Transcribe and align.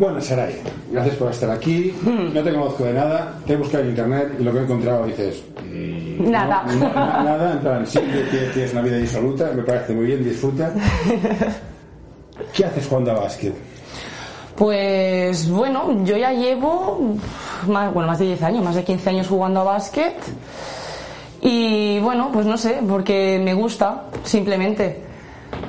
Bueno, 0.00 0.18
Saray, 0.18 0.56
gracias 0.90 1.16
por 1.16 1.30
estar 1.30 1.50
aquí. 1.50 1.94
No 2.02 2.42
te 2.42 2.50
conozco 2.54 2.84
de 2.84 2.94
nada, 2.94 3.34
te 3.46 3.52
he 3.52 3.56
buscado 3.56 3.84
en 3.84 3.90
internet 3.90 4.32
y 4.40 4.42
lo 4.42 4.50
que 4.50 4.58
he 4.60 4.62
encontrado 4.62 5.04
dices. 5.04 5.42
mm, 5.62 6.30
Nada. 6.30 6.62
no, 6.66 6.72
no, 6.74 6.94
na- 6.94 7.22
nada, 7.22 7.52
en 7.52 7.58
plan, 7.58 7.86
sí, 7.86 8.00
tienes, 8.54 8.72
una 8.72 8.80
vida 8.80 8.96
disoluta, 8.96 9.50
me 9.54 9.62
parece 9.62 9.92
muy 9.92 10.06
bien, 10.06 10.24
disfruta. 10.24 10.72
¿Qué 12.54 12.64
haces 12.64 12.86
jugando 12.86 13.10
a 13.12 13.20
básquet? 13.20 13.52
Pues 14.56 15.50
bueno, 15.50 16.02
yo 16.06 16.16
ya 16.16 16.32
llevo 16.32 17.16
más, 17.68 17.92
bueno, 17.92 18.06
más 18.08 18.18
de 18.20 18.24
10 18.24 18.42
años, 18.42 18.64
más 18.64 18.76
de 18.76 18.84
15 18.84 19.10
años 19.10 19.26
jugando 19.28 19.60
a 19.60 19.64
básquet. 19.64 20.14
Y 21.42 21.98
bueno, 22.00 22.30
pues 22.32 22.46
no 22.46 22.56
sé, 22.56 22.78
porque 22.88 23.38
me 23.44 23.52
gusta, 23.52 24.04
simplemente. 24.24 25.09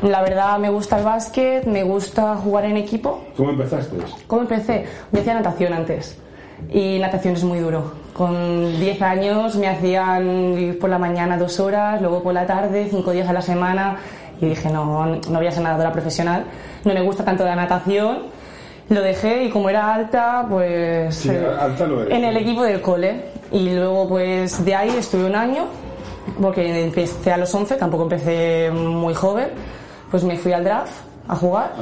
La 0.02 0.22
verdad 0.22 0.58
me 0.58 0.70
gusta 0.70 0.98
el 0.98 1.04
básquet, 1.04 1.66
me 1.66 1.84
gusta 1.84 2.36
jugar 2.36 2.66
en 2.66 2.78
equipo. 2.78 3.24
¿Cómo 3.38 3.52
empezaste? 3.52 3.98
¿Cómo 4.26 4.42
empecé? 4.42 4.86
Yo 5.12 5.20
hacía 5.20 5.36
natación 5.36 5.74
antes. 5.74 6.18
Y 6.70 6.98
natación 7.00 7.36
es 7.36 7.44
muy 7.44 7.60
duro. 7.60 7.92
Con 8.14 8.80
10 8.80 9.02
años 9.02 9.56
me 9.56 9.68
hacían 9.68 10.58
ir 10.58 10.80
por 10.80 10.90
la 10.90 10.98
mañana 10.98 11.38
dos 11.38 11.60
horas, 11.60 12.02
luego 12.02 12.24
por 12.24 12.34
la 12.34 12.46
tarde, 12.46 12.88
cinco 12.90 13.12
días 13.12 13.30
a 13.30 13.34
la 13.34 13.42
semana. 13.42 13.98
Y 14.40 14.48
dije, 14.48 14.70
no, 14.70 15.06
no 15.06 15.38
voy 15.38 15.48
a 15.48 15.52
ser 15.52 15.62
nadadora 15.64 15.92
profesional. 15.92 16.46
No 16.84 16.94
me 16.94 17.02
gusta 17.02 17.24
tanto 17.24 17.46
la 17.46 17.56
natación. 17.56 18.24
Lo 18.90 19.02
dejé 19.02 19.46
y 19.46 19.50
como 19.50 19.70
era 19.70 19.94
alta, 19.94 20.46
pues... 20.50 21.16
Sí, 21.16 21.30
eh, 21.30 21.48
alta 21.60 21.86
lo 21.86 22.02
eres. 22.02 22.18
En 22.18 22.26
el 22.26 22.36
equipo 22.38 22.64
del 22.64 22.82
cole. 22.82 23.26
Y 23.52 23.70
luego 23.70 24.08
pues 24.08 24.64
de 24.66 24.76
ahí 24.76 24.90
estuve 24.98 25.26
un 25.26 25.36
año, 25.36 25.66
porque 26.42 26.84
empecé 26.84 27.32
a 27.32 27.38
los 27.38 27.54
11, 27.54 27.76
tampoco 27.76 28.04
empecé 28.04 28.72
muy 28.72 29.14
joven. 29.14 29.50
Pues 30.12 30.24
me 30.24 30.38
fui 30.38 30.52
al 30.52 30.64
draft 30.64 30.92
a 31.28 31.36
jugar. 31.36 31.74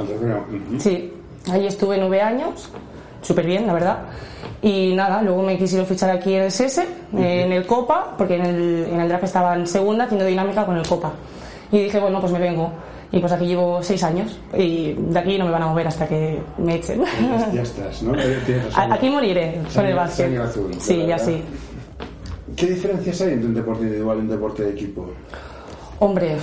Sí, 0.78 1.12
ahí 1.50 1.66
estuve 1.66 1.98
nueve 1.98 2.20
años, 2.22 2.70
súper 3.22 3.44
bien, 3.44 3.66
la 3.66 3.72
verdad. 3.74 3.98
Y 4.62 4.94
nada, 4.94 5.20
luego 5.22 5.42
me 5.42 5.58
quisieron 5.58 5.86
fichar 5.86 6.10
aquí 6.10 6.34
en 6.34 6.44
el 6.44 6.52
SESE, 6.52 6.86
en 7.16 7.52
el 7.52 7.66
Copa, 7.66 8.14
porque 8.16 8.36
en 8.36 8.46
el, 8.46 8.86
en 8.92 9.00
el 9.00 9.08
draft 9.08 9.24
estaba 9.24 9.54
en 9.56 9.66
segunda, 9.66 10.04
haciendo 10.04 10.24
dinámica 10.26 10.64
con 10.64 10.76
el 10.76 10.86
Copa. 10.86 11.12
Y 11.72 11.84
dije, 11.84 11.98
bueno, 11.98 12.20
pues 12.20 12.32
me 12.32 12.38
vengo. 12.38 12.70
Y 13.12 13.18
pues 13.18 13.32
aquí 13.32 13.46
llevo 13.46 13.82
seis 13.82 14.02
años. 14.04 14.38
Y 14.56 14.92
de 14.92 15.18
aquí 15.18 15.36
no 15.36 15.46
me 15.46 15.50
van 15.50 15.62
a 15.62 15.66
mover 15.66 15.88
hasta 15.88 16.06
que 16.06 16.40
me 16.58 16.76
echen. 16.76 17.02
Ya, 17.52 17.62
estás, 17.62 18.02
¿no? 18.02 18.12
Aquí 18.76 19.10
moriré 19.10 19.60
con 19.74 19.84
el 19.84 19.96
básquet. 19.96 20.38
azul, 20.38 20.70
Sí, 20.78 21.04
ya 21.06 21.18
sí. 21.18 21.42
¿Qué 22.54 22.66
diferencias 22.66 23.20
hay 23.22 23.32
entre 23.32 23.48
un 23.48 23.54
deporte 23.54 23.82
individual 23.82 24.18
y 24.18 24.20
un 24.20 24.28
deporte 24.28 24.62
de 24.62 24.70
equipo? 24.70 25.10
Hombre, 25.98 26.36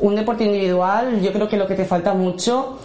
un 0.00 0.14
deporte 0.14 0.44
individual, 0.44 1.20
yo 1.20 1.32
creo 1.32 1.48
que 1.48 1.56
lo 1.56 1.66
que 1.66 1.74
te 1.74 1.84
falta 1.84 2.14
mucho 2.14 2.78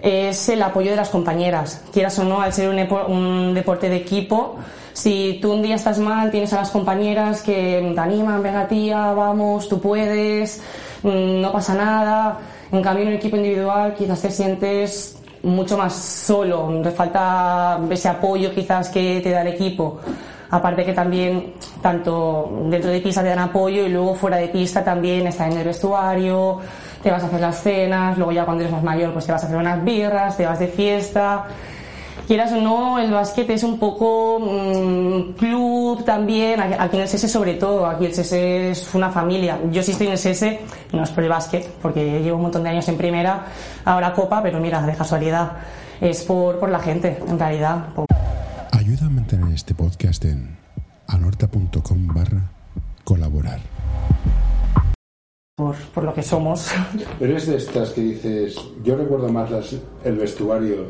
es 0.00 0.48
el 0.48 0.62
apoyo 0.62 0.90
de 0.90 0.96
las 0.96 1.08
compañeras. 1.08 1.82
Quieras 1.92 2.18
o 2.18 2.24
no, 2.24 2.40
al 2.40 2.52
ser 2.52 2.68
un, 2.68 2.78
un 3.12 3.54
deporte 3.54 3.88
de 3.88 3.96
equipo, 3.96 4.56
si 4.98 5.38
tú 5.40 5.52
un 5.52 5.62
día 5.62 5.76
estás 5.76 6.00
mal, 6.00 6.30
tienes 6.30 6.52
a 6.52 6.56
las 6.56 6.70
compañeras 6.70 7.42
que 7.42 7.92
te 7.94 8.00
animan, 8.00 8.42
venga 8.42 8.66
tía, 8.66 9.12
vamos, 9.12 9.68
tú 9.68 9.80
puedes, 9.80 10.60
mm, 11.04 11.40
no 11.40 11.52
pasa 11.52 11.74
nada. 11.74 12.38
En 12.72 12.82
cambio, 12.82 13.02
en 13.02 13.10
un 13.10 13.14
equipo 13.14 13.36
individual 13.36 13.94
quizás 13.94 14.20
te 14.20 14.30
sientes 14.30 15.16
mucho 15.44 15.78
más 15.78 15.94
solo, 15.94 16.80
te 16.82 16.90
falta 16.90 17.80
ese 17.88 18.08
apoyo 18.08 18.52
quizás 18.52 18.88
que 18.88 19.20
te 19.22 19.30
da 19.30 19.42
el 19.42 19.48
equipo. 19.48 20.00
Aparte 20.50 20.84
que 20.84 20.94
también, 20.94 21.52
tanto 21.82 22.50
dentro 22.64 22.90
de 22.90 23.00
pista 23.00 23.22
te 23.22 23.28
dan 23.28 23.38
apoyo 23.38 23.84
y 23.84 23.90
luego 23.90 24.14
fuera 24.14 24.38
de 24.38 24.48
pista 24.48 24.82
también 24.82 25.26
estás 25.26 25.52
en 25.52 25.58
el 25.58 25.64
vestuario, 25.64 26.58
te 27.02 27.10
vas 27.10 27.22
a 27.22 27.26
hacer 27.26 27.40
las 27.40 27.62
cenas, 27.62 28.16
luego 28.16 28.32
ya 28.32 28.44
cuando 28.44 28.62
eres 28.62 28.72
más 28.72 28.82
mayor 28.82 29.12
pues 29.12 29.26
te 29.26 29.32
vas 29.32 29.42
a 29.42 29.46
hacer 29.46 29.58
unas 29.58 29.84
birras, 29.84 30.36
te 30.36 30.46
vas 30.46 30.58
de 30.58 30.68
fiesta. 30.68 31.46
Quieras 32.26 32.52
o 32.52 32.56
no, 32.56 32.98
el 32.98 33.10
básquet 33.10 33.48
es 33.48 33.62
un 33.62 33.78
poco 33.78 34.38
mm, 34.38 35.32
club 35.38 36.04
también, 36.04 36.60
aquí 36.60 36.96
en 36.96 37.02
el 37.02 37.08
SESE 37.08 37.28
sobre 37.28 37.54
todo, 37.54 37.86
aquí 37.86 38.04
el 38.04 38.14
SESE 38.14 38.70
es 38.70 38.94
una 38.94 39.10
familia. 39.10 39.58
Yo 39.70 39.82
sí 39.82 39.92
estoy 39.92 40.08
en 40.08 40.12
el 40.12 40.18
SESE, 40.18 40.60
no 40.92 41.04
es 41.04 41.10
por 41.10 41.24
el 41.24 41.30
básquet, 41.30 41.66
porque 41.80 42.20
llevo 42.22 42.36
un 42.36 42.42
montón 42.42 42.64
de 42.64 42.70
años 42.70 42.88
en 42.88 42.98
primera, 42.98 43.46
ahora 43.84 44.12
copa, 44.12 44.42
pero 44.42 44.60
mira, 44.60 44.82
de 44.82 44.94
casualidad, 44.94 45.52
es 46.02 46.22
por, 46.22 46.58
por 46.58 46.68
la 46.68 46.80
gente, 46.80 47.18
en 47.26 47.38
realidad. 47.38 47.86
Ayuda 48.88 49.04
a 49.06 49.10
mantener 49.10 49.52
este 49.54 49.74
podcast 49.74 50.24
en 50.24 50.56
anorta.com 51.08 52.06
barra 52.08 52.50
colaborar. 53.04 53.60
por, 55.56 55.74
por 55.92 56.04
lo 56.04 56.14
que 56.14 56.22
somos. 56.22 56.70
¿Eres 57.20 57.46
de 57.48 57.56
estas 57.56 57.90
que 57.90 58.00
dices, 58.00 58.56
yo 58.82 58.96
recuerdo 58.96 59.28
más 59.28 59.50
las- 59.50 59.74
el 60.04 60.16
vestuario 60.16 60.86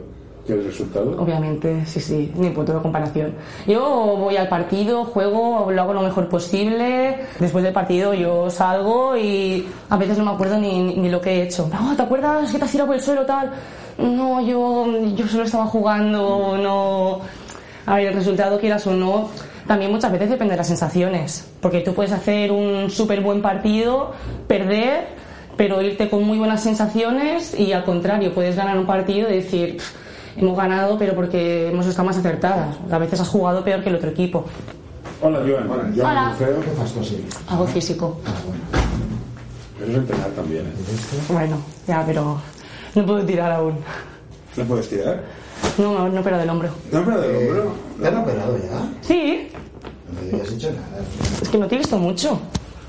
que 0.46 0.52
el 0.52 0.64
resultado? 0.64 1.20
Obviamente, 1.20 1.84
sí, 1.86 1.98
sí, 2.00 2.32
ni 2.36 2.50
punto 2.50 2.72
de 2.74 2.80
comparación. 2.82 3.34
Yo 3.66 3.80
voy 4.16 4.36
al 4.36 4.48
partido, 4.48 5.04
juego, 5.06 5.68
lo 5.72 5.82
hago 5.82 5.92
lo 5.94 6.02
mejor 6.02 6.28
posible. 6.28 7.24
Después 7.40 7.64
del 7.64 7.72
partido 7.72 8.14
yo 8.14 8.48
salgo 8.48 9.16
y 9.16 9.66
a 9.90 9.96
veces 9.96 10.18
no 10.18 10.24
me 10.26 10.30
acuerdo 10.30 10.56
ni, 10.60 10.80
ni- 10.82 10.96
ni 10.98 11.08
lo 11.08 11.20
que 11.20 11.30
he 11.30 11.42
hecho. 11.44 11.68
No, 11.72 11.96
¿te 11.96 12.02
acuerdas 12.02 12.52
que 12.52 12.58
te 12.58 12.64
has 12.64 12.70
tirado 12.70 12.86
por 12.86 12.96
el 12.96 13.02
suelo 13.02 13.26
tal? 13.26 13.50
No, 13.98 14.40
yo, 14.40 14.86
yo 15.16 15.26
solo 15.26 15.42
estaba 15.42 15.66
jugando, 15.66 16.56
no. 16.58 17.47
A 17.88 17.96
ver, 17.96 18.08
el 18.08 18.14
resultado, 18.14 18.60
quieras 18.60 18.86
o 18.86 18.92
no, 18.92 19.30
también 19.66 19.90
muchas 19.90 20.12
veces 20.12 20.28
depende 20.28 20.52
de 20.52 20.58
las 20.58 20.66
sensaciones. 20.68 21.48
Porque 21.60 21.80
tú 21.80 21.94
puedes 21.94 22.12
hacer 22.12 22.52
un 22.52 22.90
súper 22.90 23.22
buen 23.22 23.40
partido, 23.40 24.12
perder, 24.46 25.06
pero 25.56 25.80
irte 25.80 26.10
con 26.10 26.22
muy 26.24 26.36
buenas 26.36 26.62
sensaciones 26.62 27.58
y 27.58 27.72
al 27.72 27.84
contrario, 27.84 28.34
puedes 28.34 28.56
ganar 28.56 28.78
un 28.78 28.84
partido 28.86 29.30
y 29.30 29.36
decir, 29.36 29.78
"Pff, 29.78 29.92
hemos 30.36 30.56
ganado, 30.56 30.98
pero 30.98 31.14
porque 31.14 31.68
hemos 31.70 31.86
estado 31.86 32.06
más 32.06 32.18
acertadas. 32.18 32.76
A 32.90 32.98
veces 32.98 33.20
has 33.20 33.28
jugado 33.28 33.64
peor 33.64 33.82
que 33.82 33.88
el 33.88 33.96
otro 33.96 34.10
equipo. 34.10 34.44
Hola, 35.22 35.38
Joan. 35.40 35.68
Hola, 35.70 35.82
Joan 35.96 36.10
Hola. 36.10 36.28
Buceo. 36.38 36.60
¿Qué 36.60 36.70
fas 36.70 36.94
así? 37.00 37.26
Hago 37.48 37.66
físico. 37.66 38.20
Eso 39.80 39.90
es 39.90 39.96
entrenar 39.96 40.28
también, 40.30 40.62
¿eh? 40.66 40.70
Bueno, 41.28 41.56
ya, 41.86 42.04
pero 42.06 42.38
no 42.94 43.06
puedo 43.06 43.24
tirar 43.24 43.50
aún. 43.50 43.74
¿No 44.56 44.64
puedes 44.64 44.88
tirar? 44.88 45.22
No, 45.78 45.94
no, 45.94 46.08
no, 46.08 46.22
pero 46.22 46.38
del 46.38 46.50
hombro. 46.50 46.70
No, 46.90 47.04
pero 47.04 47.20
del 47.20 47.36
hombro. 47.48 47.72
¿Te 48.00 48.08
han 48.08 48.16
operado 48.18 48.58
ya? 48.58 48.88
Sí, 49.02 49.48
No 50.12 50.20
me 50.22 50.28
habías 50.32 50.50
dicho 50.54 50.70
nada. 50.72 51.04
es 51.42 51.48
que 51.48 51.58
no 51.58 51.66
te 51.68 51.74
he 51.76 51.78
visto 51.78 51.98
mucho. 51.98 52.40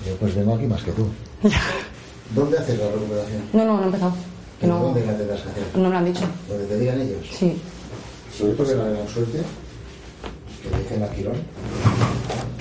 Yo 0.08 0.16
pues 0.20 0.36
vengo 0.36 0.56
aquí 0.56 0.66
más 0.66 0.82
que 0.84 0.92
tú. 0.92 1.06
¿Dónde 2.36 2.58
haces 2.58 2.80
la 2.80 2.86
recuperación? 2.92 3.42
No, 3.54 3.66
no, 3.66 3.78
no 3.78 3.84
he 3.84 3.86
empezado. 3.86 4.14
Que 4.60 4.68
no, 4.68 4.80
¿Dónde 4.80 5.06
la 5.06 5.18
tendrás 5.18 5.42
que 5.42 5.50
hacer? 5.50 5.64
no 5.76 5.84
me 5.84 5.90
lo 5.90 5.98
han 5.98 6.06
dicho. 6.06 6.26
¿Donde 6.48 6.66
te 6.66 6.78
digan 6.80 7.02
ellos? 7.02 7.26
Sí. 7.38 7.62
Sobre 8.38 8.54
todo 8.54 8.68
que 8.68 8.76
no 8.76 8.84
tengan 8.84 9.08
suerte, 9.08 9.40
que 10.64 10.70
le 10.70 10.78
dicen 10.84 11.04
a 11.04 11.08
Quirón. 11.10 11.36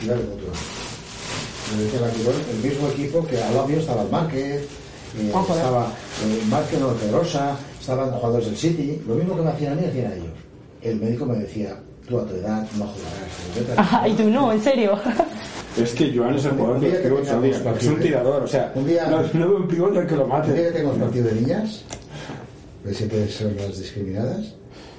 Claro, 0.00 0.21
otro. 0.21 1.77
Le 1.77 1.84
dicen 1.84 2.05
a 2.05 2.11
Quirón, 2.11 2.34
el 2.50 2.71
mismo 2.71 2.88
equipo 2.88 3.27
que 3.27 3.43
al 3.43 3.55
lado 3.55 3.67
mío 3.69 3.78
estaba 3.78 4.03
el 4.03 4.11
Márquez, 4.11 4.62
eh, 5.19 5.30
joder. 5.32 5.56
estaba 5.56 5.92
el 6.24 6.46
Márquez 6.48 6.80
no 6.80 6.88
Pedrosa, 6.94 7.56
estaban 7.80 8.10
jugadores 8.10 8.46
del 8.46 8.56
City. 8.56 9.00
Lo 9.06 9.14
mismo 9.14 9.36
que 9.36 9.42
me 9.42 9.50
hacían 9.50 9.72
a 9.72 9.76
mí, 9.76 9.86
hacían 9.86 10.12
a 10.12 10.14
ellos. 10.14 10.26
El 10.82 10.96
médico 11.00 11.26
me 11.26 11.36
decía, 11.38 11.76
tú 12.08 12.19
a 12.20 12.26
tu 12.26 12.34
edad 12.34 12.66
no 12.76 12.86
jugarás. 12.86 13.78
a- 13.78 14.02
Ah, 14.02 14.08
y 14.08 14.14
tú 14.14 14.24
no, 14.30 14.52
en 14.52 14.62
serio. 14.62 14.98
Es 15.76 15.93
que 15.93 16.12
Joan 16.16 16.34
es 16.34 16.44
el 16.44 16.52
jugador 16.52 16.76
Un 16.76 16.81
de 16.82 16.90
pivots. 16.90 17.28
Es 17.28 17.87
un 17.87 17.94
¿eh? 17.99 18.02
tirador, 18.02 18.43
o 18.43 18.46
sea, 18.49 18.72
Un 18.75 18.84
día- 18.84 19.06
no, 19.06 19.22
no 19.22 19.49
veo 19.49 19.56
un 19.58 19.69
pivote 19.69 19.99
al 20.00 20.06
que 20.08 20.16
lo 20.16 20.22
El 20.25 20.28
día 20.28 20.43
que 20.43 20.49
mate. 20.64 20.72
tengamos 20.72 20.99
partido 20.99 21.26
de 21.28 21.34
niñas, 21.34 21.82
que 22.84 22.94
siempre 22.94 23.28
son 23.28 23.54
las 23.56 23.78
discriminadas, 23.78 24.54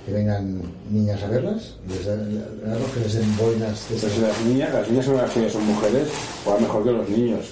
que 0.05 0.13
vengan 0.13 0.61
niñas 0.89 1.21
a 1.23 1.27
verlas, 1.27 1.75
les 1.89 2.05
da- 2.05 2.15
damos 2.15 2.89
que 2.93 2.99
les 3.01 3.13
den 3.13 3.37
boinas 3.37 3.89
de 3.89 3.95
Pues 3.97 4.17
las 4.19 4.41
niñas, 4.45 4.73
las 4.73 4.87
niñas 4.89 5.05
son 5.05 5.17
las 5.17 5.31
que 5.31 5.49
son 5.49 5.65
mujeres, 5.67 6.07
juegan 6.45 6.61
mejor 6.63 6.83
que 6.85 6.91
los 6.91 7.09
niños. 7.09 7.45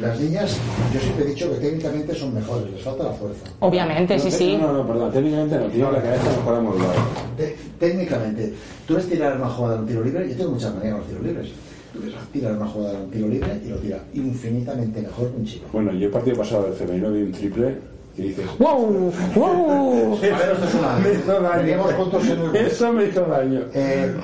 Las 0.00 0.18
niñas, 0.18 0.56
yo 0.94 1.00
siempre 1.00 1.24
he 1.24 1.28
dicho 1.28 1.50
que 1.52 1.56
técnicamente 1.58 2.14
son 2.14 2.34
mejores, 2.34 2.70
les 2.72 2.82
falta 2.82 3.04
la 3.04 3.12
fuerza. 3.12 3.44
Obviamente, 3.60 4.18
sí, 4.18 4.28
No, 4.30 4.36
sí. 4.36 4.56
No, 4.60 4.72
no, 4.72 4.86
perdón, 4.86 5.12
técnicamente 5.12 5.58
no, 5.58 5.64
tiene 5.66 5.92
la 5.92 6.02
cabeza 6.02 6.24
mejor 6.38 6.54
amoldada. 6.56 6.94
Te- 7.36 7.56
técnicamente, 7.78 8.54
tú 8.86 8.94
ves 8.94 9.06
tirar 9.08 9.36
una 9.36 9.48
jugada 9.48 9.74
en 9.76 9.80
un 9.82 9.86
tiro 9.86 10.02
libre, 10.02 10.28
yo 10.30 10.36
tengo 10.36 10.50
muchas 10.52 10.74
maneras 10.74 10.92
con 10.94 11.00
los 11.00 11.08
tiros 11.08 11.24
libres. 11.26 11.48
Tú 11.92 12.00
ves 12.00 12.14
tirar 12.32 12.52
una 12.56 12.66
jugada 12.66 12.94
en 12.94 13.00
un 13.04 13.10
tiro 13.10 13.28
libre 13.28 13.60
y 13.64 13.68
lo 13.68 13.76
tira 13.76 13.98
infinitamente 14.14 15.02
mejor 15.02 15.30
que 15.30 15.36
un 15.36 15.44
chico. 15.44 15.66
Bueno, 15.72 15.92
yo 15.92 16.06
el 16.06 16.12
partido 16.12 16.36
pasado 16.38 16.64
del 16.64 16.72
femenino 16.74 17.12
vi 17.12 17.22
un 17.22 17.32
triple 17.32 17.76
y 18.16 18.22
dices... 18.22 18.46
¡Wow! 18.58 19.12
¡Wow! 19.34 20.16
A 20.16 20.20
ver, 20.20 20.32
esto 20.52 20.64
es 20.68 20.74
una... 20.74 20.96
Me 21.04 21.12
hizo 21.12 21.40
daño. 21.40 21.90
En 22.22 22.40
el... 22.50 22.56
Eso 22.66 22.92
me 22.94 23.04
hizo 23.06 23.20
daño. 23.26 23.60
Eh, 23.74 24.14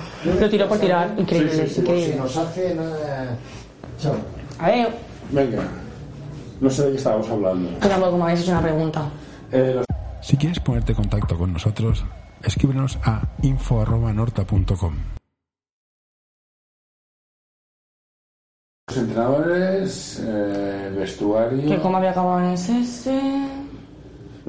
Lo 0.41 0.49
tiró 0.49 0.67
por 0.69 0.79
tirar, 0.79 1.15
increíble, 1.19 1.53
Sí, 1.53 1.59
sí, 1.69 1.75
sí, 1.75 1.81
increíble. 1.82 2.12
Si 2.15 2.19
nos 2.19 2.37
hacen... 2.38 2.79
eh, 2.79 3.29
Chao. 4.00 4.15
A 4.61 4.70
ver, 4.70 4.88
Venga. 5.31 5.63
No 6.61 6.71
sé 6.71 6.85
de 6.85 6.91
qué 6.93 6.97
estábamos 6.97 7.29
hablando. 7.29 7.71
Yo 7.71 7.89
tampoco 7.89 8.17
me 8.17 8.25
habéis 8.25 8.41
hecho 8.41 8.53
una 8.53 8.63
pregunta. 8.63 9.09
Eh, 9.53 9.75
los 9.77 9.85
Si 10.21 10.37
quieres 10.37 10.61
ponerte 10.61 10.93
en 10.93 10.97
contacto 10.97 11.37
con 11.39 11.53
nosotros, 11.53 12.05
escríbenos 12.43 12.99
a 13.05 13.23
info.norta.com. 13.43 14.95
entrenadores, 18.97 20.23
eh, 20.25 20.93
vestuario. 20.97 21.69
Que 21.69 21.79
cómo 21.79 21.99
había 21.99 22.11
acabado 22.11 22.41
en 22.41 22.53
ese... 22.53 23.57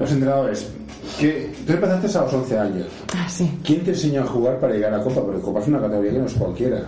Los 0.00 0.10
entrenadores. 0.10 0.72
Que, 1.18 1.52
tú 1.66 1.72
empezaste 1.74 2.18
a 2.18 2.22
los 2.22 2.32
11 2.32 2.58
años. 2.58 2.86
Ah, 3.14 3.28
sí. 3.28 3.50
¿Quién 3.64 3.84
te 3.84 3.90
enseñó 3.90 4.22
a 4.22 4.26
jugar 4.26 4.58
para 4.58 4.72
llegar 4.74 4.94
a 4.94 5.02
Copa? 5.02 5.20
Porque 5.22 5.40
Copa 5.40 5.60
es 5.60 5.68
una 5.68 5.80
categoría 5.80 6.12
que 6.12 6.18
no 6.18 6.26
es 6.26 6.34
cualquiera. 6.34 6.78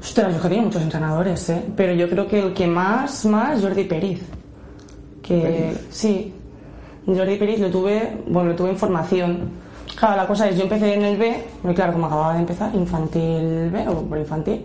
Ostras, 0.00 0.34
yo 0.34 0.40
muchos 0.62 0.82
entrenadores, 0.82 1.48
¿eh? 1.50 1.62
Pero 1.76 1.92
yo 1.92 2.08
creo 2.08 2.26
que 2.26 2.38
el 2.40 2.54
que 2.54 2.66
más, 2.66 3.24
más, 3.26 3.60
Jordi 3.60 3.84
Periz. 3.84 4.22
Que 5.22 5.40
Periz. 5.40 5.86
sí, 5.90 6.32
Jordi 7.06 7.36
Periz 7.36 7.60
lo 7.60 7.70
tuve, 7.70 8.16
bueno, 8.28 8.50
lo 8.50 8.56
tuve 8.56 8.70
en 8.70 8.76
formación. 8.78 9.50
Claro, 9.98 10.16
la 10.16 10.26
cosa 10.26 10.48
es, 10.48 10.56
yo 10.56 10.62
empecé 10.62 10.94
en 10.94 11.02
el 11.04 11.16
B, 11.16 11.44
porque 11.62 11.74
claro, 11.74 11.92
como 11.92 12.06
acababa 12.06 12.34
de 12.34 12.40
empezar, 12.40 12.74
infantil 12.74 13.70
B 13.70 13.88
o 13.88 14.02
por 14.02 14.18
infantil, 14.18 14.64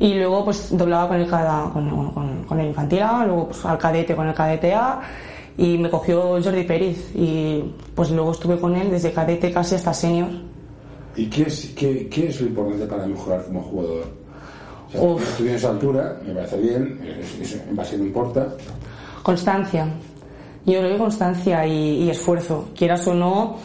y 0.00 0.14
luego 0.14 0.44
pues 0.44 0.76
doblaba 0.76 1.08
con 1.08 1.20
el, 1.20 1.28
con- 1.28 2.44
con 2.44 2.60
el 2.60 2.66
infantil 2.68 3.02
A, 3.02 3.24
luego 3.26 3.48
pues 3.48 3.64
al 3.64 3.78
cadete 3.78 4.14
con 4.16 4.26
el 4.28 4.34
cadete 4.34 4.72
A, 4.74 5.00
y 5.58 5.78
me 5.78 5.90
cogió 5.90 6.40
Jordi 6.42 6.64
Periz, 6.64 7.10
y 7.14 7.62
pues 7.94 8.10
luego 8.10 8.32
estuve 8.32 8.58
con 8.58 8.74
él 8.74 8.90
desde 8.90 9.12
cadete 9.12 9.52
casi 9.52 9.74
hasta 9.74 9.92
senior. 9.94 10.28
¿Y 11.16 11.26
qué 11.26 11.42
es, 11.42 11.72
qué, 11.76 12.08
qué 12.08 12.28
es 12.28 12.40
lo 12.40 12.46
importante 12.48 12.86
para 12.86 13.06
mejorar 13.06 13.44
como 13.44 13.62
jugador? 13.62 14.04
O 14.98 15.18
sea, 15.18 15.36
tienes 15.36 15.64
altura, 15.64 16.20
me 16.26 16.34
parece 16.34 16.56
bien, 16.58 17.00
es- 17.20 17.40
es- 17.54 17.60
en 17.68 17.76
base 17.76 17.96
no 17.98 18.04
importa. 18.04 18.48
Constancia. 19.22 19.86
Yo 20.64 20.78
creo 20.78 20.92
que 20.92 20.98
constancia 20.98 21.66
y, 21.66 22.04
y 22.04 22.10
esfuerzo. 22.10 22.68
Quieras 22.76 23.06
o 23.08 23.14
no, 23.14 23.56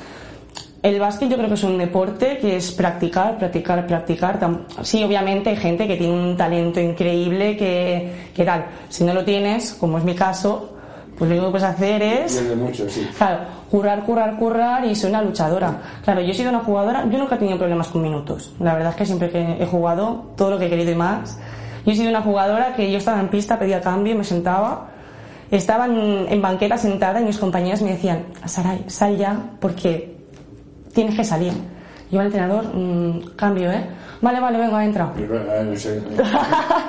el 0.81 0.99
básquet 0.99 1.29
yo 1.29 1.35
creo 1.37 1.47
que 1.47 1.53
es 1.55 1.63
un 1.63 1.77
deporte 1.77 2.37
que 2.39 2.55
es 2.57 2.71
practicar, 2.71 3.37
practicar, 3.37 3.85
practicar. 3.87 4.39
Sí, 4.83 5.03
obviamente 5.03 5.49
hay 5.51 5.57
gente 5.57 5.87
que 5.87 5.95
tiene 5.97 6.13
un 6.13 6.37
talento 6.37 6.79
increíble 6.79 7.55
que, 7.57 8.11
que 8.35 8.43
tal. 8.45 8.65
Si 8.89 9.03
no 9.03 9.13
lo 9.13 9.23
tienes, 9.25 9.73
como 9.73 9.97
es 9.97 10.03
mi 10.03 10.15
caso, 10.15 10.76
pues 11.17 11.29
lo 11.29 11.35
único 11.35 11.47
que 11.47 11.51
puedes 11.59 11.67
hacer 11.75 12.01
es... 12.01 12.55
Mucho, 12.55 12.87
sí. 12.89 13.07
Claro, 13.17 13.39
currar, 13.71 14.03
currar, 14.03 14.37
currar 14.37 14.85
y 14.85 14.93
soy 14.95 15.09
una 15.09 15.21
luchadora. 15.21 15.81
Claro, 16.03 16.21
yo 16.21 16.31
he 16.31 16.33
sido 16.33 16.49
una 16.49 16.59
jugadora, 16.59 17.05
yo 17.09 17.17
nunca 17.17 17.35
he 17.35 17.37
tenido 17.39 17.57
problemas 17.57 17.87
con 17.87 18.01
minutos. 18.03 18.53
La 18.59 18.73
verdad 18.73 18.91
es 18.91 18.95
que 18.97 19.05
siempre 19.05 19.29
que 19.29 19.57
he 19.59 19.65
jugado, 19.65 20.31
todo 20.37 20.51
lo 20.51 20.59
que 20.59 20.67
he 20.67 20.69
querido 20.69 20.91
y 20.91 20.95
más. 20.95 21.39
Yo 21.85 21.91
he 21.91 21.95
sido 21.95 22.09
una 22.09 22.21
jugadora 22.21 22.75
que 22.75 22.91
yo 22.91 22.97
estaba 22.97 23.19
en 23.19 23.29
pista, 23.29 23.57
pedía 23.57 23.81
cambio, 23.81 24.15
me 24.15 24.23
sentaba, 24.23 24.89
estaba 25.49 25.85
en, 25.85 26.27
en 26.29 26.41
banqueta 26.41 26.77
sentada 26.77 27.21
y 27.21 27.23
mis 27.23 27.37
compañeras 27.39 27.81
me 27.81 27.91
decían, 27.93 28.25
Saray, 28.45 28.83
sal 28.87 29.17
ya 29.17 29.37
porque 29.59 30.17
tienes 30.93 31.15
que 31.15 31.23
salir. 31.23 31.53
Yo 32.11 32.19
al 32.19 32.27
entrenador, 32.27 32.65
"Mm, 32.73 33.35
cambio, 33.35 33.71
¿eh? 33.71 33.85
Vale, 34.21 34.39
vale, 34.39 34.57
venga, 34.57 34.83
entra. 34.83 35.13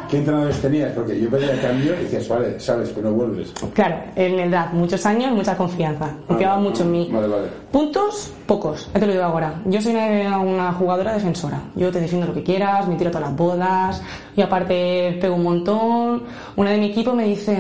¿Qué 0.08 0.16
entrenadores 0.19 0.60
tenías? 0.62 0.92
Porque 0.92 1.20
yo 1.20 1.28
pedía 1.28 1.60
cambio 1.60 1.92
y 2.00 2.04
decías, 2.04 2.28
vale, 2.28 2.58
sabes, 2.58 2.90
pero 2.90 3.10
no 3.10 3.16
vuelves. 3.16 3.52
Claro, 3.75 3.96
en 4.16 4.38
edad, 4.38 4.72
muchos 4.72 5.04
años, 5.04 5.32
mucha 5.32 5.56
confianza. 5.56 6.10
Confiaba 6.26 6.54
Ah, 6.54 6.60
mucho 6.60 6.82
en 6.84 6.90
mí. 6.92 7.10
Vale, 7.12 7.28
vale. 7.28 7.48
Puntos, 7.70 8.32
pocos. 8.46 8.88
Ya 8.94 9.00
te 9.00 9.06
lo 9.06 9.12
digo 9.12 9.25
ahora. 9.25 9.54
Yo 9.66 9.80
soy 9.82 9.94
una, 9.94 10.38
una 10.38 10.72
jugadora 10.72 11.12
defensora. 11.12 11.60
Yo 11.75 11.90
te 11.92 12.00
defiendo 12.00 12.26
lo 12.28 12.32
que 12.34 12.42
quieras, 12.42 12.88
me 12.88 12.96
tiro 12.96 13.10
todas 13.10 13.28
las 13.28 13.36
bodas. 13.36 14.02
Y 14.34 14.40
aparte 14.40 15.19
pego 15.20 15.34
un 15.36 15.42
montón. 15.44 16.22
Una 16.56 16.70
de 16.70 16.78
mi 16.78 16.86
equipo 16.86 17.12
me 17.12 17.25
dice, 17.25 17.58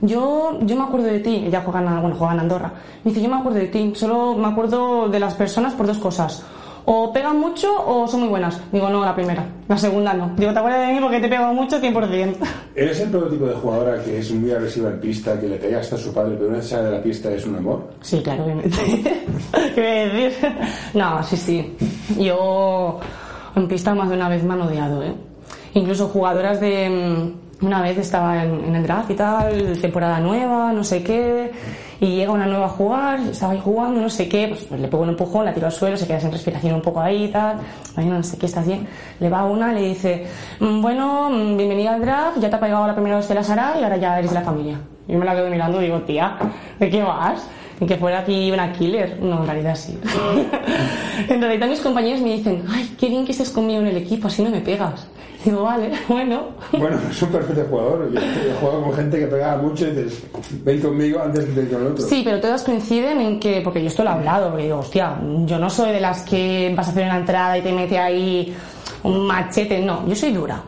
yo, 0.00 0.58
yo 0.62 0.76
me 0.76 0.84
acuerdo 0.84 1.06
de 1.08 1.18
ti. 1.18 1.42
Ella 1.46 1.62
juega 1.64 1.80
en, 1.80 2.00
bueno, 2.00 2.14
juega 2.16 2.34
en 2.34 2.40
Andorra. 2.40 2.72
Me 3.02 3.10
dice, 3.10 3.22
yo 3.22 3.28
me 3.28 3.36
acuerdo 3.36 3.58
de 3.58 3.66
ti. 3.66 3.92
Solo 3.96 4.34
me 4.36 4.46
acuerdo 4.46 5.08
de 5.08 5.18
las 5.18 5.34
personas 5.34 5.74
por 5.74 5.86
dos 5.88 5.98
cosas. 5.98 6.44
O 6.88 7.12
pegan 7.12 7.40
mucho 7.40 7.68
o 7.84 8.06
son 8.06 8.20
muy 8.20 8.28
buenas. 8.28 8.60
Digo, 8.70 8.88
no, 8.88 9.04
la 9.04 9.12
primera. 9.12 9.44
La 9.66 9.76
segunda 9.76 10.14
no. 10.14 10.30
Digo, 10.36 10.52
te 10.52 10.58
acuerdas 10.60 10.86
de 10.86 10.94
mí 10.94 11.00
porque 11.00 11.18
te 11.18 11.28
pego 11.28 11.52
mucho 11.52 11.80
100%. 11.80 12.36
¿Eres 12.76 13.00
el 13.00 13.10
prototipo 13.10 13.46
de 13.46 13.54
jugadora 13.54 14.04
que 14.04 14.18
es 14.20 14.30
muy 14.30 14.52
agresiva 14.52 14.90
en 14.90 15.00
pista, 15.00 15.38
que 15.40 15.48
le 15.48 15.56
pega 15.56 15.80
hasta 15.80 15.96
a 15.96 15.98
su 15.98 16.14
padre, 16.14 16.36
pero 16.36 16.46
una 16.48 16.58
vez 16.58 16.68
sale 16.68 16.84
de 16.84 16.90
la 16.92 17.02
pista 17.02 17.32
es 17.32 17.44
un 17.44 17.56
amor? 17.56 17.90
Sí, 18.02 18.20
claro, 18.22 18.44
obviamente. 18.44 18.78
¿Qué 19.74 19.80
voy 19.80 19.84
a 19.84 20.14
decir? 20.14 20.48
No, 20.94 21.22
sí, 21.24 21.36
sí. 21.36 21.76
Yo 22.20 23.00
en 23.56 23.66
pista 23.66 23.92
más 23.92 24.08
de 24.08 24.14
una 24.14 24.28
vez 24.28 24.44
me 24.44 24.54
han 24.54 24.62
odiado, 24.62 25.02
¿eh? 25.02 25.14
Incluso 25.74 26.06
jugadoras 26.06 26.60
de... 26.60 27.32
Una 27.62 27.80
vez 27.80 27.96
estaba 27.96 28.44
en, 28.44 28.76
el 28.76 28.82
draft 28.82 29.10
y 29.10 29.14
tal, 29.14 29.78
temporada 29.80 30.20
nueva, 30.20 30.74
no 30.74 30.84
sé 30.84 31.02
qué, 31.02 31.50
y 32.00 32.16
llega 32.16 32.30
una 32.30 32.46
nueva 32.46 32.66
a 32.66 32.68
jugar, 32.68 33.18
estaba 33.20 33.54
ahí 33.54 33.60
jugando, 33.64 33.98
no 34.02 34.10
sé 34.10 34.28
qué, 34.28 34.48
pues, 34.48 34.70
le 34.78 34.88
pego 34.88 35.02
un 35.02 35.08
empujón, 35.08 35.46
la 35.46 35.54
tiro 35.54 35.64
al 35.64 35.72
suelo, 35.72 35.96
se 35.96 36.06
queda 36.06 36.20
sin 36.20 36.30
respiración 36.30 36.74
un 36.74 36.82
poco 36.82 37.00
ahí 37.00 37.24
y 37.24 37.28
tal, 37.28 37.56
no 37.96 38.22
sé 38.22 38.36
qué, 38.36 38.44
estás 38.44 38.66
bien. 38.66 38.86
Le 39.20 39.30
va 39.30 39.46
una, 39.46 39.72
le 39.72 39.80
dice, 39.80 40.26
"Mm, 40.60 40.82
bueno, 40.82 41.30
mm, 41.30 41.56
bienvenida 41.56 41.94
al 41.94 42.02
draft, 42.02 42.38
ya 42.40 42.50
te 42.50 42.56
ha 42.56 42.60
pegado 42.60 42.86
la 42.86 42.94
primera 42.94 43.16
vez 43.16 43.26
de 43.26 43.34
la 43.34 43.42
Sara 43.42 43.74
y 43.80 43.82
ahora 43.84 43.96
ya 43.96 44.18
eres 44.18 44.32
de 44.32 44.34
la 44.38 44.42
familia. 44.44 44.78
Yo 45.08 45.18
me 45.18 45.24
la 45.24 45.34
quedo 45.34 45.48
mirando 45.48 45.80
y 45.80 45.86
digo, 45.86 46.00
tía, 46.02 46.36
¿de 46.78 46.90
qué 46.90 47.02
vas? 47.02 47.48
Ni 47.80 47.86
que 47.86 47.96
fuera 47.96 48.20
aquí 48.20 48.50
una 48.50 48.72
killer. 48.72 49.18
No, 49.20 49.40
en 49.42 49.46
realidad 49.46 49.74
sí. 49.74 49.98
en 51.28 51.40
realidad 51.40 51.68
mis 51.68 51.80
compañeros 51.80 52.20
me 52.22 52.32
dicen, 52.34 52.64
ay, 52.68 52.94
qué 52.98 53.08
bien 53.08 53.24
que 53.24 53.32
estés 53.32 53.50
conmigo 53.50 53.80
en 53.82 53.88
el 53.88 53.96
equipo, 53.98 54.28
así 54.28 54.42
no 54.42 54.50
me 54.50 54.60
pegas. 54.60 55.06
Digo, 55.44 55.62
vale, 55.62 55.90
bueno. 56.08 56.48
Bueno, 56.72 56.98
es 57.10 57.22
un 57.22 57.28
perfecto 57.28 57.64
jugador. 57.68 58.10
Yo 58.12 58.20
he 58.20 58.54
jugado 58.60 58.82
con 58.82 58.92
gente 58.94 59.18
que 59.18 59.26
pegaba 59.26 59.62
mucho 59.62 59.86
y 59.86 59.90
dices, 59.90 60.22
ven 60.64 60.80
conmigo 60.80 61.20
antes 61.22 61.54
de 61.54 61.62
ir 61.62 61.70
con 61.70 61.82
el 61.82 61.86
otro. 61.88 62.04
Sí, 62.06 62.22
pero 62.24 62.40
todas 62.40 62.64
coinciden 62.64 63.20
en 63.20 63.38
que, 63.38 63.60
porque 63.62 63.80
yo 63.82 63.88
esto 63.88 64.02
lo 64.02 64.10
he 64.10 64.12
hablado, 64.14 64.48
porque 64.50 64.64
digo, 64.64 64.78
hostia, 64.78 65.16
yo 65.44 65.58
no 65.58 65.70
soy 65.70 65.92
de 65.92 66.00
las 66.00 66.22
que 66.22 66.72
vas 66.76 66.88
a 66.88 66.90
hacer 66.90 67.04
una 67.04 67.18
entrada 67.18 67.58
y 67.58 67.62
te 67.62 67.72
mete 67.72 67.98
ahí 67.98 68.54
un 69.02 69.26
machete, 69.26 69.80
no, 69.80 70.06
yo 70.08 70.16
soy 70.16 70.32
dura. 70.32 70.62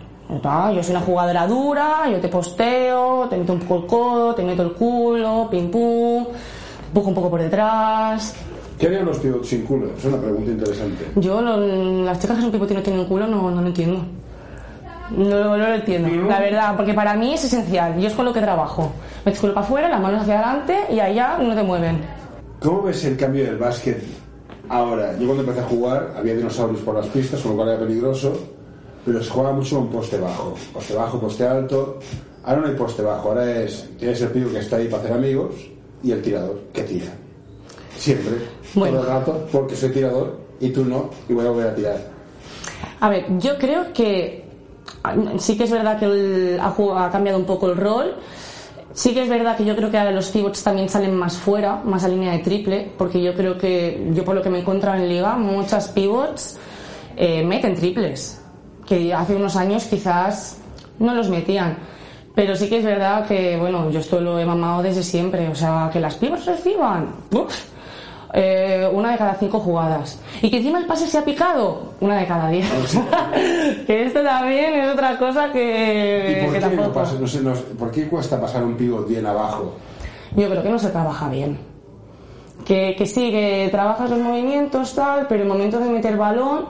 Ah, 0.44 0.70
Yo 0.74 0.82
soy 0.82 0.94
una 0.94 1.00
jugadora 1.04 1.46
dura, 1.46 2.02
yo 2.10 2.20
te 2.20 2.28
posteo, 2.28 3.26
te 3.30 3.38
meto 3.38 3.54
un 3.54 3.60
poco 3.60 3.76
el 3.80 3.86
codo, 3.86 4.34
te 4.34 4.42
meto 4.42 4.62
el 4.62 4.72
culo, 4.72 5.48
pim 5.50 5.70
pum, 5.70 6.26
empujo 6.88 7.08
un 7.08 7.14
poco 7.14 7.30
por 7.30 7.40
detrás. 7.40 8.34
¿Qué 8.78 8.86
harían 8.86 9.06
los 9.06 9.18
pivots 9.18 9.48
sin 9.48 9.62
culo? 9.62 9.88
Es 9.96 10.04
una 10.04 10.18
pregunta 10.18 10.50
interesante. 10.50 11.04
Yo, 11.16 11.40
lo- 11.40 12.04
las 12.04 12.18
chicas 12.20 12.36
que 12.36 12.42
son 12.42 12.52
pivote 12.52 12.74
y 12.74 12.76
no 12.76 12.82
tienen 12.82 13.04
culo, 13.06 13.26
no, 13.26 13.50
no 13.50 13.60
lo 13.60 13.66
entiendo. 13.66 14.02
No, 15.10 15.26
no 15.26 15.56
lo 15.56 15.74
entiendo, 15.74 16.08
la 16.28 16.38
verdad, 16.38 16.76
porque 16.76 16.92
para 16.92 17.14
mí 17.14 17.32
es 17.32 17.42
esencial. 17.42 17.98
Yo 17.98 18.08
es 18.08 18.12
con 18.14 18.26
lo 18.26 18.32
que 18.32 18.40
trabajo. 18.42 18.92
Metes 19.24 19.40
culo 19.40 19.54
para 19.54 19.64
afuera, 19.66 19.88
las 19.88 20.00
manos 20.00 20.20
hacia 20.22 20.34
adelante 20.38 20.76
y 20.92 21.00
allá 21.00 21.38
no 21.38 21.54
te 21.54 21.62
mueven. 21.62 21.98
¿Cómo 22.60 22.82
ves 22.82 23.04
el 23.06 23.16
cambio 23.16 23.44
del 23.44 23.56
básquet 23.56 24.02
ahora? 24.68 25.12
Yo 25.18 25.24
cuando 25.26 25.44
empecé 25.44 25.60
a 25.60 25.64
jugar 25.64 26.14
había 26.18 26.34
dinosaurios 26.34 26.82
por 26.82 26.94
las 26.94 27.06
pistas, 27.06 27.40
con 27.40 27.52
lo 27.52 27.56
cual 27.56 27.70
era 27.70 27.78
peligroso, 27.78 28.32
pero 29.06 29.22
se 29.22 29.30
juega 29.30 29.52
mucho 29.52 29.76
con 29.78 29.88
poste 29.88 30.18
bajo. 30.18 30.54
Poste 30.74 30.94
bajo, 30.94 31.18
poste 31.18 31.46
alto. 31.48 31.98
Ahora 32.44 32.60
no 32.60 32.66
hay 32.68 32.74
poste 32.74 33.02
bajo, 33.02 33.30
ahora 33.30 33.50
es 33.62 33.88
tienes 33.98 34.20
el 34.20 34.28
pivo 34.28 34.50
que 34.50 34.58
está 34.58 34.76
ahí 34.76 34.88
para 34.88 35.02
hacer 35.04 35.14
amigos 35.16 35.54
y 36.02 36.12
el 36.12 36.22
tirador 36.22 36.60
que 36.72 36.82
tira. 36.82 37.06
Siempre, 37.96 38.32
Bueno. 38.74 38.98
todo 38.98 39.06
el 39.08 39.14
rato, 39.14 39.48
porque 39.50 39.74
soy 39.76 39.90
tirador 39.90 40.38
y 40.60 40.70
tú 40.70 40.84
no, 40.84 41.10
y 41.28 41.32
voy 41.32 41.46
a 41.46 41.50
volver 41.50 41.68
a 41.68 41.74
tirar. 41.74 41.96
A 43.00 43.08
ver, 43.08 43.26
yo 43.38 43.58
creo 43.58 43.92
que 43.92 44.44
sí 45.38 45.56
que 45.56 45.64
es 45.64 45.70
verdad 45.70 45.98
que 45.98 46.04
el- 46.04 46.58
ha, 46.60 46.74
jug- 46.74 46.96
ha 46.96 47.10
cambiado 47.10 47.38
un 47.38 47.44
poco 47.44 47.68
el 47.70 47.76
rol. 47.76 48.14
Sí 48.92 49.14
que 49.14 49.22
es 49.22 49.28
verdad 49.28 49.56
que 49.56 49.64
yo 49.64 49.76
creo 49.76 49.90
que 49.90 49.98
ahora 49.98 50.10
los 50.10 50.28
pivots 50.30 50.62
también 50.64 50.88
salen 50.88 51.14
más 51.14 51.36
fuera, 51.36 51.76
más 51.84 52.02
a 52.04 52.08
línea 52.08 52.32
de 52.32 52.38
triple, 52.38 52.90
porque 52.96 53.22
yo 53.22 53.34
creo 53.34 53.56
que, 53.58 54.10
yo 54.12 54.24
por 54.24 54.34
lo 54.34 54.42
que 54.42 54.50
me 54.50 54.58
he 54.58 54.60
encontrado 54.62 54.96
en 55.00 55.08
liga, 55.08 55.36
muchas 55.36 55.88
pivots 55.88 56.58
eh, 57.16 57.44
meten 57.44 57.74
triples, 57.74 58.40
que 58.86 59.12
hace 59.14 59.36
unos 59.36 59.54
años 59.56 59.84
quizás 59.84 60.56
no 60.98 61.14
los 61.14 61.28
metían. 61.28 61.76
Pero 62.38 62.54
sí 62.54 62.68
que 62.68 62.78
es 62.78 62.84
verdad 62.84 63.26
que, 63.26 63.56
bueno, 63.56 63.90
yo 63.90 63.98
esto 63.98 64.20
lo 64.20 64.38
he 64.38 64.46
mamado 64.46 64.80
desde 64.80 65.02
siempre, 65.02 65.48
o 65.48 65.56
sea, 65.56 65.90
que 65.92 65.98
las 65.98 66.14
pivots 66.14 66.46
reciban, 66.46 67.08
uf, 67.32 67.52
eh, 68.32 68.88
una 68.92 69.10
de 69.10 69.18
cada 69.18 69.34
cinco 69.34 69.58
jugadas. 69.58 70.20
Y 70.40 70.48
que 70.48 70.58
encima 70.58 70.78
el 70.78 70.86
pase 70.86 71.08
se 71.08 71.18
ha 71.18 71.24
picado, 71.24 71.94
una 71.98 72.16
de 72.18 72.26
cada 72.28 72.48
diez. 72.48 72.70
que 73.88 74.04
esto 74.04 74.22
también 74.22 74.72
es 74.74 74.92
otra 74.92 75.18
cosa 75.18 75.50
que, 75.50 76.38
¿Y 76.38 76.44
por 76.44 76.54
que 76.54 76.60
qué, 76.60 76.76
no 76.76 76.92
pasa- 76.92 77.16
no 77.18 77.26
sé, 77.26 77.40
no 77.40 77.56
sé, 77.56 77.62
¿por 77.76 77.90
qué 77.90 78.06
cuesta 78.08 78.40
pasar 78.40 78.62
un 78.62 78.76
pivot 78.76 79.08
bien 79.08 79.26
abajo? 79.26 79.74
Yo 80.36 80.48
creo 80.48 80.62
que 80.62 80.70
no 80.70 80.78
se 80.78 80.90
trabaja 80.90 81.28
bien. 81.28 81.58
Que, 82.64 82.94
que 82.96 83.06
sí, 83.06 83.32
que 83.32 83.66
trabajas 83.72 84.10
los 84.10 84.20
movimientos, 84.20 84.94
tal, 84.94 85.26
pero 85.28 85.42
el 85.42 85.48
momento 85.48 85.80
de 85.80 85.90
meter 85.90 86.16
balón, 86.16 86.66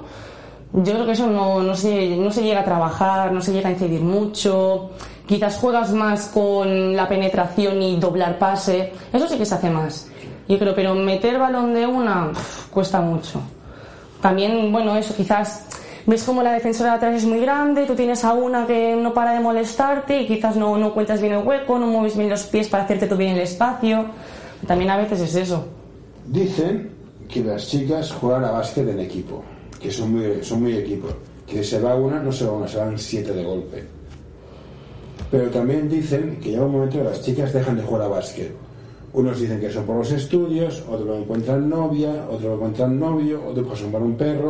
yo 0.72 0.92
creo 0.92 1.06
que 1.06 1.12
eso 1.12 1.26
no, 1.26 1.62
no, 1.62 1.74
se, 1.74 2.16
no 2.16 2.30
se 2.30 2.42
llega 2.42 2.60
a 2.60 2.64
trabajar, 2.64 3.32
no 3.32 3.40
se 3.40 3.52
llega 3.52 3.68
a 3.68 3.72
incidir 3.72 4.00
mucho. 4.00 4.90
Quizás 5.26 5.56
juegas 5.56 5.92
más 5.92 6.26
con 6.26 6.96
la 6.96 7.08
penetración 7.08 7.80
y 7.82 7.96
doblar 7.96 8.38
pase. 8.38 8.92
Eso 9.12 9.28
sí 9.28 9.36
que 9.36 9.46
se 9.46 9.54
hace 9.54 9.70
más. 9.70 10.08
Yo 10.48 10.58
creo, 10.58 10.74
pero 10.74 10.94
meter 10.94 11.38
balón 11.38 11.74
de 11.74 11.86
una 11.86 12.32
cuesta 12.70 13.00
mucho. 13.00 13.40
También, 14.20 14.72
bueno, 14.72 14.96
eso 14.96 15.14
quizás 15.14 15.66
ves 16.06 16.24
como 16.24 16.42
la 16.42 16.52
defensora 16.52 16.92
de 16.92 16.96
atrás 16.96 17.16
es 17.16 17.26
muy 17.26 17.40
grande, 17.40 17.84
tú 17.84 17.94
tienes 17.94 18.24
a 18.24 18.32
una 18.32 18.66
que 18.66 18.96
no 18.96 19.12
para 19.12 19.32
de 19.32 19.40
molestarte 19.40 20.22
y 20.22 20.26
quizás 20.26 20.56
no, 20.56 20.78
no 20.78 20.94
cuentas 20.94 21.20
bien 21.20 21.34
el 21.34 21.46
hueco, 21.46 21.78
no 21.78 21.86
mueves 21.86 22.16
bien 22.16 22.30
los 22.30 22.44
pies 22.44 22.66
para 22.68 22.84
hacerte 22.84 23.06
tú 23.06 23.16
bien 23.16 23.34
el 23.34 23.40
espacio. 23.40 24.06
También 24.66 24.90
a 24.90 24.96
veces 24.96 25.20
es 25.20 25.34
eso. 25.34 25.66
Dicen 26.26 26.90
que 27.28 27.44
las 27.44 27.68
chicas 27.68 28.10
juegan 28.12 28.44
a 28.44 28.50
básquet 28.50 28.88
en 28.88 29.00
equipo, 29.00 29.44
que 29.80 29.90
son 29.90 30.12
muy, 30.12 30.42
son 30.42 30.62
muy 30.62 30.76
equipo. 30.76 31.08
Que 31.46 31.62
se 31.64 31.80
va 31.80 31.94
una, 31.94 32.20
no 32.20 32.30
se 32.30 32.44
va 32.44 32.52
una, 32.52 32.68
se 32.68 32.78
van 32.78 32.98
siete 32.98 33.32
de 33.32 33.44
golpe. 33.44 33.84
Pero 35.30 35.50
también 35.50 35.88
dicen 35.88 36.38
que 36.42 36.50
llega 36.50 36.64
un 36.64 36.72
momento 36.72 36.98
que 36.98 37.04
las 37.04 37.22
chicas 37.22 37.52
dejan 37.52 37.76
de 37.76 37.82
jugar 37.82 38.02
a 38.02 38.08
básquet. 38.08 38.52
Unos 39.12 39.40
dicen 39.40 39.60
que 39.60 39.70
son 39.70 39.84
por 39.84 39.96
los 39.96 40.10
estudios, 40.12 40.82
otros 40.88 41.06
lo 41.06 41.16
encuentran 41.16 41.68
novia, 41.68 42.26
otros 42.28 42.42
lo 42.42 42.54
encuentran 42.54 42.98
novio, 42.98 43.42
otros 43.46 43.66
pasan 43.66 43.90
por 43.90 44.02
un 44.02 44.16
perro. 44.16 44.48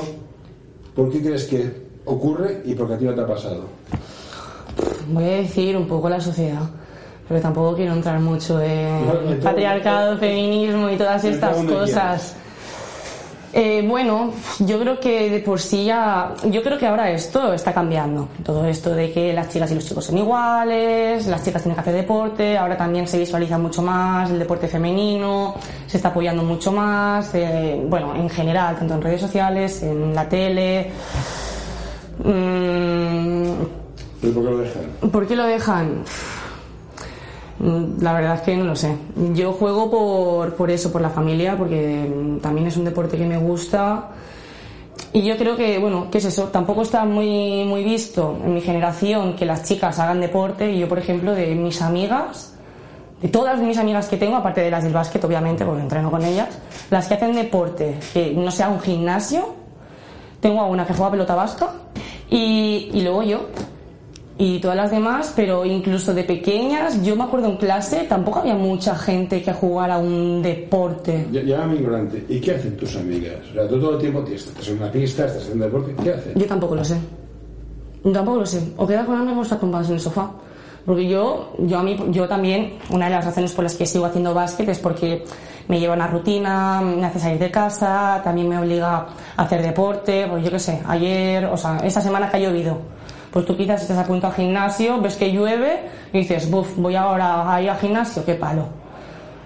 ¿Por 0.94 1.10
qué 1.10 1.22
crees 1.22 1.44
que 1.44 1.70
ocurre 2.04 2.62
y 2.64 2.74
por 2.74 2.88
qué 2.88 2.94
a 2.94 2.98
ti 2.98 3.04
no 3.04 3.14
te 3.14 3.20
ha 3.20 3.26
pasado? 3.26 3.64
Voy 5.12 5.24
a 5.24 5.36
decir 5.38 5.76
un 5.76 5.86
poco 5.86 6.08
la 6.08 6.20
sociedad, 6.20 6.62
pero 7.28 7.40
tampoco 7.40 7.76
quiero 7.76 7.92
entrar 7.92 8.18
mucho 8.20 8.60
en 8.60 9.06
No, 9.06 9.40
patriarcado, 9.42 10.18
feminismo 10.18 10.90
y 10.90 10.96
todas 10.96 11.24
estas 11.24 11.56
cosas. 11.64 12.36
Eh, 13.52 13.82
bueno, 13.86 14.32
yo 14.58 14.78
creo 14.78 15.00
que 15.00 15.30
de 15.30 15.38
por 15.40 15.58
sí 15.58 15.86
ya, 15.86 16.34
yo 16.50 16.62
creo 16.62 16.76
que 16.76 16.86
ahora 16.86 17.10
esto 17.10 17.52
está 17.54 17.72
cambiando. 17.72 18.28
Todo 18.44 18.66
esto 18.66 18.94
de 18.94 19.10
que 19.10 19.32
las 19.32 19.48
chicas 19.48 19.70
y 19.70 19.74
los 19.74 19.86
chicos 19.86 20.04
son 20.04 20.18
iguales, 20.18 21.26
las 21.26 21.44
chicas 21.44 21.62
tienen 21.62 21.74
que 21.74 21.80
hacer 21.80 21.94
deporte, 21.94 22.58
ahora 22.58 22.76
también 22.76 23.08
se 23.08 23.18
visualiza 23.18 23.56
mucho 23.56 23.80
más 23.80 24.30
el 24.30 24.38
deporte 24.38 24.68
femenino, 24.68 25.54
se 25.86 25.96
está 25.96 26.10
apoyando 26.10 26.42
mucho 26.42 26.72
más, 26.72 27.34
eh, 27.34 27.82
bueno, 27.88 28.14
en 28.14 28.28
general, 28.28 28.76
tanto 28.78 28.94
en 28.94 29.02
redes 29.02 29.20
sociales, 29.22 29.82
en 29.82 30.14
la 30.14 30.28
tele. 30.28 30.90
Mm, 32.22 33.52
¿Pero 34.20 34.34
por 34.34 34.44
qué 34.44 34.50
lo 34.50 34.58
dejan? 34.58 35.10
¿Por 35.10 35.26
qué 35.26 35.36
lo 35.36 35.44
dejan? 35.44 36.04
Mm, 37.60 38.02
La 38.02 38.12
verdad 38.12 38.36
es 38.36 38.40
que 38.42 38.56
no 38.56 38.64
lo 38.64 38.76
sé. 38.76 38.94
Yo 39.34 39.52
juego 39.52 39.90
por, 39.90 40.54
por 40.54 40.70
eso, 40.70 40.92
por 40.92 41.00
la 41.00 41.10
familia, 41.10 41.56
porque 41.56 42.08
mm, 42.08 42.38
también 42.38 42.66
es 42.68 42.76
un 42.76 42.84
deporte 42.84 43.16
que 43.16 43.26
me 43.26 43.38
gusta. 43.38 44.10
Y 45.12 45.22
yo 45.22 45.36
creo 45.36 45.56
que, 45.56 45.78
bueno, 45.78 46.08
¿qué 46.10 46.18
es 46.18 46.24
eso? 46.26 46.44
Tampoco 46.44 46.82
está 46.82 47.04
muy, 47.04 47.64
muy 47.64 47.82
visto 47.84 48.36
en 48.44 48.54
mi 48.54 48.60
generación 48.60 49.34
que 49.36 49.46
las 49.46 49.64
chicas 49.64 49.98
hagan 49.98 50.20
deporte. 50.20 50.70
Y 50.72 50.80
yo, 50.80 50.88
por 50.88 50.98
ejemplo, 50.98 51.34
de 51.34 51.54
mis 51.54 51.80
amigas, 51.82 52.54
de 53.22 53.28
todas 53.28 53.58
mis 53.60 53.78
amigas 53.78 54.08
que 54.08 54.16
tengo, 54.16 54.36
aparte 54.36 54.60
de 54.60 54.70
las 54.70 54.84
del 54.84 54.92
básquet, 54.92 55.22
obviamente, 55.24 55.64
porque 55.64 55.82
entreno 55.82 56.10
con 56.10 56.24
ellas, 56.24 56.58
las 56.90 57.08
que 57.08 57.14
hacen 57.14 57.34
deporte, 57.34 57.98
que 58.12 58.32
no 58.34 58.50
sea 58.50 58.68
un 58.68 58.80
gimnasio, 58.80 59.54
tengo 60.40 60.60
a 60.60 60.66
una 60.66 60.86
que 60.86 60.94
juega 60.94 61.10
pelota 61.12 61.34
vasca 61.34 61.70
y, 62.30 62.90
y 62.92 63.00
luego 63.02 63.22
yo. 63.22 63.40
Y 64.40 64.60
todas 64.60 64.76
las 64.76 64.92
demás, 64.92 65.32
pero 65.34 65.64
incluso 65.64 66.14
de 66.14 66.22
pequeñas, 66.22 67.02
yo 67.02 67.16
me 67.16 67.24
acuerdo 67.24 67.48
en 67.48 67.56
clase, 67.56 68.06
tampoco 68.08 68.38
había 68.38 68.54
mucha 68.54 68.94
gente 68.94 69.42
que 69.42 69.52
jugara 69.52 69.98
un 69.98 70.40
deporte. 70.40 71.26
Llámame 71.32 71.74
ignorante. 71.74 72.24
¿Y 72.28 72.40
qué 72.40 72.52
hacen 72.52 72.76
tus 72.76 72.94
amigas? 72.94 73.34
O 73.50 73.54
sea, 73.54 73.68
tú 73.68 73.80
todo 73.80 73.94
el 73.94 73.98
tiempo 73.98 74.24
estás 74.32 74.68
en 74.68 74.76
una 74.76 74.92
pista, 74.92 75.26
estás 75.26 75.42
haciendo 75.42 75.64
deporte. 75.64 75.92
¿Qué 76.04 76.12
hacen? 76.12 76.34
Yo 76.36 76.46
tampoco 76.46 76.76
lo 76.76 76.84
sé. 76.84 76.96
Tampoco 78.12 78.38
lo 78.38 78.46
sé. 78.46 78.62
O 78.76 78.86
quedar 78.86 79.06
con 79.06 79.16
amigos 79.16 79.38
o 79.38 79.42
estar 79.42 79.58
tumbados 79.58 79.88
en 79.88 79.94
el 79.94 80.00
sofá. 80.00 80.30
Porque 80.86 81.08
yo, 81.08 81.52
yo 81.58 81.78
a 81.78 81.82
mí, 81.82 81.98
yo 82.10 82.28
también, 82.28 82.78
una 82.90 83.06
de 83.06 83.10
las 83.10 83.24
razones 83.24 83.52
por 83.52 83.64
las 83.64 83.74
que 83.74 83.86
sigo 83.86 84.04
haciendo 84.04 84.34
básquet 84.34 84.68
es 84.68 84.78
porque 84.78 85.24
me 85.66 85.80
lleva 85.80 85.94
una 85.94 86.06
rutina, 86.06 86.80
me 86.80 87.04
hace 87.04 87.18
salir 87.18 87.38
de 87.38 87.50
casa, 87.50 88.20
también 88.22 88.48
me 88.48 88.56
obliga 88.58 89.06
a 89.36 89.42
hacer 89.42 89.62
deporte, 89.62 90.26
pues 90.30 90.44
yo 90.44 90.50
qué 90.50 90.58
sé, 90.58 90.80
ayer, 90.86 91.44
o 91.46 91.56
sea, 91.56 91.78
esta 91.84 92.00
semana 92.00 92.30
que 92.30 92.38
ha 92.38 92.40
llovido. 92.40 92.78
Pues 93.30 93.44
tú 93.44 93.56
quizás 93.56 93.82
estás 93.82 93.98
a 93.98 94.06
punto 94.06 94.26
al 94.26 94.34
gimnasio, 94.34 95.00
ves 95.00 95.16
que 95.16 95.30
llueve 95.30 95.88
y 96.12 96.18
dices, 96.18 96.50
buf, 96.50 96.76
voy 96.76 96.96
ahora 96.96 97.52
a 97.52 97.60
ir 97.60 97.70
al 97.70 97.78
gimnasio, 97.78 98.24
qué 98.24 98.34
palo. 98.34 98.68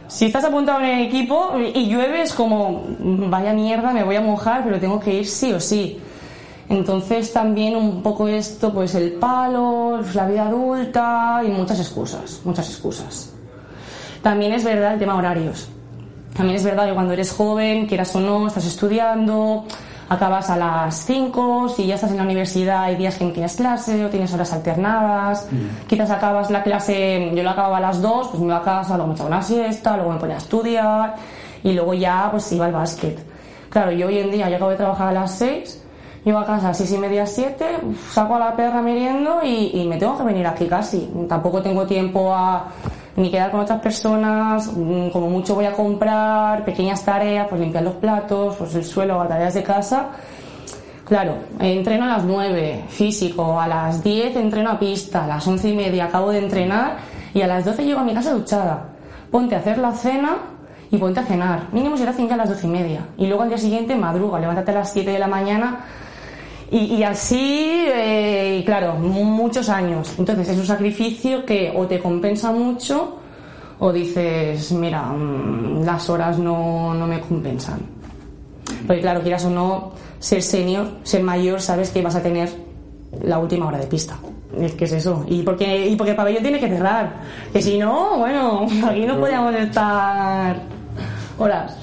Si 0.07 0.27
estás 0.27 0.45
apuntado 0.45 0.81
en 0.81 0.87
el 0.87 1.07
equipo 1.07 1.53
y 1.57 1.89
llueve 1.89 2.23
es 2.23 2.33
como, 2.33 2.85
vaya 2.99 3.53
mierda, 3.53 3.93
me 3.93 4.05
voy 4.05 4.17
a 4.17 4.21
mojar, 4.21 4.63
pero 4.63 4.79
tengo 4.79 5.01
que 5.01 5.15
ir 5.15 5.27
sí 5.27 5.53
o 5.53 5.59
sí. 5.59 5.99
Entonces 6.69 7.33
también 7.33 7.77
un 7.77 8.03
poco 8.03 8.29
esto, 8.29 8.73
pues 8.73 8.95
el 8.95 9.13
palo, 9.15 10.01
la 10.15 10.27
vida 10.27 10.47
adulta 10.47 11.43
y 11.47 11.49
muchas 11.49 11.81
excusas, 11.81 12.41
muchas 12.45 12.69
excusas. 12.69 13.33
También 14.23 14.53
es 14.53 14.65
verdad 14.65 14.95
el 14.95 14.99
tema 14.99 15.17
horarios. 15.17 15.69
También 16.35 16.57
es 16.57 16.65
verdad 16.65 16.87
que 16.87 16.95
cuando 16.95 17.13
eres 17.13 17.33
joven, 17.33 17.87
quieras 17.87 18.15
o 18.15 18.21
no, 18.21 18.47
estás 18.47 18.65
estudiando, 18.65 19.65
acabas 20.13 20.51
a 20.51 20.57
las 20.59 21.07
5, 21.07 21.71
si 21.71 21.87
ya 21.87 21.95
estás 21.95 22.11
en 22.11 22.19
la 22.19 22.25
universidad 22.25 22.83
hay 22.83 22.97
días 22.97 23.17
que 23.17 23.25
no 23.25 23.33
tienes 23.33 23.57
clase 23.57 24.05
o 24.05 24.11
tienes 24.11 24.33
horas 24.35 24.53
alternadas, 24.53 25.49
quizás 25.87 26.11
acabas 26.11 26.51
la 26.51 26.63
clase, 26.63 27.33
yo 27.35 27.43
la 27.43 27.53
acababa 27.53 27.79
a 27.79 27.81
las 27.81 28.03
2, 28.03 28.29
pues 28.29 28.41
me 28.41 28.47
iba 28.49 28.59
a 28.59 28.63
casa, 28.63 28.97
luego 28.97 29.09
me 29.09 29.15
echaba 29.15 29.29
una 29.29 29.43
siesta, 29.43 29.97
luego 29.97 30.13
me 30.13 30.19
ponía 30.19 30.35
a 30.35 30.39
estudiar 30.39 31.15
y 31.65 31.73
luego 31.73 31.95
ya 31.95 32.29
pues 32.31 32.53
iba 32.53 32.67
al 32.67 32.73
básquet. 32.73 33.19
Claro, 33.71 33.91
yo 33.93 34.09
hoy 34.09 34.19
en 34.19 34.31
día 34.31 34.51
ya 34.51 34.57
acabo 34.57 34.71
de 34.71 34.77
trabajar 34.77 35.09
a 35.09 35.13
las 35.13 35.33
6, 35.39 35.83
llego 36.27 36.39
a 36.39 36.45
casa 36.45 36.67
a 36.67 36.69
las 36.69 36.79
6 36.79 36.93
y 36.93 36.99
media, 36.99 37.27
7, 37.27 37.65
saco 38.11 38.35
a 38.35 38.39
la 38.39 38.55
perra 38.55 38.83
meriendo 38.83 39.41
y, 39.43 39.71
y 39.81 39.87
me 39.89 39.97
tengo 39.97 40.19
que 40.19 40.25
venir 40.25 40.47
aquí 40.47 40.67
casi. 40.67 41.11
Tampoco 41.27 41.63
tengo 41.63 41.87
tiempo 41.87 42.35
a 42.35 42.67
ni 43.17 43.31
quedar 43.31 43.51
con 43.51 43.61
otras 43.61 43.81
personas, 43.81 44.71
mm, 44.75 45.11
como 45.11 45.29
mucho 45.29 45.55
voy 45.55 45.67
a 45.67 45.73
comprar, 45.73 46.65
pequeñas 46.65 47.05
tareas, 47.05 47.47
pues 47.49 47.61
limpiar 47.61 47.85
los 47.85 47.95
platos, 47.95 48.57
pues 48.57 48.75
el 48.75 48.85
suelo, 48.85 49.25
tareas 49.27 49.55
de 49.55 49.63
casa. 49.63 50.11
Claro, 51.05 51.35
entreno 51.59 52.05
a 52.05 52.09
las 52.09 52.25
9, 52.25 52.85
físico, 52.89 53.61
a 53.61 53.67
las 53.67 54.03
10 54.03 54.37
entreno 54.37 54.71
a 54.71 54.79
pista, 54.79 55.25
a 55.25 55.27
las 55.27 55.47
11 55.47 55.69
y 55.69 55.77
media 55.77 56.05
acabo 56.07 56.31
de 56.31 56.39
entrenar 56.39 56.97
y 57.35 57.43
a 57.43 57.47
las 57.47 57.65
12 57.65 57.85
llego 57.85 58.01
a 58.01 58.05
mi 58.05 58.15
casa 58.15 58.33
duchada. 58.33 58.85
Ponte 59.31 59.55
a 59.55 59.59
hacer 59.59 59.79
la 59.79 59.93
cena 59.93 60.37
y 60.91 60.97
ponte 60.97 61.21
a 61.21 61.25
cenar. 61.25 61.69
Mínimo 61.73 61.97
será 61.97 62.13
5 62.13 62.33
a 62.33 62.37
las 62.37 62.49
12 62.49 62.67
y 62.67 62.71
media. 62.71 63.07
Y 63.19 63.27
luego 63.27 63.43
al 63.43 63.49
día 63.49 63.59
siguiente 63.59 63.97
madruga, 63.97 64.39
levántate 64.39 64.71
a 64.71 64.75
las 64.75 64.93
7 64.93 65.11
de 65.11 65.19
la 65.19 65.27
mañana 65.27 65.81
y, 66.79 67.03
así, 67.03 67.85
eh, 67.87 68.63
claro, 68.65 68.95
mu- 68.95 69.25
muchos 69.25 69.69
años. 69.69 70.15
Entonces 70.19 70.49
es 70.49 70.59
un 70.59 70.67
sacrificio 70.67 71.45
que 71.45 71.73
o 71.77 71.87
te 71.87 71.99
compensa 71.99 72.51
mucho 72.53 73.19
o 73.79 73.93
dices, 73.93 74.73
mira, 74.73 75.03
mm, 75.05 75.85
las 75.85 76.09
horas 76.09 76.39
no, 76.39 76.95
no 76.95 77.07
me 77.07 77.21
compensan. 77.21 77.81
Porque 78.87 79.03
claro, 79.03 79.21
quieras 79.21 79.45
o 79.45 79.51
no, 79.51 79.93
ser 80.19 80.43
senior, 80.43 80.89
ser 81.03 81.23
mayor, 81.23 81.61
sabes 81.61 81.91
que 81.91 82.01
vas 82.03 82.15
a 82.17 82.23
tener 82.23 82.49
la 83.23 83.39
última 83.39 83.67
hora 83.67 83.79
de 83.79 83.87
pista. 83.87 84.17
Es 84.59 84.75
es 84.81 84.93
eso. 84.93 85.25
Y 85.29 85.43
porque, 85.43 85.89
y 85.89 85.97
porque 85.97 86.11
el 86.11 86.17
pabellón 86.17 86.43
tiene 86.43 86.61
que 86.61 86.69
cerrar. 86.69 87.21
Que 87.53 87.61
si 87.61 87.79
no, 87.79 88.19
bueno, 88.19 88.67
aquí 88.89 89.05
no 89.07 89.19
podíamos 89.19 89.55
estar 89.55 90.57
horas. 91.39 91.77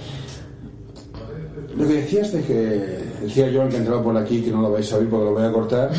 Lo 1.75 1.87
que 1.87 1.93
decías 1.93 2.31
de 2.31 2.43
que, 2.43 3.08
decía 3.21 3.49
yo 3.49 3.67
que 3.69 3.77
entraba 3.77 4.01
por 4.03 4.15
aquí, 4.17 4.41
que 4.41 4.51
no 4.51 4.61
lo 4.61 4.71
vais 4.71 4.91
a 4.93 4.97
oír 4.97 5.09
porque 5.09 5.25
lo 5.25 5.33
voy 5.33 5.43
a 5.45 5.51
cortar, 5.51 5.89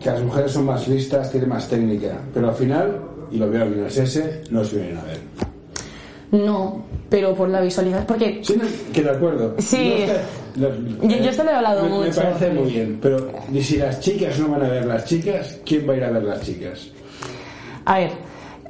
que 0.00 0.10
las 0.10 0.22
mujeres 0.22 0.52
son 0.52 0.66
más 0.66 0.86
listas, 0.88 1.30
tienen 1.30 1.48
más 1.48 1.68
técnica, 1.68 2.18
pero 2.32 2.48
al 2.48 2.54
final, 2.54 3.00
y 3.30 3.36
lo 3.38 3.50
veo 3.50 3.62
en 3.64 3.72
el 3.80 3.86
SS, 3.86 4.42
no 4.50 4.60
os 4.60 4.72
vienen 4.72 4.96
a 4.98 5.02
ver. 5.04 5.18
No, 6.32 6.84
pero 7.08 7.34
por 7.34 7.48
la 7.48 7.60
visualidad. 7.60 8.06
Porque 8.06 8.40
Sí, 8.44 8.54
que 8.92 9.02
de 9.02 9.10
acuerdo. 9.10 9.54
Sí. 9.58 10.04
No 10.06 10.06
sé, 10.06 10.20
los- 10.56 11.10
Yo- 11.10 11.18
yo 11.24 11.30
esto 11.30 11.42
lo 11.44 11.50
he 11.50 11.54
hablado 11.54 11.82
me, 11.84 11.88
Me 11.90 12.06
mucho. 12.06 12.22
parece 12.22 12.50
muy 12.50 12.70
bien, 12.70 12.98
pero 13.02 13.30
y 13.52 13.60
si 13.62 13.78
las 13.78 13.98
chicas 14.00 14.38
no 14.38 14.48
van 14.48 14.62
a 14.64 14.68
ver 14.68 14.84
las 14.86 15.04
chicas, 15.06 15.58
¿quién 15.66 15.88
va 15.88 15.94
a 15.94 15.96
ir 15.96 16.04
a 16.04 16.10
ver 16.10 16.22
las 16.22 16.40
chicas? 16.42 16.88
A 17.84 17.98
ver, 17.98 18.10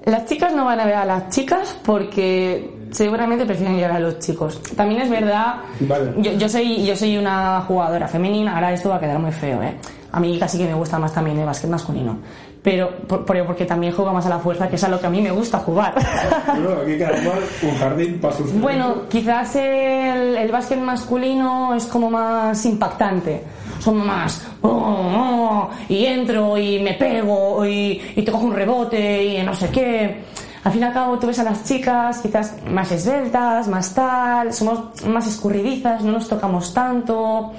las 0.06 0.24
chicas 0.26 0.54
no 0.54 0.64
van 0.64 0.80
a 0.80 0.86
ver 0.86 0.94
a 0.94 1.04
las 1.04 1.28
chicas 1.28 1.76
porque 1.84 2.70
seguramente 2.90 3.44
prefieren 3.46 3.74
llegar 3.76 3.92
a 3.92 4.00
los 4.00 4.18
chicos. 4.18 4.60
También 4.76 5.02
es 5.02 5.10
verdad, 5.10 5.56
Vale. 5.80 6.12
yo, 6.18 6.32
yo 6.32 6.48
soy 6.48 6.84
yo 6.84 6.96
soy 6.96 7.16
una 7.18 7.60
jugadora 7.62 8.08
femenina, 8.08 8.54
ahora 8.54 8.72
esto 8.72 8.88
va 8.88 8.96
a 8.96 9.00
quedar 9.00 9.18
muy 9.18 9.32
feo, 9.32 9.62
¿eh? 9.62 9.74
A 10.12 10.18
mí 10.20 10.38
casi 10.38 10.58
que 10.58 10.64
me 10.66 10.74
gusta 10.74 10.98
más 10.98 11.12
también 11.12 11.38
el 11.38 11.46
básquet 11.46 11.70
masculino. 11.70 12.18
Pero 12.62 12.90
por- 13.08 13.24
por- 13.24 13.46
porque 13.46 13.64
también 13.64 13.94
juego 13.94 14.12
más 14.12 14.26
a 14.26 14.28
la 14.28 14.38
fuerza, 14.38 14.68
que 14.68 14.76
es 14.76 14.84
a 14.84 14.88
lo 14.88 15.00
que 15.00 15.06
a 15.06 15.10
mí 15.10 15.22
me 15.22 15.30
gusta 15.30 15.58
jugar. 15.60 15.94
Bueno, 16.46 16.80
aquí 16.82 16.98
cada 16.98 17.12
cual 17.22 17.38
un 17.62 17.78
jardín 17.78 18.18
para 18.20 18.34
sus 18.36 18.52
Bueno, 18.60 19.08
quizás 19.08 19.56
el, 19.56 20.36
el 20.36 20.50
básquet 20.52 20.78
masculino 20.78 21.74
es 21.74 21.86
como 21.86 22.10
más 22.10 22.62
impactante. 22.66 23.42
Son 23.78 23.96
más, 24.06 24.46
"Oh, 24.60 24.68
oh", 24.68 25.70
y 25.88 26.04
entro 26.04 26.58
y 26.58 26.80
me 26.80 26.92
pego 26.94 27.64
y, 27.64 27.98
y 28.16 28.22
te 28.22 28.30
cojo 28.30 28.44
un 28.44 28.54
rebote 28.54 29.24
y 29.24 29.42
no 29.42 29.54
sé 29.54 29.70
qué. 29.70 30.20
Al 30.62 30.72
fin 30.72 30.82
y 30.82 30.84
al 30.84 30.92
cabo 30.92 31.18
tú 31.18 31.26
ves 31.26 31.38
a 31.38 31.44
las 31.44 31.64
chicas 31.64 32.18
quizás 32.18 32.56
más 32.68 32.92
esbeltas, 32.92 33.66
más 33.68 33.94
tal, 33.94 34.52
somos 34.52 35.04
más 35.06 35.26
escurridizas, 35.26 36.02
no 36.02 36.12
nos 36.12 36.28
tocamos 36.28 36.74
tanto. 36.74 37.52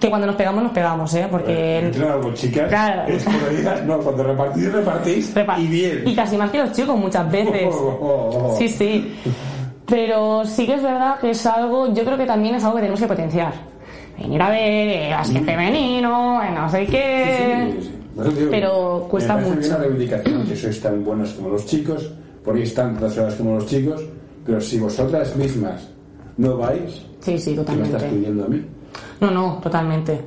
Que 0.00 0.08
cuando 0.08 0.26
nos 0.26 0.36
pegamos, 0.36 0.62
nos 0.62 0.72
pegamos, 0.72 1.14
¿eh? 1.14 1.28
Porque... 1.30 1.92
Con 2.22 2.34
chicas. 2.34 2.68
Claro. 2.68 3.04
Es 3.06 3.24
como 3.24 3.46
digas, 3.48 3.82
no, 3.84 3.98
cuando 4.02 4.24
repartís, 4.24 4.72
repartís. 4.72 5.34
Y 5.58 5.66
bien. 5.66 6.02
Y 6.06 6.14
casi 6.14 6.36
más 6.36 6.50
que 6.50 6.58
los 6.58 6.72
chicos 6.72 6.98
muchas 6.98 7.30
veces. 7.30 7.68
Oh, 7.70 7.98
oh, 8.00 8.48
oh. 8.52 8.56
Sí, 8.58 8.68
sí. 8.68 9.16
Pero 9.86 10.44
sí 10.46 10.66
que 10.66 10.74
es 10.74 10.82
verdad 10.82 11.18
que 11.20 11.30
es 11.30 11.46
algo, 11.46 11.92
yo 11.92 12.04
creo 12.04 12.16
que 12.16 12.26
también 12.26 12.54
es 12.54 12.64
algo 12.64 12.76
que 12.76 12.82
tenemos 12.82 13.00
que 13.00 13.06
potenciar. 13.06 13.52
venir 14.18 14.40
a 14.40 14.48
ver 14.50 14.88
eh, 14.88 15.10
básquet 15.10 15.44
femenino, 15.44 16.42
eh, 16.42 16.50
no 16.50 16.70
sé 16.70 16.86
qué. 16.86 17.70
Sí, 17.70 17.80
sí, 17.80 17.88
sí. 17.88 17.93
Pero 18.50 19.06
cuesta 19.10 19.34
parece 19.34 19.50
bien 19.50 19.60
mucho. 19.62 19.72
la 19.72 19.78
reivindicación 19.84 20.46
que 20.46 20.56
sois 20.56 20.80
tan 20.80 21.04
buenos 21.04 21.32
como 21.32 21.48
los 21.50 21.66
chicos, 21.66 22.10
ponéis 22.44 22.74
tantas 22.74 23.16
horas 23.18 23.34
como 23.34 23.54
los 23.56 23.66
chicos, 23.66 24.02
pero 24.46 24.60
si 24.60 24.78
vosotras 24.78 25.34
mismas 25.36 25.88
no 26.36 26.56
vais, 26.58 27.02
Sí, 27.20 27.38
sí, 27.38 27.50
¿qué 27.54 27.56
me 27.56 27.84
estás 27.84 28.02
totalmente. 28.02 28.08
pidiendo 28.16 28.44
a 28.44 28.48
mí? 28.48 28.62
No, 29.20 29.30
no, 29.30 29.58
totalmente. 29.62 30.20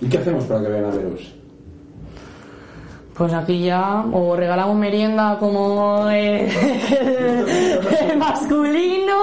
¿Y 0.00 0.06
qué 0.06 0.18
hacemos 0.18 0.44
para 0.44 0.60
que 0.62 0.68
vean 0.68 0.84
a 0.84 0.90
veros? 0.90 1.32
Pues 3.14 3.32
aquí 3.32 3.64
ya 3.64 4.04
o 4.12 4.36
regalamos 4.36 4.76
merienda 4.76 5.38
como 5.40 6.06
el, 6.10 6.48
el 8.10 8.18
masculino. 8.18 9.16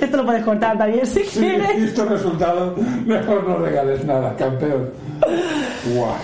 Esto 0.00 0.16
lo 0.16 0.24
puedes 0.24 0.42
cortar 0.44 0.78
también 0.78 1.04
si 1.06 1.20
quieres. 1.24 1.76
visto 1.76 2.04
el 2.04 2.08
resultado, 2.08 2.74
mejor 3.04 3.46
no 3.46 3.58
regales 3.58 4.02
nada, 4.06 4.34
campeón. 4.36 4.88
Guau. 5.94 6.14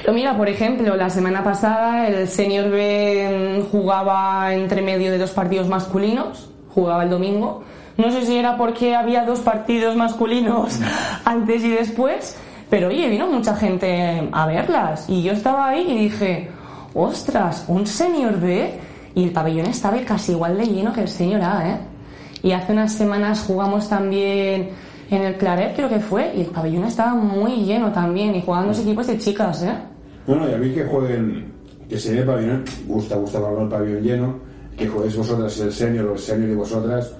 Pero 0.00 0.14
mira, 0.14 0.36
por 0.36 0.48
ejemplo, 0.48 0.96
la 0.96 1.10
semana 1.10 1.44
pasada 1.44 2.08
el 2.08 2.26
Senior 2.28 2.70
B 2.70 3.58
mm, 3.60 3.70
jugaba 3.70 4.54
entre 4.54 4.82
medio 4.82 5.10
de 5.10 5.18
dos 5.18 5.30
partidos 5.32 5.68
masculinos, 5.68 6.50
jugaba 6.74 7.04
el 7.04 7.10
domingo. 7.10 7.62
No 7.96 8.10
sé 8.10 8.24
si 8.24 8.36
era 8.36 8.56
porque 8.56 8.94
había 8.94 9.24
dos 9.24 9.40
partidos 9.40 9.94
masculinos 9.96 10.80
antes 11.24 11.62
y 11.64 11.70
después, 11.70 12.36
pero 12.70 12.88
oye, 12.88 13.08
vino 13.08 13.26
mucha 13.26 13.54
gente 13.56 14.28
a 14.32 14.46
verlas. 14.46 15.04
Y 15.08 15.22
yo 15.22 15.32
estaba 15.32 15.68
ahí 15.68 15.86
y 15.88 15.98
dije, 16.04 16.50
ostras, 16.94 17.64
un 17.68 17.86
Senior 17.86 18.40
B 18.40 18.78
y 19.14 19.24
el 19.24 19.32
pabellón 19.32 19.66
estaba 19.66 19.98
casi 20.06 20.32
igual 20.32 20.56
de 20.56 20.66
lleno 20.66 20.92
que 20.92 21.02
el 21.02 21.08
Senior 21.08 21.42
A, 21.42 21.68
¿eh? 21.68 21.78
Y 22.42 22.52
hace 22.52 22.72
unas 22.72 22.94
semanas 22.94 23.44
jugamos 23.46 23.88
también 23.88 24.70
en 25.10 25.22
el 25.22 25.36
Claret, 25.36 25.74
creo 25.74 25.88
que 25.88 26.00
fue, 26.00 26.32
y 26.34 26.40
el 26.42 26.46
pabellón 26.46 26.84
estaba 26.84 27.14
muy 27.14 27.64
lleno 27.64 27.92
también, 27.92 28.34
y 28.34 28.40
jugaban 28.40 28.68
dos 28.68 28.78
equipos 28.78 29.08
de 29.08 29.18
chicas, 29.18 29.62
¿eh? 29.62 29.74
No, 30.30 30.36
no, 30.36 30.48
y 30.48 30.54
a 30.54 30.58
mí 30.58 30.70
que 30.70 30.84
jueguen, 30.84 31.46
que 31.88 31.98
se 31.98 32.10
llene 32.10 32.20
el 32.20 32.26
pabellón, 32.26 32.64
gusta, 32.86 33.16
gusta 33.16 33.38
el 33.38 33.68
pabellón 33.68 34.02
lleno, 34.02 34.34
que 34.76 34.86
juguéis 34.86 35.16
vosotras 35.16 35.58
el 35.58 35.72
senior 35.72 36.06
o 36.06 36.12
el 36.12 36.18
senior 36.20 36.50
y 36.50 36.54
vosotras, 36.54 37.12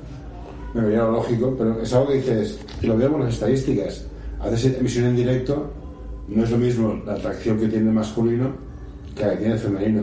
me 0.75 0.83
vería 0.83 1.01
lo 1.03 1.13
lógico, 1.13 1.53
pero 1.59 1.83
es 1.83 1.93
algo 1.93 2.09
que 2.09 2.15
dices, 2.19 2.61
y 2.81 2.87
lo 2.87 2.97
veo 2.97 3.11
con 3.11 3.23
las 3.25 3.35
estadísticas. 3.35 4.07
Haces 4.39 4.79
emisión 4.79 5.07
en 5.07 5.17
directo, 5.17 5.73
no 6.29 6.45
es 6.45 6.51
lo 6.53 6.59
mismo 6.59 7.03
la 7.05 7.15
atracción 7.15 7.59
que 7.59 7.67
tiene 7.67 7.89
el 7.89 7.95
masculino 7.95 8.53
que 9.17 9.25
la 9.25 9.31
que 9.33 9.37
tiene 9.39 9.55
el 9.55 9.59
femenino. 9.59 10.03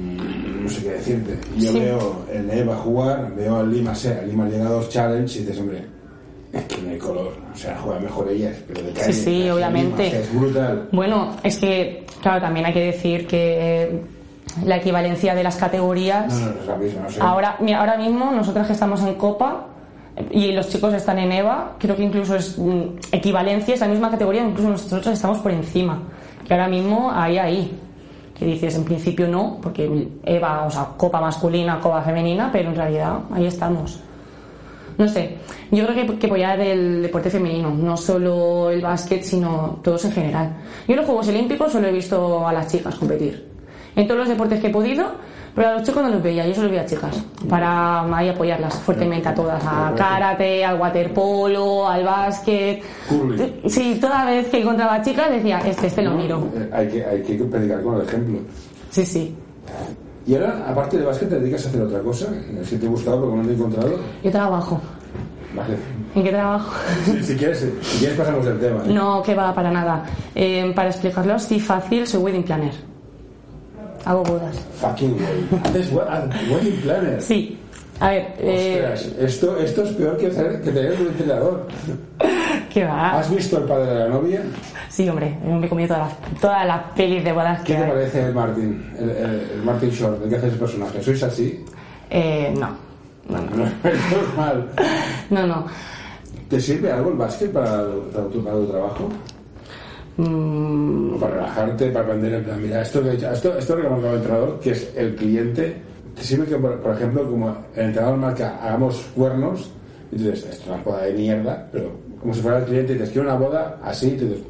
Mm, 0.00 0.62
No 0.64 0.68
sé 0.70 0.82
qué 0.82 0.90
decirte. 0.92 1.38
Yo 1.58 1.72
Sí. 1.72 1.78
veo 1.80 2.24
el 2.32 2.48
EVA 2.50 2.76
jugar, 2.76 3.34
veo 3.36 3.56
al 3.56 3.70
Lima, 3.70 3.94
sé, 3.94 4.14
al 4.14 4.28
Lima 4.30 4.48
2 4.48 4.88
Challenge 4.88 5.38
y 5.38 5.42
dices, 5.42 5.58
hombre, 5.60 5.84
es 6.52 6.64
que 6.64 6.82
no 6.82 6.90
hay 6.90 6.98
color. 6.98 7.32
O 7.52 7.56
sea, 7.56 7.78
juega 7.82 8.00
mejor 8.00 8.28
ellas, 8.28 8.56
pero 8.68 8.82
de 8.82 8.92
calle. 8.92 9.12
sí, 9.12 9.42
sea, 9.44 9.54
obviamente. 9.54 10.20
Es 10.20 10.34
brutal. 10.34 10.88
Bueno, 10.92 11.36
es 11.42 11.58
que, 11.58 12.06
claro, 12.20 12.40
también 12.40 12.66
hay 12.66 12.72
que 12.74 12.84
decir 12.84 13.26
que 13.26 13.84
eh, 13.84 14.00
la 14.64 14.76
equivalencia 14.76 15.34
de 15.34 15.42
las 15.42 15.56
categorías. 15.56 16.32
No, 16.32 16.46
no, 16.46 16.60
es 16.60 16.66
la 16.66 16.76
misma, 16.76 17.02
no 17.02 17.10
sé. 17.10 17.20
Ahora, 17.20 17.56
mira, 17.60 17.80
ahora 17.80 17.96
mismo, 17.96 18.30
nosotras 18.32 18.66
que 18.66 18.74
estamos 18.74 19.02
en 19.02 19.14
Copa 19.14 19.66
eh, 20.16 20.28
y 20.30 20.52
los 20.52 20.68
chicos 20.68 20.92
están 20.92 21.18
en 21.18 21.32
EVA, 21.32 21.76
creo 21.78 21.96
que 21.96 22.02
incluso 22.02 22.36
es 22.36 22.58
mm, 22.58 22.82
equivalencia, 23.12 23.74
es 23.74 23.80
la 23.80 23.88
misma 23.88 24.10
categoría, 24.10 24.42
incluso 24.42 24.68
nosotros 24.68 25.06
estamos 25.14 25.38
por 25.38 25.52
encima. 25.52 26.02
Que 26.46 26.52
ahora 26.52 26.68
mismo 26.68 27.10
hay 27.12 27.38
ahí. 27.38 27.78
Que 28.38 28.44
dices, 28.46 28.74
en 28.74 28.84
principio 28.84 29.28
no, 29.28 29.58
porque 29.62 30.08
EVA, 30.24 30.64
o 30.64 30.70
sea, 30.70 30.88
Copa 30.96 31.20
masculina, 31.20 31.80
Copa 31.80 32.02
femenina, 32.02 32.50
pero 32.52 32.70
en 32.70 32.76
realidad 32.76 33.20
ahí 33.32 33.46
estamos. 33.46 34.00
No 34.98 35.08
sé, 35.08 35.36
yo 35.70 35.86
creo 35.86 36.06
que, 36.06 36.18
que 36.18 36.26
apoyar 36.26 36.60
el 36.60 37.02
deporte 37.02 37.30
femenino, 37.30 37.70
no 37.70 37.96
solo 37.96 38.70
el 38.70 38.80
básquet, 38.80 39.22
sino 39.22 39.80
todos 39.82 40.04
en 40.04 40.12
general. 40.12 40.56
Yo 40.86 40.94
en 40.94 40.96
los 40.98 41.06
Juegos 41.06 41.28
Olímpicos 41.28 41.72
solo 41.72 41.88
he 41.88 41.92
visto 41.92 42.46
a 42.46 42.52
las 42.52 42.66
chicas 42.70 42.94
competir. 42.96 43.48
En 43.96 44.06
todos 44.06 44.20
los 44.20 44.28
deportes 44.28 44.60
que 44.60 44.68
he 44.68 44.70
podido, 44.70 45.06
pero 45.54 45.68
a 45.68 45.72
los 45.74 45.82
chicos 45.82 46.02
no 46.02 46.08
los 46.08 46.22
veía, 46.22 46.46
yo 46.46 46.54
solo 46.54 46.68
veía 46.68 46.80
a 46.82 46.86
chicas. 46.86 47.22
Para 47.48 48.16
ahí 48.16 48.28
apoyarlas 48.30 48.74
fuertemente 48.80 49.28
a 49.28 49.34
todas, 49.34 49.62
a 49.66 49.92
karate, 49.96 50.64
al 50.64 50.80
waterpolo, 50.80 51.86
al 51.88 52.04
básquet. 52.04 52.82
Curling. 53.08 53.60
Sí, 53.66 53.98
toda 54.00 54.24
vez 54.24 54.48
que 54.48 54.60
encontraba 54.60 55.02
chicas 55.02 55.30
decía, 55.30 55.60
este, 55.66 55.88
este 55.88 56.02
lo 56.02 56.12
miro. 56.12 56.48
Eh, 56.54 56.70
Hay 56.72 56.88
que, 56.88 57.04
hay 57.04 57.22
que 57.22 57.34
predicar 57.44 57.82
con 57.82 57.96
el 57.96 58.02
ejemplo. 58.06 58.38
Sí, 58.90 59.04
sí. 59.04 59.34
Y 60.26 60.34
ahora, 60.36 60.64
aparte 60.68 60.98
de 60.98 61.04
básquet, 61.04 61.28
te 61.28 61.40
dedicas 61.40 61.66
a 61.66 61.68
hacer 61.68 61.82
otra 61.82 62.00
cosa. 62.00 62.26
Si 62.64 62.76
te 62.76 62.86
he 62.86 62.88
buscado, 62.88 63.20
porque 63.22 63.36
no 63.36 63.42
te 63.44 63.50
he 63.50 63.54
encontrado. 63.54 63.90
Yo 64.22 64.30
trabajo. 64.30 64.80
Vale. 65.54 65.76
¿En 66.14 66.22
qué 66.22 66.30
trabajo? 66.30 66.72
Si, 67.04 67.22
si 67.24 67.36
quieres, 67.36 67.66
si 67.82 67.98
quieres 67.98 68.16
pasamos 68.16 68.46
el 68.46 68.58
tema. 68.60 68.82
¿eh? 68.86 68.92
No, 68.92 69.22
que 69.22 69.34
va 69.34 69.54
para 69.54 69.70
nada. 69.70 70.04
Eh, 70.34 70.72
para 70.74 70.88
explicarlo 70.90 71.34
así 71.34 71.58
fácil, 71.60 72.06
soy 72.06 72.22
wedding 72.22 72.44
planner. 72.44 72.72
Hago 74.04 74.22
bodas. 74.24 74.56
Fucking 74.80 75.12
way. 75.14 75.60
Haces 75.64 75.92
we- 75.92 76.02
ah, 76.08 76.24
wedding 76.50 76.80
planner. 76.82 77.20
Sí. 77.22 77.58
A 78.00 78.08
ver, 78.10 78.34
eh, 78.38 78.94
esto, 79.20 79.56
esto 79.58 79.82
es 79.84 79.90
peor 79.90 80.16
que, 80.16 80.26
hacer, 80.28 80.60
que 80.62 80.70
tener 80.72 80.92
un 81.00 81.06
entrenador. 81.08 81.66
¿Qué 82.72 82.84
va? 82.84 83.18
¿Has 83.18 83.34
visto 83.34 83.58
el 83.58 83.64
padre 83.64 83.86
de 83.92 83.98
la 84.00 84.08
novia? 84.08 84.42
Sí, 84.88 85.08
hombre, 85.08 85.36
me 85.44 85.66
he 85.66 85.68
comido 85.68 85.94
todas 85.94 86.08
las 86.32 86.40
todas 86.40 86.66
las 86.66 86.82
pelis 86.96 87.24
de 87.24 87.32
bodas 87.32 87.60
¿Qué 87.60 87.72
que 87.72 87.78
te 87.78 87.84
hay. 87.84 87.90
parece 87.90 88.26
el 88.26 88.34
Martin? 88.34 88.90
El, 88.98 89.10
el- 89.10 89.50
el 89.56 89.62
Martin 89.62 89.90
Short, 89.90 90.22
el 90.22 90.28
que 90.30 90.36
hace 90.36 90.48
ese 90.48 90.56
personaje. 90.56 91.02
¿Sois 91.02 91.22
así? 91.22 91.64
Eh, 92.10 92.54
no. 92.58 92.68
No, 93.28 93.38
no. 93.40 93.64
Normal. 94.36 94.68
No, 95.30 95.46
no. 95.46 95.66
¿Te 96.48 96.60
sirve 96.60 96.90
algo 96.92 97.10
el 97.10 97.16
básquet 97.16 97.50
para, 97.52 97.84
para, 98.12 98.26
tu, 98.28 98.44
para 98.44 98.56
tu 98.56 98.66
trabajo? 98.66 99.08
Mm, 100.18 101.18
para 101.18 101.34
relajarte, 101.36 101.90
para 101.90 102.04
aprender 102.04 102.34
en 102.34 102.44
plan, 102.44 102.62
mira, 102.62 102.82
esto, 102.82 103.02
que- 103.02 103.14
esto, 103.14 103.56
esto 103.56 103.76
que 103.76 103.86
hemos 103.86 104.02
dado 104.02 104.10
al 104.14 104.16
entrenador, 104.20 104.60
que 104.60 104.70
es 104.72 104.92
el 104.96 105.14
cliente, 105.16 105.76
te 106.14 106.22
sirve 106.22 106.44
que, 106.46 106.56
por, 106.56 106.78
por 106.80 106.94
ejemplo, 106.94 107.24
como 107.30 107.56
el 107.74 107.86
entrenador 107.86 108.18
marca, 108.18 108.58
hagamos 108.62 109.00
cuernos, 109.14 109.70
y 110.10 110.16
tú 110.16 110.24
dices, 110.24 110.44
esto 110.50 110.64
es 110.64 110.68
una 110.68 110.82
boda 110.82 111.02
de 111.04 111.12
mierda, 111.14 111.66
pero 111.72 111.92
como 112.22 112.32
si 112.32 112.40
fuera 112.40 112.58
el 112.58 112.64
cliente 112.64 112.92
y 112.92 112.94
dices, 112.94 113.10
quiero 113.10 113.28
una 113.28 113.36
boda 113.36 113.78
así, 113.84 114.08
y 114.08 114.16
tú 114.16 114.24
dices, 114.26 114.42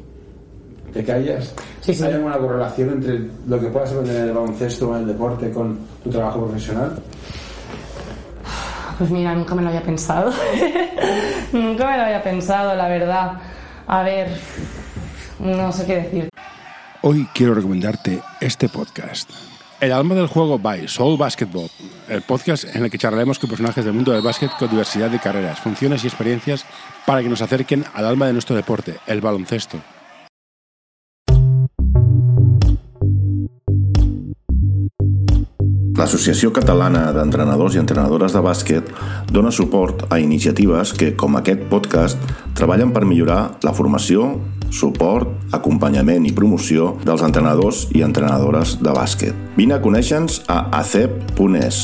te 0.93 1.03
callas. 1.03 1.53
Sí, 1.81 1.93
sí. 1.93 2.03
¿Hay 2.03 2.13
alguna 2.13 2.37
correlación 2.37 2.89
entre 2.89 3.19
lo 3.47 3.59
que 3.59 3.67
puedas 3.67 3.91
aprender 3.91 4.15
en 4.17 4.23
el 4.23 4.31
baloncesto 4.31 4.89
o 4.89 4.95
en 4.95 5.01
el 5.01 5.07
deporte 5.07 5.51
con 5.51 5.79
tu 6.03 6.09
trabajo 6.09 6.45
profesional? 6.45 6.95
pues 8.97 9.09
mira, 9.09 9.33
nunca 9.33 9.55
me 9.55 9.63
lo 9.63 9.69
había 9.69 9.81
pensado. 9.81 10.31
nunca 11.51 11.87
me 11.89 11.97
lo 11.97 12.03
había 12.03 12.23
pensado, 12.23 12.75
la 12.75 12.87
verdad. 12.87 13.33
A 13.87 14.03
ver, 14.03 14.29
no 15.39 15.71
sé 15.71 15.85
qué 15.85 15.95
decir. 15.95 16.29
Hoy 17.01 17.27
quiero 17.33 17.55
recomendarte 17.55 18.21
este 18.39 18.69
podcast. 18.69 19.29
El 19.83 19.91
alma 19.91 20.15
del 20.15 20.27
juego 20.27 20.57
by 20.57 20.87
Soul 20.87 21.17
Basketball, 21.17 21.69
el 22.07 22.21
podcast 22.21 22.73
en 22.73 22.85
el 22.85 22.89
que 22.89 22.97
charlaremos 22.97 23.37
con 23.37 23.49
personajes 23.49 23.83
del 23.83 23.93
mundo 23.93 24.13
del 24.13 24.21
básquet 24.21 24.49
con 24.57 24.69
diversidad 24.69 25.09
de 25.09 25.19
carreras, 25.19 25.59
funciones 25.59 26.05
y 26.05 26.07
experiencias 26.07 26.65
para 27.05 27.21
que 27.21 27.27
nos 27.27 27.41
acerquen 27.41 27.83
al 27.93 28.05
alma 28.05 28.27
de 28.27 28.31
nuestro 28.31 28.55
deporte, 28.55 28.95
el 29.07 29.19
baloncesto. 29.19 29.81
L'Associació 35.93 36.49
Catalana 36.55 37.11
d'Entrenadors 37.13 37.75
i 37.75 37.79
Entrenadores 37.83 38.33
de 38.33 38.39
Bàsquet 38.41 38.87
dona 39.35 39.51
suport 39.53 40.07
a 40.09 40.17
iniciatives 40.23 40.95
que, 40.97 41.11
com 41.13 41.37
aquest 41.37 41.67
podcast, 41.69 42.23
treballen 42.57 42.95
per 42.95 43.03
millorar 43.05 43.59
la 43.67 43.75
formació, 43.77 44.31
suport, 44.73 45.29
acompanyament 45.53 46.25
i 46.25 46.33
promoció 46.33 46.95
dels 47.05 47.21
entrenadors 47.25 47.85
i 47.93 48.01
entrenadores 48.01 48.79
de 48.81 48.93
bàsquet. 48.95 49.37
Vine 49.57 49.77
a 49.77 49.81
conèixer-nos 49.83 50.41
a 50.49 50.63
acep.es. 50.81 51.83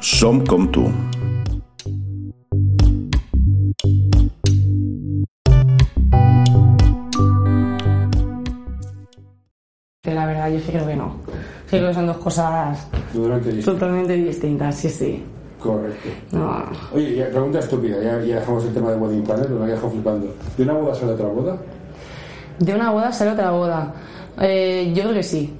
Som 0.00 0.42
com 0.48 0.66
tu. 0.72 0.88
La 10.04 10.26
verdad, 10.26 10.50
yo 10.52 10.60
sí 10.60 10.70
creo 10.72 10.86
que 10.86 10.96
no. 10.96 11.12
Sí 11.66 11.76
creo 11.78 11.88
que 11.88 11.94
son 11.94 12.06
dos 12.06 12.18
cosas 12.18 12.86
Totalmente 13.64 14.14
distintas, 14.14 14.74
sí, 14.76 14.88
sí. 14.88 15.22
Correcto. 15.60 16.08
No. 16.32 16.64
Oye, 16.92 17.16
ya, 17.16 17.30
pregunta 17.30 17.60
estúpida, 17.60 17.96
ya, 18.02 18.20
ya 18.20 18.40
dejamos 18.40 18.64
el 18.64 18.74
tema 18.74 18.90
de 18.90 18.96
wedding 18.98 19.22
planner, 19.22 19.46
pero 19.46 19.60
me 19.60 19.64
ha 19.64 19.68
dejado 19.68 19.90
flipando. 19.90 20.34
¿De 20.58 20.62
una 20.62 20.72
boda 20.74 20.94
sale 20.94 21.12
otra 21.12 21.28
boda? 21.28 21.56
De 22.58 22.74
una 22.74 22.90
boda 22.90 23.12
sale 23.12 23.32
otra 23.32 23.50
boda. 23.50 23.94
Eh, 24.40 24.92
yo 24.94 25.02
creo 25.04 25.14
que 25.14 25.22
sí. 25.22 25.52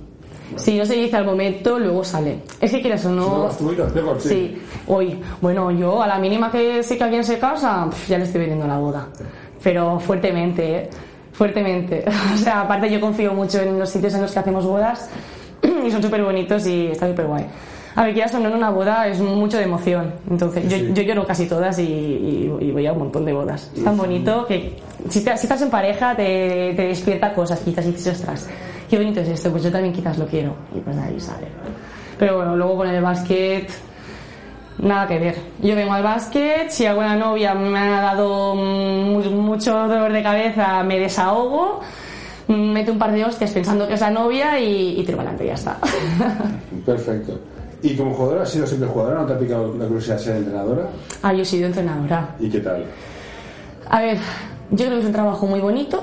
Si 0.57 0.79
no 0.79 0.85
se 0.87 0.95
dice 0.95 1.17
al 1.17 1.25
momento, 1.25 1.79
luego 1.79 2.05
sale. 2.05 2.41
Es 2.61 2.71
que 2.71 2.81
quieras 2.81 3.05
o 3.07 3.09
Si 3.09 3.15
no 3.15 3.29
no. 3.29 3.43
vas 3.45 3.59
tú 3.59 3.75
sí. 4.21 4.29
Sí, 4.29 4.63
hoy. 4.87 5.21
Bueno, 5.41 5.71
yo 5.71 6.03
a 6.03 6.07
la 6.07 6.19
mínima 6.19 6.51
que 6.51 6.83
sé 6.83 6.97
que 6.97 7.05
alguien 7.05 7.25
se 7.25 7.39
casa, 7.39 7.89
ya 8.09 8.19
le 8.19 8.25
estoy 8.25 8.41
vendiendo 8.41 8.67
la 8.67 8.79
boda. 8.79 9.09
Pero 9.63 9.99
fuertemente, 9.99 10.77
¿eh? 10.77 10.91
Fuertemente. 11.33 12.05
O 12.35 12.37
sea, 12.37 12.61
aparte 12.63 12.91
yo 12.91 13.01
confío 13.01 13.33
mucho 13.35 13.61
en 13.61 13.79
los 13.79 13.91
sitios 13.91 14.15
en 14.15 14.23
los 14.23 14.33
que 14.33 14.39
hacemos 14.39 14.65
bodas 14.65 15.09
y 15.87 15.91
son 15.91 16.03
súper 16.03 16.23
bonitos 16.23 16.67
y 16.67 16.89
está 16.89 17.09
súper 17.09 17.27
guay. 17.27 17.47
A 17.97 18.05
ver, 18.05 18.13
quieras 18.15 18.35
o 18.35 18.41
no 18.41 18.49
en 18.49 18.55
una 18.57 18.71
boda 18.71 19.07
es 19.07 19.21
mucho 19.21 19.57
de 19.57 19.65
emoción. 19.65 20.13
Entonces, 20.29 20.65
yo, 20.69 20.77
Sí. 20.77 20.91
yo 20.95 21.03
lloro 21.03 21.25
casi 21.27 21.47
todas 21.47 21.79
y, 21.79 21.83
y- 21.83 22.57
y 22.61 22.71
voy 22.73 22.87
a 22.87 22.93
un 22.93 22.99
montón 22.99 23.25
de 23.25 23.33
bodas. 23.33 23.71
Es 23.77 23.85
tan 23.85 23.97
bonito 23.97 24.45
que 24.47 24.77
si, 25.09 25.23
te- 25.25 25.37
si 25.37 25.47
estás 25.47 25.63
en 25.63 25.71
pareja 25.71 26.15
te, 26.17 26.73
te 26.75 26.89
despierta 26.89 27.33
cosas, 27.33 27.61
quizás 27.61 27.87
y 27.87 27.93
dices, 27.93 28.19
ostras, 28.19 28.49
qué 28.91 28.97
bonito 28.99 29.21
es 29.21 29.29
esto, 29.29 29.51
pues 29.53 29.63
yo 29.63 29.71
también 29.71 29.95
quizás 29.95 30.19
lo 30.19 30.27
quiero. 30.27 30.55
Y 30.75 30.81
pues 30.81 30.97
ahí 30.99 31.21
sale. 31.21 31.47
Pero 32.19 32.37
bueno, 32.37 32.57
luego 32.57 32.79
con 32.79 32.89
el 32.89 33.01
básquet, 33.01 33.71
nada 34.79 35.07
que 35.07 35.19
ver. 35.21 35.37
Yo 35.63 35.77
vengo 35.77 35.93
al 35.93 36.03
básquet, 36.03 36.71
si 36.71 36.87
alguna 36.87 37.15
novia 37.15 37.55
me 37.55 37.79
ha 37.79 38.01
dado 38.01 38.57
mu- 38.57 39.23
mucho 39.41 39.73
dolor 39.87 40.13
de 40.13 40.23
cabeza, 40.23 40.83
me 40.83 40.99
desahogo, 40.99 41.81
meto 42.49 42.91
un 42.93 42.99
par 42.99 43.13
de 43.13 43.25
hostias 43.25 43.53
pensando 43.53 43.87
que 43.87 43.95
es 43.95 44.01
la 44.01 44.11
novia 44.11 44.59
y, 44.59 44.99
y 44.99 45.03
para 45.05 45.19
adelante 45.31 45.45
y 45.45 45.47
ya 45.47 45.55
está. 45.55 45.79
Perfecto. 46.85 47.39
¿Y 47.85 47.95
como 47.97 48.15
jugadora 48.15 48.43
has 48.43 48.51
sido 48.51 48.67
siempre 48.67 48.89
jugadora? 48.89 49.21
¿No 49.21 49.27
te 49.27 49.35
ha 49.35 49.39
picado 49.39 49.75
la 49.79 49.85
curiosidad 49.87 50.17
de 50.17 50.23
ser 50.23 50.37
entrenadora? 50.37 50.89
ah, 51.23 51.33
yo 51.33 51.43
he 51.43 51.45
sido 51.45 51.67
entrenadora. 51.67 52.35
¿Y 52.41 52.49
qué 52.51 52.61
tal? 52.61 52.85
A 53.91 54.01
ver, 54.01 54.17
yo 54.71 54.87
creo 54.87 54.91
que 54.93 55.01
es 55.01 55.05
un 55.07 55.13
trabajo 55.13 55.47
muy 55.47 55.61
bonito, 55.61 56.03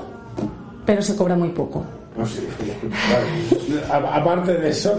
pero 0.86 1.02
se 1.02 1.16
cobra 1.16 1.34
muy 1.34 1.48
poco. 1.50 1.84
No. 2.16 2.24
Vale. 2.24 4.06
A- 4.06 4.16
Aparte 4.16 4.52
de 4.58 4.68
eso, 4.68 4.98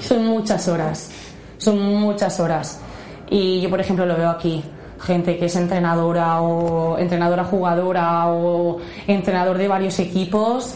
Son 0.00 0.24
muchas 0.26 0.68
horas, 0.68 1.10
son 1.58 1.78
muchas 1.80 2.38
horas. 2.38 2.80
Y 3.28 3.60
yo, 3.62 3.70
por 3.70 3.80
ejemplo, 3.80 4.06
lo 4.06 4.16
veo 4.16 4.30
aquí. 4.30 4.62
Gente 5.00 5.36
que 5.36 5.46
es 5.46 5.56
entrenadora 5.56 6.40
o 6.40 6.96
entrenadora 6.98 7.44
jugadora 7.44 8.28
o 8.28 8.78
entrenador 9.06 9.58
de 9.58 9.66
varios 9.68 9.98
equipos. 9.98 10.74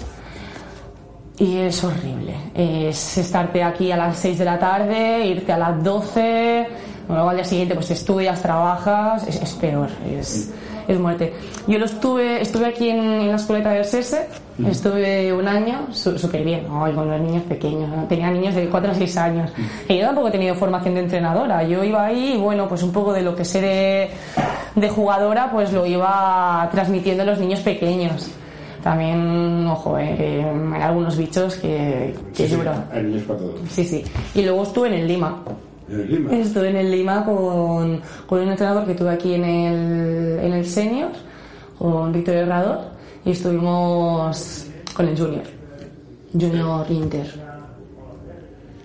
Y 1.40 1.56
es 1.56 1.82
horrible. 1.82 2.34
Es 2.54 3.16
estarte 3.16 3.62
aquí 3.62 3.90
a 3.90 3.96
las 3.96 4.18
6 4.18 4.38
de 4.38 4.44
la 4.44 4.58
tarde, 4.58 5.24
irte 5.24 5.50
a 5.50 5.56
las 5.56 5.82
12, 5.82 6.66
luego 7.08 7.30
al 7.30 7.36
día 7.36 7.44
siguiente 7.46 7.74
pues 7.74 7.90
estudias, 7.90 8.42
trabajas, 8.42 9.26
es, 9.26 9.40
es 9.40 9.52
peor, 9.54 9.88
es, 10.06 10.52
es 10.86 11.00
muerte. 11.00 11.32
Yo 11.66 11.78
lo 11.78 11.86
estuve, 11.86 12.42
estuve 12.42 12.66
aquí 12.66 12.90
en, 12.90 12.98
en 12.98 13.28
la 13.28 13.36
escueleta 13.36 13.70
del 13.70 13.86
SESE, 13.86 14.26
estuve 14.68 15.32
un 15.32 15.48
año, 15.48 15.86
súper 15.94 16.44
bien, 16.44 16.66
ay, 16.70 16.92
con 16.92 17.10
los 17.10 17.20
niños 17.22 17.44
pequeños, 17.44 18.06
tenía 18.06 18.30
niños 18.30 18.54
de 18.54 18.68
4 18.68 18.90
a 18.90 18.94
6 18.94 19.16
años. 19.16 19.50
Y 19.88 19.96
yo 19.96 20.04
tampoco 20.04 20.28
he 20.28 20.32
tenido 20.32 20.54
formación 20.56 20.92
de 20.92 21.00
entrenadora, 21.00 21.62
yo 21.62 21.82
iba 21.82 22.04
ahí 22.04 22.34
y 22.34 22.36
bueno, 22.36 22.68
pues 22.68 22.82
un 22.82 22.92
poco 22.92 23.14
de 23.14 23.22
lo 23.22 23.34
que 23.34 23.46
sé 23.46 23.62
de, 23.62 24.10
de 24.74 24.88
jugadora, 24.90 25.50
pues 25.50 25.72
lo 25.72 25.86
iba 25.86 26.68
transmitiendo 26.70 27.22
a 27.22 27.26
los 27.26 27.38
niños 27.38 27.60
pequeños. 27.60 28.30
También, 28.82 29.66
ojo, 29.66 29.98
eh, 29.98 30.14
que 30.16 30.74
hay 30.74 30.82
algunos 30.82 31.16
bichos 31.16 31.56
que, 31.56 32.14
que 32.34 32.48
Sí, 32.48 32.56
duro. 32.56 32.72
Sí, 33.68 33.84
sí. 33.84 34.04
Y 34.34 34.42
luego 34.42 34.62
estuve 34.62 34.88
en 34.88 34.94
el 34.94 35.06
Lima. 35.06 35.42
En 35.88 36.00
el 36.00 36.10
Lima. 36.10 36.32
Estuve 36.36 36.70
en 36.70 36.76
el 36.76 36.90
Lima 36.90 37.24
con, 37.24 38.00
con 38.26 38.40
un 38.40 38.48
entrenador 38.48 38.86
que 38.86 38.94
tuve 38.94 39.10
aquí 39.10 39.34
en 39.34 39.44
el, 39.44 40.38
en 40.44 40.52
el 40.52 40.66
Senior, 40.66 41.10
con 41.78 42.12
Víctor 42.12 42.36
Herrador, 42.36 42.78
y 43.24 43.32
estuvimos 43.32 44.66
con 44.94 45.08
el 45.08 45.18
Junior. 45.18 45.44
Junior 46.32 46.86
Inter. 46.90 47.26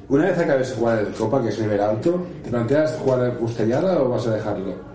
Una 0.08 0.26
vez 0.26 0.38
acabes 0.38 0.70
de 0.70 0.76
jugar 0.76 1.00
el 1.00 1.08
Copa, 1.14 1.42
que 1.42 1.50
es 1.50 1.60
nivel 1.60 1.80
alto, 1.80 2.26
¿te 2.44 2.50
planteas 2.50 2.98
jugar 3.04 3.28
en 3.28 3.38
Pustellada 3.38 4.02
o 4.02 4.10
vas 4.10 4.28
a 4.28 4.36
dejarlo? 4.36 4.95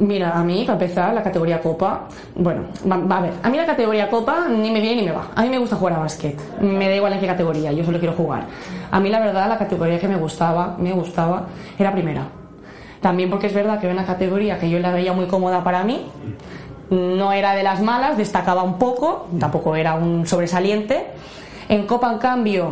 Mira, 0.00 0.30
a 0.30 0.44
mí, 0.44 0.64
para 0.64 0.74
empezar, 0.74 1.12
la 1.12 1.22
categoría 1.24 1.60
Copa, 1.60 2.06
bueno, 2.36 2.66
va, 2.88 3.16
a 3.16 3.20
ver, 3.20 3.32
a 3.42 3.50
mí 3.50 3.56
la 3.56 3.66
categoría 3.66 4.08
Copa 4.08 4.46
ni 4.48 4.70
me 4.70 4.80
viene 4.80 5.02
ni 5.02 5.08
me 5.08 5.12
va. 5.12 5.30
A 5.34 5.42
mí 5.42 5.48
me 5.48 5.58
gusta 5.58 5.74
jugar 5.74 5.94
a 5.94 5.98
básquet, 5.98 6.38
me 6.60 6.88
da 6.88 6.94
igual 6.94 7.14
en 7.14 7.20
qué 7.20 7.26
categoría, 7.26 7.72
yo 7.72 7.84
solo 7.84 7.98
quiero 7.98 8.14
jugar. 8.14 8.44
A 8.90 9.00
mí, 9.00 9.08
la 9.10 9.18
verdad, 9.18 9.48
la 9.48 9.58
categoría 9.58 9.98
que 9.98 10.06
me 10.06 10.16
gustaba, 10.16 10.76
me 10.78 10.92
gustaba, 10.92 11.46
era 11.76 11.90
primera. 11.92 12.28
También 13.00 13.28
porque 13.28 13.48
es 13.48 13.54
verdad 13.54 13.80
que 13.80 13.86
era 13.86 13.94
una 13.94 14.06
categoría 14.06 14.58
que 14.58 14.70
yo 14.70 14.78
la 14.78 14.92
veía 14.92 15.12
muy 15.12 15.26
cómoda 15.26 15.64
para 15.64 15.82
mí, 15.82 16.06
no 16.90 17.32
era 17.32 17.54
de 17.54 17.64
las 17.64 17.82
malas, 17.82 18.16
destacaba 18.16 18.62
un 18.62 18.78
poco, 18.78 19.26
tampoco 19.38 19.74
era 19.74 19.94
un 19.94 20.26
sobresaliente. 20.26 21.06
En 21.68 21.86
Copa, 21.86 22.12
en 22.12 22.18
cambio, 22.18 22.70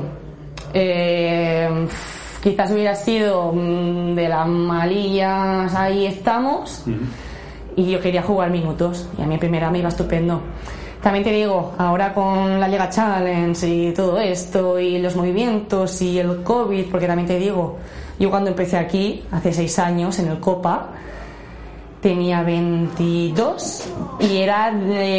eh, 0.72 1.86
quizás 2.46 2.70
hubiera 2.70 2.94
sido 2.94 3.50
mm, 3.52 4.14
de 4.14 4.28
las 4.28 4.46
malillas, 4.46 5.74
ahí 5.74 6.06
estamos, 6.06 6.84
y 7.74 7.90
yo 7.90 8.00
quería 8.00 8.22
jugar 8.22 8.50
minutos, 8.50 9.08
y 9.18 9.22
a 9.22 9.26
mi 9.26 9.36
primera 9.36 9.68
me 9.68 9.80
iba 9.80 9.88
estupendo. 9.88 10.40
También 11.02 11.24
te 11.24 11.32
digo, 11.32 11.72
ahora 11.76 12.14
con 12.14 12.60
la 12.60 12.68
Liga 12.68 12.88
Challenge 12.88 13.66
y 13.66 13.92
todo 13.92 14.20
esto, 14.20 14.78
y 14.78 15.00
los 15.00 15.16
movimientos 15.16 16.00
y 16.02 16.20
el 16.20 16.44
COVID, 16.44 16.84
porque 16.88 17.08
también 17.08 17.26
te 17.26 17.36
digo, 17.36 17.78
yo 18.16 18.30
cuando 18.30 18.50
empecé 18.50 18.76
aquí, 18.76 19.24
hace 19.32 19.52
seis 19.52 19.76
años, 19.80 20.16
en 20.20 20.28
el 20.28 20.38
Copa, 20.38 20.90
tenía 22.00 22.44
22 22.44 23.92
y 24.20 24.36
era 24.36 24.72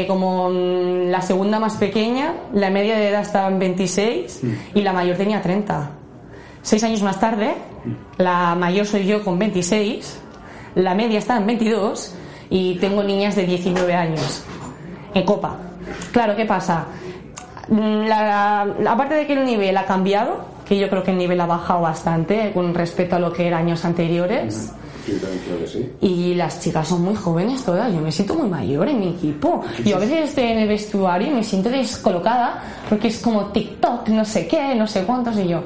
como 0.08 0.50
mm, 0.50 1.10
la 1.10 1.22
segunda 1.22 1.60
más 1.60 1.76
pequeña, 1.76 2.36
la 2.54 2.70
media 2.70 2.96
de 2.96 3.10
edad 3.10 3.22
estaba 3.24 3.50
en 3.50 3.60
26 3.60 4.42
y 4.76 4.82
la 4.82 4.94
mayor 4.94 5.18
tenía 5.18 5.42
30. 5.42 6.07
Seis 6.67 6.84
años 6.84 7.01
más 7.01 7.17
tarde, 7.17 7.53
la 8.17 8.53
mayor 8.56 8.86
soy 8.86 9.06
yo 9.06 9.23
con 9.23 9.39
26, 9.39 10.19
la 10.75 10.93
media 10.95 11.17
está 11.19 11.38
en 11.38 11.47
22 11.47 12.13
y 12.49 12.75
tengo 12.75 13.01
niñas 13.03 13.38
de 13.38 13.45
19 13.45 13.93
años 13.95 14.43
en 15.13 15.23
copa. 15.23 15.56
Claro, 16.12 16.36
¿qué 16.36 16.43
pasa? 16.43 16.88
Mm, 17.69 18.06
La, 18.08 18.67
la- 18.82 18.91
aparte 18.91 19.15
de 19.15 19.25
que 19.25 19.32
el 19.34 19.45
nivel 19.45 19.77
ha 19.77 19.86
cambiado, 19.86 20.43
que 20.67 20.77
yo 20.77 20.89
creo 20.89 21.03
que 21.03 21.12
el 21.12 21.17
nivel 21.17 21.39
ha 21.39 21.45
bajado 21.45 21.80
bastante 21.84 22.51
con 22.53 22.73
respecto 22.73 23.15
a 23.15 23.19
lo 23.19 23.32
que 23.32 23.47
era 23.47 23.60
años 23.60 23.86
anteriores. 23.86 24.73
Sí, 25.06 25.13
yo 25.13 25.19
también 25.21 25.41
creo 25.45 25.60
que 25.60 25.67
sí. 25.67 25.91
Y 26.01 26.34
las 26.36 26.60
chicas 26.60 26.86
son 26.86 27.01
muy 27.01 27.15
jóvenes 27.15 27.63
todas, 27.63 27.93
yo 27.93 28.01
me 28.01 28.12
siento 28.12 28.36
muy 28.36 28.49
mayor 28.49 28.89
en 28.89 28.99
mi 28.99 29.08
equipo. 29.08 29.63
Yo 29.86 29.95
a 29.95 29.99
veces 29.99 30.32
estoy 30.32 30.43
en 30.51 30.58
el 30.60 30.67
vestuario 30.67 31.30
y 31.30 31.32
me 31.32 31.43
siento 31.45 31.69
descolocada 31.69 32.62
porque 32.89 33.08
es 33.08 33.19
como 33.19 33.45
TikTok, 33.45 34.10
no 34.10 34.25
sé 34.25 34.45
qué, 34.49 34.75
no 34.75 34.86
sé 34.86 35.03
cuántos, 35.06 35.38
y 35.38 35.47
yo, 35.47 35.62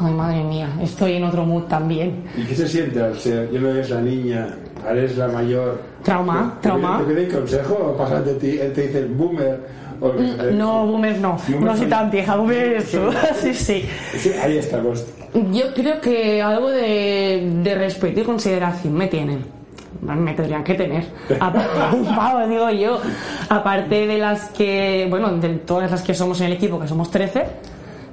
ay 0.00 0.12
madre 0.12 0.44
mía, 0.44 0.68
estoy 0.82 1.14
en 1.14 1.24
otro 1.24 1.44
mood 1.44 1.64
también. 1.64 2.24
¿Y 2.36 2.44
qué 2.44 2.54
se 2.54 2.68
siente 2.68 3.00
al 3.00 3.18
ser, 3.18 3.50
yo 3.50 3.60
no 3.60 3.70
eres 3.70 3.90
la 3.90 4.00
niña, 4.00 4.48
eres 4.88 5.16
la 5.16 5.28
mayor? 5.28 5.80
Trauma, 6.02 6.54
¿Te, 6.60 6.68
trauma. 6.68 7.02
¿Te 7.06 7.14
piden 7.14 7.30
consejo 7.30 7.96
o 7.98 8.20
de 8.20 8.34
ti, 8.34 8.58
él 8.58 8.72
te 8.72 8.82
dice 8.82 9.04
boomer? 9.06 9.60
O 10.00 10.12
que 10.12 10.18
sea? 10.18 10.44
No, 10.52 10.86
boomer 10.86 11.18
no, 11.18 11.36
Boomer 11.48 11.62
no 11.62 11.76
soy 11.76 11.86
tan 11.86 12.10
vieja, 12.10 12.36
boomer 12.36 12.56
eres 12.56 12.90
tú, 12.90 12.98
sí, 13.40 13.54
sí. 13.54 13.88
Sí, 14.16 14.30
ahí 14.42 14.58
estamos. 14.58 15.04
Yo 15.52 15.74
creo 15.74 16.00
que 16.00 16.40
algo 16.40 16.70
de, 16.70 17.50
de 17.62 17.74
respeto 17.74 18.20
y 18.20 18.24
consideración 18.24 18.94
me 18.94 19.08
tienen. 19.08 19.58
Me 20.00 20.32
tendrían 20.34 20.62
que 20.62 20.74
tener. 20.74 21.04
Aparte, 21.40 22.48
digo 22.48 22.70
yo. 22.70 23.00
Aparte 23.48 24.06
de 24.06 24.18
las 24.18 24.48
que, 24.50 25.06
bueno, 25.10 25.32
de 25.38 25.48
todas 25.58 25.90
las 25.90 26.02
que 26.02 26.14
somos 26.14 26.40
en 26.40 26.48
el 26.48 26.52
equipo, 26.54 26.78
que 26.78 26.86
somos 26.86 27.10
13, 27.10 27.44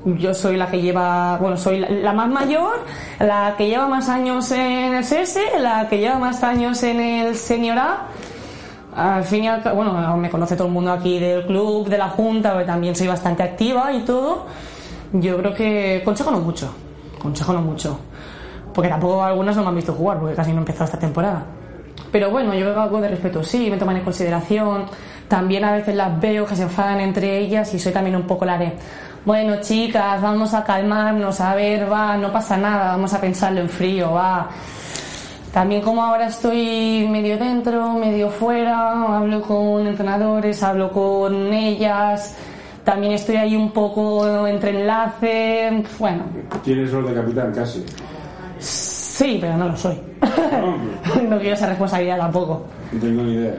yo 0.06 0.34
soy 0.34 0.56
la 0.56 0.70
que 0.70 0.82
lleva, 0.82 1.38
bueno, 1.38 1.58
soy 1.58 1.80
la, 1.80 2.14
más 2.14 2.30
mayor, 2.30 2.86
la 3.20 3.56
que 3.58 3.68
lleva 3.68 3.88
más 3.88 4.08
años 4.08 4.52
en 4.52 4.94
el 4.94 5.04
CS, 5.04 5.40
la 5.60 5.88
que 5.90 5.98
lleva 5.98 6.20
más 6.20 6.44
años 6.44 6.82
en 6.84 7.00
el 7.00 7.36
Senior 7.36 7.80
A. 7.80 8.08
Al 8.96 9.24
fin 9.24 9.44
y 9.44 9.48
al 9.48 9.62
cabo, 9.62 9.78
bueno, 9.78 10.16
me 10.18 10.30
conoce 10.30 10.56
todo 10.56 10.68
el 10.68 10.74
mundo 10.74 10.92
aquí 10.92 11.20
del 11.20 11.46
club, 11.46 11.90
de 11.90 11.98
la 11.98 12.10
junta, 12.10 12.66
también 12.66 12.96
soy 12.96 13.08
bastante 13.08 13.44
activa 13.44 13.92
y 13.92 14.02
todo. 14.02 14.46
Yo 15.12 15.38
creo 15.38 15.54
que 15.54 16.02
consejo 16.06 16.32
no 16.32 16.40
mucho, 16.40 16.74
consejo 17.20 17.54
no 17.54 17.62
mucho, 17.62 18.00
porque 18.74 18.90
tampoco 18.90 19.24
algunas 19.24 19.56
no 19.56 19.64
me 19.64 19.70
han 19.70 19.76
visto 19.76 19.94
jugar, 19.94 20.20
porque 20.20 20.36
casi 20.36 20.52
no 20.52 20.58
he 20.58 20.60
empezado 20.60 20.86
esta 20.86 21.00
temporada. 21.00 21.46
Pero 22.12 22.30
bueno, 22.30 22.54
yo 22.54 22.62
creo 22.62 22.74
que 22.76 22.80
algo 22.80 23.02
de 23.02 23.10
respeto 23.10 23.44
sí, 23.44 23.70
me 23.70 23.78
toman 23.78 23.98
en 23.98 24.04
consideración. 24.04 24.86
También 25.28 25.66
a 25.66 25.74
veces 25.74 25.96
las 25.96 26.20
veo 26.22 26.46
que 26.46 26.56
se 26.56 26.64
enfadan 26.64 27.00
entre 27.02 27.40
ellas 27.40 27.74
y 27.74 27.80
soy 27.80 27.92
también 27.92 28.16
un 28.16 28.28
poco 28.28 28.46
la 28.46 28.58
de, 28.58 28.74
bueno 29.26 29.56
chicas, 29.62 30.22
vamos 30.22 30.54
a 30.54 30.64
calmarnos, 30.64 31.42
a 31.42 31.56
ver, 31.56 31.92
va, 31.92 32.16
no 32.18 32.32
pasa 32.32 32.58
nada, 32.58 32.92
vamos 32.92 33.14
a 33.14 33.20
pensarlo 33.22 33.62
en 33.62 33.70
frío, 33.70 34.12
va. 34.12 34.50
También 35.52 35.82
como 35.82 36.04
ahora 36.04 36.28
estoy 36.28 37.08
medio 37.10 37.38
dentro, 37.38 37.94
medio 37.94 38.30
fuera, 38.30 39.18
hablo 39.18 39.42
con 39.42 39.88
entrenadores, 39.88 40.62
hablo 40.62 40.92
con 40.92 41.54
ellas, 41.54 42.36
también 42.84 43.14
estoy 43.14 43.38
ahí 43.38 43.56
un 43.56 43.72
poco 43.72 44.46
entre 44.48 44.72
enlace, 44.82 45.84
bueno, 45.98 46.24
Tienes 46.64 46.92
rol 46.92 47.08
de 47.08 47.14
capitán 47.16 47.52
casi. 47.54 47.84
sí, 48.60 49.38
pero 49.40 49.56
no 49.58 49.70
lo 49.70 49.78
soy. 49.78 49.98
No, 50.22 51.22
no 51.30 51.40
quiero 51.40 51.56
esa 51.56 51.68
responsabilidad 51.68 52.18
tampoco. 52.18 52.66
no 52.92 53.00
tengo 53.00 53.24
ni 53.24 53.34
idea. 53.36 53.56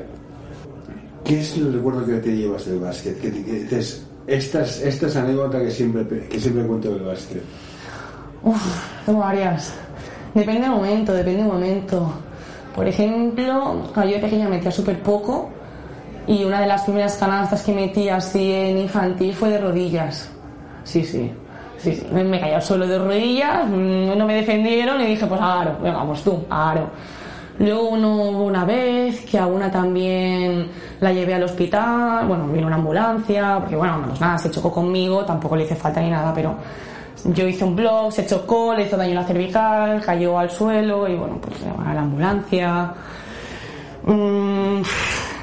¿Qué 1.24 1.40
es 1.40 1.56
el 1.56 1.72
recuerdo 1.72 2.04
que 2.06 2.12
te 2.18 2.36
llevas 2.36 2.66
del 2.66 2.78
básquet? 2.78 3.20
Te- 3.20 3.76
es, 3.78 4.05
esta 4.26 4.62
es 4.62 5.16
anécdota 5.16 5.60
que 5.60 5.70
siempre, 5.70 6.26
que 6.28 6.40
siempre 6.40 6.64
cuento 6.64 6.90
del 6.90 7.02
básquet. 7.02 7.42
Uf, 8.42 9.04
tengo 9.04 9.20
varias. 9.20 9.74
Depende 10.34 10.62
del 10.62 10.70
momento, 10.70 11.12
depende 11.14 11.42
del 11.42 11.52
momento. 11.52 12.12
Por 12.74 12.86
ejemplo, 12.86 13.82
cuando 13.94 14.12
yo 14.12 14.18
de 14.18 14.22
pequeña 14.22 14.48
metía 14.48 14.70
súper 14.70 15.02
poco 15.02 15.48
y 16.26 16.44
una 16.44 16.60
de 16.60 16.66
las 16.66 16.82
primeras 16.82 17.16
canastas 17.16 17.62
que 17.62 17.72
metí 17.72 18.08
así 18.08 18.52
en 18.52 18.78
infantil 18.78 19.34
fue 19.34 19.48
de 19.50 19.58
rodillas. 19.58 20.28
Sí, 20.84 21.04
sí. 21.04 21.32
Sí, 21.78 22.06
me, 22.12 22.24
me 22.24 22.40
caí 22.40 22.52
al 22.52 22.62
suelo 22.62 22.86
de 22.86 22.98
rodillas, 22.98 23.66
mm, 23.68 24.16
no 24.16 24.26
me 24.26 24.34
defendieron 24.34 25.00
y 25.02 25.06
dije, 25.06 25.26
pues 25.26 25.40
aro, 25.40 25.76
venga, 25.82 26.04
pues 26.06 26.22
tú, 26.22 26.42
aro. 26.48 26.88
Luego 27.58 27.88
uno, 27.88 28.30
una 28.44 28.64
vez 28.64 29.24
que 29.24 29.38
a 29.38 29.46
una 29.46 29.70
también 29.70 30.68
la 31.00 31.12
llevé 31.12 31.34
al 31.34 31.42
hospital, 31.42 32.26
bueno, 32.26 32.48
vino 32.48 32.66
una 32.66 32.76
ambulancia, 32.76 33.58
porque 33.60 33.76
bueno, 33.76 34.02
pues 34.06 34.20
nada, 34.20 34.36
se 34.36 34.50
chocó 34.50 34.70
conmigo, 34.70 35.24
tampoco 35.24 35.56
le 35.56 35.64
hice 35.64 35.74
falta 35.74 36.00
ni 36.00 36.10
nada, 36.10 36.34
pero 36.34 36.54
yo 37.24 37.46
hice 37.46 37.64
un 37.64 37.74
blog, 37.74 38.12
se 38.12 38.26
chocó, 38.26 38.74
le 38.74 38.84
hizo 38.84 38.96
daño 38.96 39.10
en 39.10 39.16
la 39.16 39.24
cervical, 39.24 40.02
cayó 40.04 40.38
al 40.38 40.50
suelo 40.50 41.08
y 41.08 41.14
bueno, 41.14 41.38
pues 41.40 41.56
a 41.84 41.94
la 41.94 42.02
ambulancia. 42.02 42.92
Mm, 44.04 44.82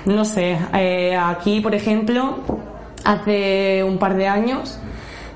no 0.05 0.25
sé, 0.25 0.57
eh, 0.73 1.15
aquí 1.15 1.61
por 1.61 1.73
ejemplo, 1.73 2.37
hace 3.03 3.83
un 3.83 3.97
par 3.97 4.15
de 4.15 4.27
años 4.27 4.79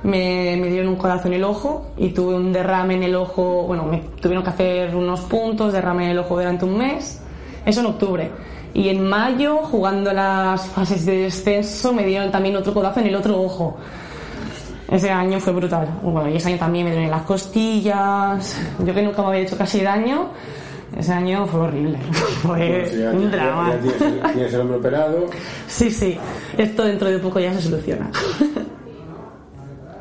me, 0.03 0.57
me 0.59 0.67
dieron 0.69 0.89
un 0.89 0.95
codazo 0.95 1.27
en 1.27 1.33
el 1.35 1.43
ojo 1.43 1.87
y 1.97 2.09
tuve 2.09 2.35
un 2.35 2.53
derrame 2.53 2.95
en 2.95 3.03
el 3.03 3.15
ojo, 3.15 3.63
bueno, 3.67 3.83
me 3.85 3.99
tuvieron 4.21 4.43
que 4.43 4.49
hacer 4.51 4.95
unos 4.95 5.21
puntos, 5.21 5.73
derrame 5.73 6.05
en 6.05 6.11
el 6.11 6.19
ojo 6.19 6.35
durante 6.37 6.65
un 6.65 6.77
mes, 6.77 7.21
eso 7.65 7.79
en 7.81 7.85
octubre. 7.87 8.31
Y 8.73 8.89
en 8.89 9.07
mayo, 9.07 9.57
jugando 9.63 10.13
las 10.13 10.67
fases 10.67 11.05
de 11.05 11.17
descenso, 11.23 11.93
me 11.93 12.05
dieron 12.05 12.31
también 12.31 12.55
otro 12.55 12.73
codazo 12.73 12.99
en 12.99 13.07
el 13.07 13.15
otro 13.15 13.41
ojo. 13.41 13.77
Ese 14.89 15.09
año 15.09 15.39
fue 15.39 15.51
brutal. 15.53 15.87
Bueno, 16.03 16.29
y 16.29 16.35
ese 16.37 16.49
año 16.49 16.59
también 16.59 16.85
me 16.85 16.91
duelen 16.91 17.09
las 17.11 17.23
costillas. 17.23 18.55
Yo 18.85 18.93
que 18.93 19.01
nunca 19.01 19.21
me 19.21 19.29
había 19.29 19.41
hecho 19.41 19.57
casi 19.57 19.81
daño, 19.81 20.29
ese 20.97 21.11
año 21.11 21.45
fue 21.47 21.61
horrible. 21.61 21.97
Fue 22.43 22.89
ya- 22.97 23.09
un 23.11 23.23
ya- 23.23 23.29
drama. 23.29 23.71
ya 23.73 23.79
tienes, 23.79 24.33
tienes 24.33 24.53
el 24.53 24.61
hombro 24.61 24.77
operado. 24.77 25.25
Sí, 25.67 25.89
sí. 25.91 26.17
Esto 26.57 26.83
dentro 26.83 27.09
de 27.09 27.17
poco 27.19 27.39
ya 27.39 27.53
se 27.53 27.61
soluciona. 27.63 28.09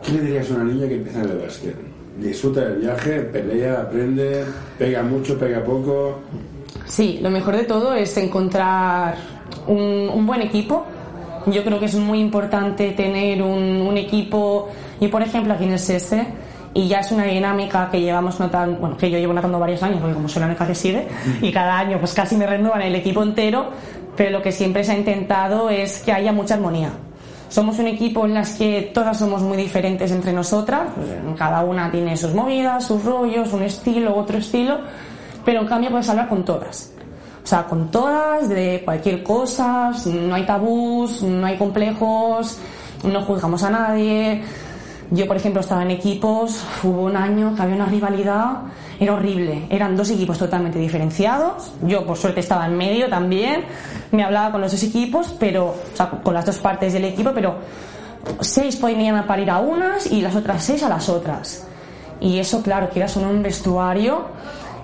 ¿Qué 0.07 0.13
le 0.13 0.21
dirías 0.21 0.49
a 0.53 0.55
una 0.55 0.65
niña 0.65 0.87
que 0.87 0.95
empieza 0.95 1.21
en 1.21 1.31
el 1.31 1.39
básquet? 1.39 1.75
Disfruta 2.21 2.61
del 2.61 2.79
viaje, 2.79 3.21
pelea, 3.23 3.81
aprende, 3.83 4.45
pega 4.79 5.03
mucho, 5.03 5.37
pega 5.37 5.65
poco. 5.65 6.21
Sí, 6.87 7.19
lo 7.21 7.29
mejor 7.29 7.57
de 7.57 7.65
todo 7.65 7.93
es 7.93 8.17
encontrar 8.17 9.17
un, 9.67 10.09
un 10.15 10.25
buen 10.25 10.43
equipo. 10.43 10.85
Yo 11.47 11.65
creo 11.65 11.81
que 11.81 11.87
es 11.87 11.97
muy 11.97 12.21
importante 12.21 12.93
tener 12.93 13.43
un, 13.43 13.83
un 13.83 13.97
equipo. 13.97 14.69
Yo, 15.01 15.11
por 15.11 15.23
ejemplo, 15.23 15.55
aquí 15.55 15.65
en 15.65 15.73
el 15.73 15.81
CS, 15.81 16.15
y 16.73 16.87
ya 16.87 17.01
es 17.01 17.11
una 17.11 17.25
dinámica 17.25 17.89
que 17.91 18.01
llevamos 18.01 18.39
notando, 18.39 18.79
bueno, 18.79 18.97
que 18.97 19.11
yo 19.11 19.19
llevo 19.19 19.33
notando 19.33 19.59
varios 19.59 19.83
años, 19.83 19.99
porque 20.01 20.15
como 20.15 20.29
soy 20.29 20.41
la 20.41 20.47
única 20.47 20.67
que 20.69 20.75
sigue, 20.75 21.09
y 21.43 21.51
cada 21.51 21.79
año 21.79 21.99
pues 21.99 22.15
casi 22.15 22.37
me 22.37 22.47
renuevan 22.47 22.83
el 22.83 22.95
equipo 22.95 23.25
entero, 23.25 23.71
pero 24.17 24.31
lo 24.31 24.43
que 24.43 24.53
siempre 24.53 24.85
se 24.85 24.93
ha 24.93 24.99
intentado 24.99 25.69
es 25.69 25.99
que 26.01 26.13
haya 26.13 26.33
mucha 26.33 26.55
armonía. 26.55 26.93
Somos 27.49 27.79
un 27.79 27.87
equipo 27.87 28.27
en 28.27 28.35
las 28.35 28.55
que 28.55 28.91
todas 28.93 29.19
somos 29.19 29.41
muy 29.43 29.57
diferentes 29.57 30.11
entre 30.11 30.33
nosotras, 30.33 30.89
pues, 30.95 31.09
cada 31.39 31.63
una 31.63 31.91
tiene 31.91 32.17
sus 32.17 32.35
movidas, 32.35 32.85
sus 32.85 33.05
rollos, 33.05 33.53
un 33.53 33.63
estilo, 33.63 34.17
otro 34.17 34.39
estilo, 34.39 34.79
pero 35.45 35.61
en 35.61 35.67
cambio 35.67 35.91
puedes 35.91 36.09
hablar 36.09 36.29
con 36.29 36.45
todas. 36.45 36.93
O 37.45 37.47
sea, 37.47 37.65
con 37.65 37.93
todas, 37.93 38.49
de 38.49 38.83
cualquier 38.85 39.23
cosa, 39.23 39.93
no 40.07 40.35
hay 40.35 40.45
tabús, 40.45 41.23
no 41.23 41.47
hay 41.47 41.57
complejos, 41.57 42.59
no 43.05 43.23
juzgamos 43.23 43.63
a 43.63 43.71
nadie. 43.71 44.43
Yo, 45.13 45.29
por 45.29 45.37
ejemplo, 45.37 45.61
estaba 45.61 45.83
en 45.83 45.93
equipos, 45.93 46.61
hubo 46.83 47.03
un 47.03 47.17
año 47.17 47.55
que 47.55 47.63
había 47.63 47.77
una 47.77 47.87
rivalidad, 47.87 48.63
era 48.99 49.15
horrible. 49.15 49.67
Eran 49.71 49.97
dos 49.97 50.11
equipos 50.11 50.39
totalmente 50.39 50.79
diferenciados. 50.79 51.73
Yo, 51.83 52.07
por 52.07 52.17
suerte, 52.17 52.41
estaba 52.41 52.67
en 52.67 52.77
medio 52.77 53.09
también. 53.09 53.65
Me 54.11 54.25
hablaba 54.25 54.53
con 54.53 54.61
los 54.61 54.73
dos 54.73 54.83
equipos, 54.83 55.35
pero, 55.39 55.67
o 55.67 55.97
sea, 55.97 56.11
con 56.11 56.33
las 56.33 56.47
dos 56.47 56.59
partes 56.59 56.93
del 56.93 57.05
equipo, 57.05 57.33
pero 57.35 57.57
seis 58.41 58.77
ponían 58.77 59.17
a 59.17 59.27
parir 59.27 59.51
a 59.51 59.61
unas 59.61 60.11
y 60.11 60.21
las 60.23 60.35
otras 60.35 60.65
seis 60.65 60.83
a 60.83 60.89
las 60.89 61.09
otras. 61.09 61.67
Y 62.21 62.39
eso, 62.39 62.63
claro, 62.63 62.89
quieras 62.89 63.17
o 63.17 63.21
no 63.21 63.31
en 63.31 63.37
un 63.37 63.43
vestuario, 63.43 64.25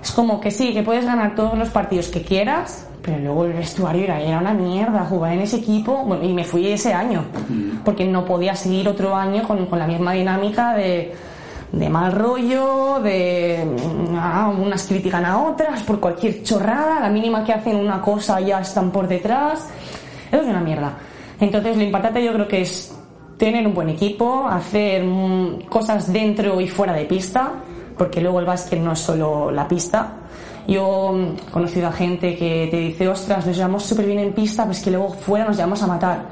es 0.01 0.11
como 0.11 0.39
que 0.39 0.51
sí, 0.51 0.73
que 0.73 0.83
puedes 0.83 1.05
ganar 1.05 1.33
todos 1.35 1.57
los 1.57 1.69
partidos 1.69 2.09
que 2.09 2.21
quieras, 2.21 2.85
pero 3.01 3.17
luego 3.17 3.45
el 3.45 3.53
vestuario 3.53 4.03
era, 4.03 4.21
era 4.21 4.37
una 4.37 4.53
mierda 4.53 5.05
jugar 5.05 5.33
en 5.33 5.41
ese 5.41 5.57
equipo. 5.57 6.03
Bueno, 6.05 6.23
y 6.23 6.33
me 6.33 6.43
fui 6.43 6.67
ese 6.67 6.93
año, 6.93 7.25
porque 7.83 8.05
no 8.05 8.23
podía 8.23 8.55
seguir 8.55 8.87
otro 8.87 9.15
año 9.15 9.43
con, 9.43 9.65
con 9.65 9.79
la 9.79 9.87
misma 9.87 10.13
dinámica 10.13 10.75
de, 10.75 11.13
de 11.73 11.89
mal 11.89 12.11
rollo, 12.11 12.99
de 13.01 13.67
ah, 14.15 14.53
unas 14.55 14.83
critican 14.83 15.25
a 15.25 15.39
otras 15.43 15.81
por 15.81 15.99
cualquier 15.99 16.43
chorrada, 16.43 16.99
la 16.99 17.09
mínima 17.09 17.43
que 17.43 17.51
hacen 17.51 17.75
una 17.75 17.99
cosa 17.99 18.39
ya 18.39 18.61
están 18.61 18.91
por 18.91 19.07
detrás. 19.07 19.67
Eso 20.31 20.41
es 20.41 20.47
una 20.47 20.61
mierda. 20.61 20.93
Entonces, 21.39 21.75
lo 21.75 21.83
importante 21.83 22.23
yo 22.23 22.31
creo 22.33 22.47
que 22.47 22.61
es 22.61 22.95
tener 23.37 23.65
un 23.65 23.73
buen 23.73 23.89
equipo, 23.89 24.47
hacer 24.47 25.03
mm, 25.03 25.61
cosas 25.67 26.13
dentro 26.13 26.61
y 26.61 26.67
fuera 26.67 26.93
de 26.93 27.05
pista, 27.05 27.53
porque 27.97 28.21
luego 28.21 28.39
el 28.39 28.45
básquet 28.45 28.79
no 28.79 28.91
es 28.93 28.99
solo 28.99 29.49
la 29.49 29.67
pista. 29.67 30.13
Yo 30.67 31.11
mm, 31.11 31.47
he 31.47 31.51
conocido 31.51 31.87
a 31.87 31.91
gente 31.91 32.37
que 32.37 32.67
te 32.69 32.77
dice, 32.77 33.07
ostras, 33.07 33.47
nos 33.47 33.57
llevamos 33.57 33.83
súper 33.83 34.05
bien 34.05 34.19
en 34.19 34.31
pista, 34.31 34.65
pues 34.65 34.79
que 34.79 34.91
luego 34.91 35.09
fuera 35.09 35.45
nos 35.45 35.57
llevamos 35.57 35.81
a 35.81 35.87
matar. 35.87 36.25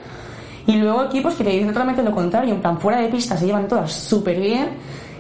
Y 0.68 0.76
luego 0.76 1.06
equipos 1.06 1.34
que 1.34 1.44
te 1.44 1.50
dicen 1.50 1.70
totalmente 1.70 2.04
lo 2.04 2.12
contrario, 2.12 2.54
en 2.54 2.62
plan, 2.62 2.80
fuera 2.80 3.00
de 3.00 3.08
pista 3.08 3.36
se 3.36 3.48
llevan 3.48 3.68
todas 3.68 3.92
súper 3.92 4.40
bien, 4.40 4.70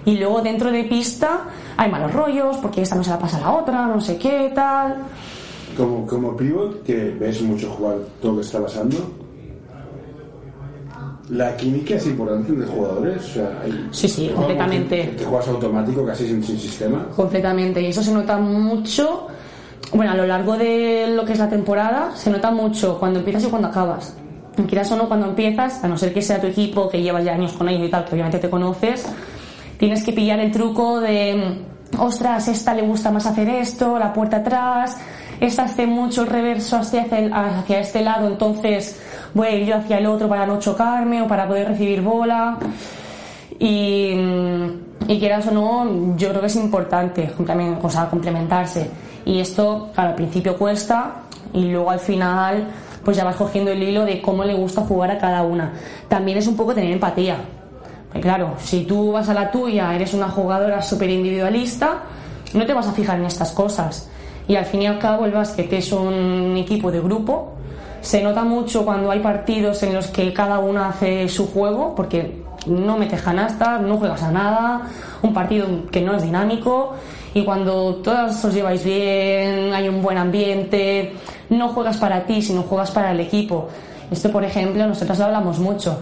y 0.05 0.17
luego 0.17 0.41
dentro 0.41 0.71
de 0.71 0.83
pista 0.85 1.41
hay 1.77 1.89
malos 1.91 2.11
rollos, 2.13 2.57
porque 2.57 2.81
esta 2.81 2.95
no 2.95 3.03
se 3.03 3.09
la 3.11 3.19
pasa 3.19 3.37
a 3.37 3.41
la 3.41 3.51
otra, 3.53 3.85
no 3.87 3.99
sé 4.01 4.17
qué, 4.17 4.51
tal. 4.53 4.97
Como, 5.77 6.05
como 6.05 6.35
pivot, 6.35 6.83
que 6.83 7.11
ves 7.19 7.41
mucho 7.41 7.69
jugar 7.71 7.97
todo 8.21 8.33
lo 8.33 8.37
que 8.39 8.45
está 8.45 8.61
pasando, 8.61 8.97
la 11.29 11.55
química 11.55 11.95
es 11.95 12.05
importante 12.07 12.51
entre 12.51 12.67
jugadores. 12.67 13.23
O 13.23 13.33
sea, 13.35 13.61
hay- 13.63 13.87
Sí, 13.91 14.07
sí, 14.07 14.29
completamente. 14.35 15.09
Que, 15.11 15.15
que 15.17 15.25
juegas 15.25 15.47
automático, 15.47 16.05
casi 16.05 16.27
sin, 16.27 16.43
sin 16.43 16.59
sistema. 16.59 17.05
Completamente, 17.15 17.81
y 17.81 17.85
eso 17.87 18.03
se 18.03 18.11
nota 18.13 18.37
mucho, 18.37 19.27
bueno, 19.93 20.11
a 20.11 20.15
lo 20.15 20.25
largo 20.27 20.57
de 20.57 21.07
lo 21.15 21.23
que 21.23 21.33
es 21.33 21.39
la 21.39 21.49
temporada, 21.49 22.11
se 22.15 22.29
nota 22.29 22.51
mucho 22.51 22.99
cuando 22.99 23.19
empiezas 23.19 23.45
y 23.45 23.47
cuando 23.47 23.69
acabas. 23.69 24.15
Quieras 24.67 24.91
o 24.91 24.97
no, 24.97 25.07
cuando 25.07 25.27
empiezas, 25.27 25.81
a 25.83 25.87
no 25.87 25.97
ser 25.97 26.13
que 26.13 26.21
sea 26.21 26.39
tu 26.41 26.47
equipo, 26.47 26.89
que 26.89 27.01
llevas 27.01 27.23
ya 27.23 27.33
años 27.33 27.53
con 27.53 27.69
ellos 27.69 27.87
y 27.87 27.89
tal, 27.89 28.03
que 28.03 28.13
obviamente 28.13 28.37
te 28.37 28.49
conoces, 28.49 29.07
tienes 29.81 30.03
que 30.03 30.13
pillar 30.13 30.39
el 30.39 30.51
truco 30.51 30.99
de, 30.99 31.57
ostras, 31.97 32.47
esta 32.47 32.75
le 32.75 32.83
gusta 32.83 33.09
más 33.09 33.25
hacer 33.25 33.49
esto, 33.49 33.97
la 33.97 34.13
puerta 34.13 34.37
atrás, 34.37 34.95
esta 35.39 35.63
hace 35.63 35.87
mucho 35.87 36.21
el 36.21 36.27
reverso 36.27 36.77
hacia, 36.77 37.07
hacia 37.33 37.79
este 37.79 38.03
lado, 38.03 38.27
entonces 38.27 39.01
voy 39.33 39.47
a 39.47 39.51
ir 39.55 39.65
yo 39.65 39.77
hacia 39.77 39.97
el 39.97 40.05
otro 40.05 40.29
para 40.29 40.45
no 40.45 40.59
chocarme 40.59 41.23
o 41.23 41.27
para 41.27 41.47
poder 41.47 41.69
recibir 41.69 42.03
bola. 42.03 42.59
Y, 43.57 44.13
y 45.07 45.19
quieras 45.19 45.47
o 45.47 45.51
no, 45.51 46.15
yo 46.15 46.29
creo 46.29 46.41
que 46.41 46.47
es 46.47 46.55
importante 46.57 47.31
complemen- 47.35 47.79
o 47.81 47.89
sea, 47.89 48.07
complementarse. 48.07 48.87
Y 49.25 49.39
esto, 49.39 49.89
claro, 49.95 50.11
al 50.11 50.15
principio 50.15 50.57
cuesta 50.59 51.23
y 51.53 51.71
luego 51.71 51.89
al 51.89 51.99
final 51.99 52.67
pues 53.03 53.17
ya 53.17 53.23
vas 53.23 53.35
cogiendo 53.35 53.71
el 53.71 53.81
hilo 53.81 54.05
de 54.05 54.21
cómo 54.21 54.43
le 54.43 54.53
gusta 54.53 54.81
jugar 54.81 55.09
a 55.09 55.17
cada 55.17 55.41
una. 55.41 55.73
También 56.07 56.37
es 56.37 56.45
un 56.45 56.55
poco 56.55 56.75
tener 56.75 56.91
empatía. 56.91 57.37
Claro, 58.19 58.55
si 58.59 58.83
tú 58.83 59.13
vas 59.13 59.29
a 59.29 59.33
la 59.33 59.49
tuya, 59.51 59.95
eres 59.95 60.13
una 60.13 60.29
jugadora 60.29 60.81
súper 60.81 61.09
individualista, 61.09 62.03
no 62.53 62.65
te 62.65 62.73
vas 62.73 62.87
a 62.87 62.91
fijar 62.91 63.19
en 63.19 63.25
estas 63.25 63.51
cosas. 63.51 64.09
Y 64.47 64.55
al 64.55 64.65
fin 64.65 64.81
y 64.81 64.87
al 64.87 64.99
cabo 64.99 65.25
el 65.25 65.31
básquet 65.31 65.71
es 65.71 65.91
un 65.91 66.55
equipo 66.57 66.91
de 66.91 66.99
grupo. 66.99 67.53
Se 68.01 68.21
nota 68.21 68.43
mucho 68.43 68.83
cuando 68.83 69.11
hay 69.11 69.19
partidos 69.19 69.81
en 69.83 69.93
los 69.93 70.07
que 70.07 70.33
cada 70.33 70.59
una 70.59 70.89
hace 70.89 71.29
su 71.29 71.47
juego, 71.47 71.95
porque 71.95 72.43
no 72.65 72.97
metes 72.97 73.21
canastas, 73.21 73.81
no 73.81 73.97
juegas 73.97 74.23
a 74.23 74.31
nada, 74.31 74.81
un 75.21 75.33
partido 75.33 75.67
que 75.89 76.01
no 76.01 76.15
es 76.15 76.23
dinámico. 76.23 76.95
Y 77.33 77.45
cuando 77.45 77.95
todos 77.95 78.43
os 78.43 78.53
lleváis 78.53 78.83
bien, 78.83 79.73
hay 79.73 79.87
un 79.87 80.01
buen 80.01 80.17
ambiente, 80.17 81.13
no 81.49 81.69
juegas 81.69 81.97
para 81.97 82.25
ti, 82.25 82.41
sino 82.41 82.63
juegas 82.63 82.91
para 82.91 83.11
el 83.11 83.21
equipo. 83.21 83.69
Esto, 84.09 84.29
por 84.29 84.43
ejemplo, 84.43 84.85
nosotros 84.85 85.17
lo 85.17 85.25
hablamos 85.25 85.59
mucho. 85.59 85.97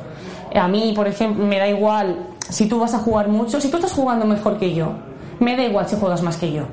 A 0.55 0.67
mí, 0.67 0.93
por 0.95 1.07
ejemplo, 1.07 1.45
me 1.45 1.59
da 1.59 1.67
igual 1.67 2.27
si 2.49 2.67
tú 2.67 2.79
vas 2.79 2.93
a 2.93 2.99
jugar 2.99 3.27
mucho, 3.27 3.61
si 3.61 3.69
tú 3.69 3.77
estás 3.77 3.93
jugando 3.93 4.25
mejor 4.25 4.57
que 4.57 4.73
yo, 4.73 4.93
me 5.39 5.55
da 5.55 5.63
igual 5.63 5.87
si 5.87 5.95
juegas 5.95 6.21
más 6.23 6.37
que 6.37 6.51
yo. 6.51 6.63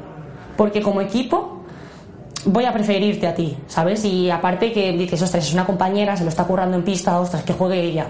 Porque 0.57 0.81
como 0.81 1.01
equipo 1.01 1.63
voy 2.47 2.65
a 2.65 2.73
preferirte 2.73 3.27
a 3.27 3.35
ti, 3.35 3.57
¿sabes? 3.67 4.05
Y 4.05 4.31
aparte 4.31 4.73
que 4.73 4.93
dices, 4.93 5.21
ostras, 5.23 5.47
es 5.47 5.53
una 5.53 5.67
compañera, 5.67 6.17
se 6.17 6.25
lo 6.25 6.31
está 6.31 6.45
currando 6.45 6.77
en 6.77 6.85
pista, 6.85 7.19
ostras, 7.21 7.43
que 7.43 7.53
juegue 7.53 7.81
ella. 7.81 8.07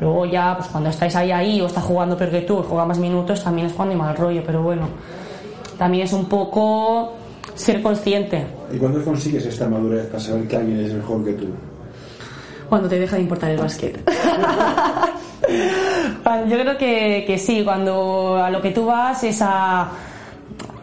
Luego 0.00 0.26
ya, 0.26 0.56
pues 0.58 0.68
cuando 0.68 0.90
estáis 0.90 1.16
ahí 1.16 1.30
ahí 1.30 1.60
o 1.60 1.66
está 1.66 1.80
jugando 1.80 2.16
peor 2.16 2.30
que 2.30 2.42
tú, 2.42 2.58
o 2.58 2.62
juega 2.62 2.84
más 2.84 2.98
minutos, 2.98 3.42
también 3.42 3.68
es 3.68 3.72
cuando 3.72 3.92
hay 3.92 3.98
mal 3.98 4.16
rollo, 4.16 4.42
pero 4.44 4.62
bueno, 4.62 4.88
también 5.78 6.04
es 6.04 6.12
un 6.12 6.26
poco 6.26 7.14
ser 7.54 7.80
consciente 7.80 8.44
¿Y 8.72 8.78
cuándo 8.78 9.02
consigues 9.02 9.46
esta 9.46 9.68
madurez 9.68 10.06
para 10.06 10.20
saber 10.20 10.46
que 10.48 10.56
alguien 10.56 10.80
es 10.80 10.92
mejor 10.92 11.24
que 11.24 11.32
tú? 11.32 11.46
Cuando 12.68 12.88
te 12.88 12.98
deja 12.98 13.16
de 13.16 13.22
importar 13.22 13.50
el 13.50 13.58
básquet. 13.58 14.00
Yo 16.48 16.58
creo 16.58 16.76
que, 16.76 17.24
que 17.26 17.38
sí, 17.38 17.62
cuando 17.64 18.36
a 18.36 18.50
lo 18.50 18.60
que 18.60 18.70
tú 18.72 18.86
vas 18.86 19.22
es 19.22 19.40
a, 19.42 19.88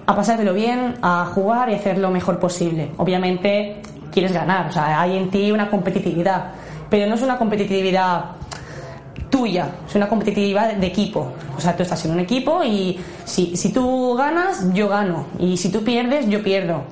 a 0.06 0.16
pasártelo 0.16 0.54
bien, 0.54 0.96
a 1.02 1.26
jugar 1.34 1.70
y 1.70 1.76
hacer 1.76 1.98
lo 1.98 2.10
mejor 2.10 2.40
posible. 2.40 2.92
Obviamente 2.98 3.82
quieres 4.12 4.32
ganar, 4.32 4.68
o 4.68 4.72
sea, 4.72 5.02
hay 5.02 5.18
en 5.18 5.30
ti 5.30 5.52
una 5.52 5.70
competitividad, 5.70 6.52
pero 6.90 7.08
no 7.08 7.16
es 7.16 7.22
una 7.22 7.38
competitividad 7.38 8.26
tuya, 9.30 9.68
es 9.88 9.96
una 9.96 10.08
competitividad 10.08 10.76
de 10.76 10.88
equipo. 10.88 11.34
O 11.58 11.60
sea, 11.60 11.76
tú 11.76 11.82
estás 11.84 12.06
en 12.06 12.12
un 12.12 12.20
equipo 12.20 12.64
y 12.64 13.00
si, 13.26 13.58
si 13.58 13.74
tú 13.74 14.14
ganas, 14.16 14.72
yo 14.74 14.88
gano. 14.88 15.26
Y 15.40 15.58
si 15.58 15.72
tú 15.72 15.84
pierdes, 15.84 16.30
yo 16.30 16.44
pierdo. 16.44 16.84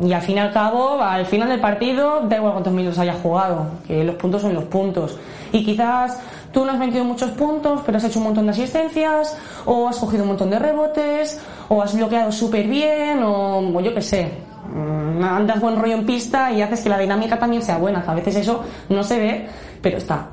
Y 0.00 0.12
al 0.12 0.22
fin 0.22 0.36
y 0.36 0.38
al 0.38 0.52
cabo, 0.52 1.00
al 1.02 1.26
final 1.26 1.48
del 1.48 1.60
partido, 1.60 2.20
da 2.28 2.36
igual 2.36 2.52
cuántos 2.52 2.72
minutos 2.72 2.98
hayas 2.98 3.16
jugado, 3.20 3.66
que 3.86 4.04
los 4.04 4.14
puntos 4.14 4.42
son 4.42 4.54
los 4.54 4.64
puntos. 4.64 5.18
Y 5.52 5.64
quizás 5.64 6.20
tú 6.52 6.64
no 6.64 6.72
has 6.72 6.78
metido 6.78 7.04
muchos 7.04 7.30
puntos, 7.32 7.80
pero 7.84 7.98
has 7.98 8.04
hecho 8.04 8.20
un 8.20 8.26
montón 8.26 8.46
de 8.46 8.52
asistencias, 8.52 9.36
o 9.64 9.88
has 9.88 9.96
cogido 9.96 10.22
un 10.22 10.28
montón 10.28 10.50
de 10.50 10.58
rebotes, 10.58 11.40
o 11.68 11.82
has 11.82 11.96
bloqueado 11.96 12.30
súper 12.30 12.68
bien, 12.68 13.22
o, 13.22 13.58
o 13.58 13.80
yo 13.80 13.92
qué 13.92 14.02
sé. 14.02 14.30
Mm, 14.72 15.24
Andas 15.24 15.60
buen 15.60 15.76
rollo 15.76 15.94
en 15.94 16.06
pista 16.06 16.52
y 16.52 16.62
haces 16.62 16.80
que 16.82 16.88
la 16.88 16.98
dinámica 16.98 17.38
también 17.38 17.62
sea 17.62 17.78
buena, 17.78 18.02
que 18.02 18.10
a 18.10 18.14
veces 18.14 18.36
eso 18.36 18.62
no 18.88 19.02
se 19.02 19.18
ve, 19.18 19.48
pero 19.82 19.98
está. 19.98 20.28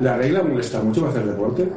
¿La 0.00 0.16
regla 0.16 0.42
molesta 0.42 0.80
mucho 0.80 1.02
para 1.02 1.12
hacer 1.12 1.26
deporte? 1.26 1.68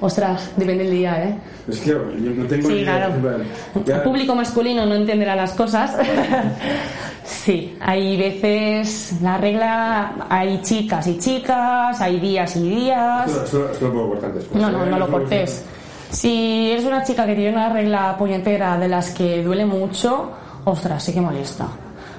Ostras, 0.00 0.50
depende 0.56 0.84
del 0.84 0.92
día, 0.92 1.24
¿eh? 1.24 1.38
Es 1.68 1.80
que 1.80 1.90
yo 1.90 1.98
no 1.98 2.44
tengo 2.46 2.68
ni 2.68 2.74
idea. 2.80 2.96
claro. 2.96 3.14
Vale. 3.22 3.94
El 3.96 4.02
público 4.02 4.34
masculino 4.34 4.84
no 4.84 4.94
entenderá 4.94 5.34
las 5.34 5.52
cosas. 5.52 5.96
sí, 7.24 7.76
hay 7.80 8.16
veces 8.16 9.14
la 9.22 9.38
regla, 9.38 10.26
hay 10.28 10.60
chicas 10.62 11.06
y 11.06 11.18
chicas, 11.18 12.00
hay 12.00 12.20
días 12.20 12.56
y 12.56 12.68
días. 12.68 13.28
Esto, 13.30 13.44
esto- 13.44 13.70
esto 13.72 13.86
lo 13.88 13.92
puedo 13.94 14.08
cortar 14.10 14.32
después. 14.34 14.60
No, 14.60 14.70
no, 14.70 14.84
¿eh? 14.84 14.90
no 14.90 14.98
lo 14.98 15.08
cortes. 15.08 15.64
Si 16.10 16.70
eres 16.70 16.84
una 16.84 17.02
chica 17.02 17.26
que 17.26 17.34
tiene 17.34 17.52
una 17.52 17.70
regla 17.70 18.14
puñetera 18.16 18.78
de 18.78 18.88
las 18.88 19.10
que 19.10 19.42
duele 19.42 19.64
mucho, 19.66 20.30
ostras, 20.64 21.02
sí 21.02 21.12
que 21.12 21.20
molesta. 21.20 21.66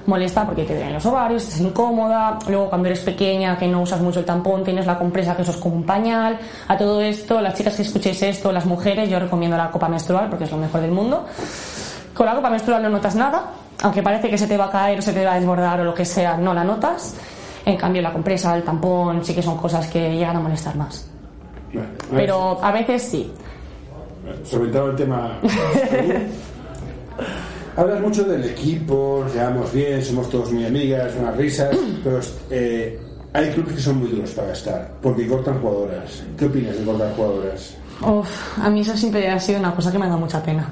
Molesta 0.07 0.45
porque 0.45 0.63
te 0.63 0.75
duelen 0.75 0.93
los 0.93 1.05
ovarios, 1.05 1.43
estás 1.43 1.61
incómoda, 1.61 2.37
luego 2.47 2.69
cuando 2.69 2.87
eres 2.87 2.99
pequeña, 2.99 3.57
que 3.57 3.67
no 3.67 3.81
usas 3.81 4.01
mucho 4.01 4.19
el 4.19 4.25
tampón, 4.25 4.63
tienes 4.63 4.85
la 4.85 4.97
compresa 4.97 5.35
que 5.35 5.41
eso 5.41 5.51
es 5.51 5.57
como 5.57 5.75
un 5.75 5.83
pañal. 5.83 6.37
A 6.67 6.77
todo 6.77 7.01
esto, 7.01 7.41
las 7.41 7.55
chicas 7.55 7.75
que 7.75 7.81
escuchéis 7.81 8.21
esto, 8.21 8.51
las 8.51 8.65
mujeres, 8.65 9.09
yo 9.09 9.19
recomiendo 9.19 9.57
la 9.57 9.71
copa 9.71 9.89
menstrual 9.89 10.29
porque 10.29 10.45
es 10.45 10.51
lo 10.51 10.57
mejor 10.57 10.81
del 10.81 10.91
mundo. 10.91 11.25
Con 12.13 12.25
la 12.25 12.35
copa 12.35 12.49
menstrual 12.49 12.83
no 12.83 12.89
notas 12.89 13.15
nada, 13.15 13.45
aunque 13.81 14.03
parece 14.03 14.29
que 14.29 14.37
se 14.37 14.47
te 14.47 14.57
va 14.57 14.65
a 14.65 14.71
caer 14.71 14.99
o 14.99 15.01
se 15.01 15.11
te 15.11 15.25
va 15.25 15.33
a 15.33 15.39
desbordar 15.39 15.81
o 15.81 15.83
lo 15.83 15.93
que 15.93 16.05
sea, 16.05 16.37
no 16.37 16.53
la 16.53 16.63
notas. 16.63 17.15
En 17.65 17.77
cambio, 17.77 18.01
la 18.01 18.13
compresa, 18.13 18.55
el 18.55 18.63
tampón, 18.63 19.25
sí 19.25 19.33
que 19.33 19.41
son 19.41 19.57
cosas 19.57 19.87
que 19.87 20.15
llegan 20.15 20.35
a 20.35 20.39
molestar 20.39 20.75
más. 20.75 21.09
Vale, 21.73 21.87
a 21.87 22.15
Pero 22.15 22.63
a 22.63 22.71
veces 22.71 23.01
sí. 23.01 23.33
solventado 24.43 24.91
el 24.91 24.95
tema. 24.95 25.39
Hablas 27.77 27.99
mucho 28.01 28.23
del 28.23 28.43
equipo, 28.45 29.21
nos 29.23 29.33
llevamos 29.33 29.73
bien, 29.73 30.03
somos 30.03 30.29
todos 30.29 30.51
muy 30.51 30.65
amigas, 30.65 31.11
unas 31.19 31.35
risas, 31.35 31.75
pero 32.03 32.19
eh, 32.49 32.99
hay 33.33 33.49
clubes 33.49 33.73
que 33.75 33.81
son 33.81 33.97
muy 33.99 34.09
duros 34.09 34.31
para 34.31 34.49
gastar, 34.49 34.91
porque 35.01 35.27
cortan 35.27 35.59
jugadoras. 35.59 36.23
¿Qué 36.37 36.45
opinas 36.45 36.77
de 36.77 36.85
cortar 36.85 37.13
jugadoras? 37.15 37.75
Uf, 38.01 38.59
a 38.59 38.69
mí 38.69 38.81
eso 38.81 38.95
siempre 38.95 39.29
ha 39.29 39.39
sido 39.39 39.59
una 39.59 39.73
cosa 39.73 39.91
que 39.91 39.97
me 39.99 40.07
da 40.07 40.17
mucha 40.17 40.41
pena. 40.43 40.67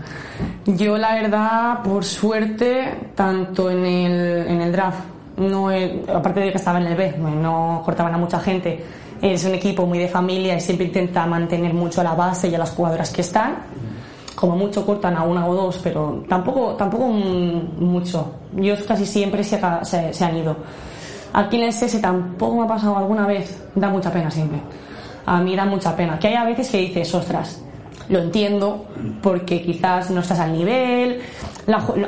Yo, 0.65 0.97
la 0.97 1.15
verdad, 1.15 1.81
por 1.83 2.03
suerte, 2.05 2.95
tanto 3.15 3.69
en 3.69 3.85
el, 3.85 4.47
en 4.47 4.61
el 4.61 4.71
draft, 4.71 4.99
no 5.37 5.71
he- 5.71 6.03
aparte 6.13 6.39
de 6.41 6.51
que 6.51 6.57
estaba 6.57 6.79
en 6.79 6.87
el 6.87 6.95
B, 6.95 7.15
no 7.17 7.81
cortaban 7.83 8.13
a 8.13 8.17
mucha 8.17 8.39
gente, 8.39 8.83
es 9.21 9.43
un 9.45 9.53
equipo 9.55 9.85
muy 9.85 9.99
de 9.99 10.07
familia 10.09 10.55
y 10.55 10.59
siempre 10.61 10.85
intenta 10.87 11.25
mantener 11.25 11.73
mucho 11.73 12.01
a 12.01 12.03
la 12.03 12.13
base 12.13 12.49
y 12.49 12.55
a 12.55 12.57
las 12.57 12.71
jugadoras 12.71 13.09
que 13.11 13.21
están. 13.21 13.55
Como 14.43 14.57
mucho 14.57 14.85
cortan 14.85 15.15
a 15.15 15.23
una 15.23 15.47
o 15.47 15.55
dos, 15.55 15.79
pero 15.81 16.25
tampoco, 16.27 16.73
tampoco 16.73 17.07
mucho. 17.07 18.29
Yo 18.57 18.75
casi 18.85 19.05
siempre 19.05 19.41
se, 19.41 19.55
han 19.55 20.35
ido. 20.35 20.57
Aquí 21.31 21.55
en 21.55 21.63
el 21.63 21.69
SS 21.69 22.01
tampoco 22.01 22.57
me 22.57 22.65
ha 22.65 22.67
pasado 22.67 22.97
alguna 22.97 23.25
vez, 23.25 23.63
da 23.73 23.87
mucha 23.87 24.11
pena 24.11 24.29
siempre. 24.29 24.59
A 25.25 25.39
mí 25.39 25.55
da 25.55 25.63
mucha 25.63 25.95
pena. 25.95 26.19
Que 26.19 26.27
hay 26.27 26.33
a 26.33 26.43
veces 26.43 26.69
que 26.69 26.77
dices, 26.79 27.15
ostras, 27.15 27.63
lo 28.09 28.19
entiendo, 28.19 28.85
porque 29.21 29.61
quizás 29.61 30.11
no 30.11 30.19
estás 30.19 30.41
al 30.41 30.51
nivel. 30.51 31.21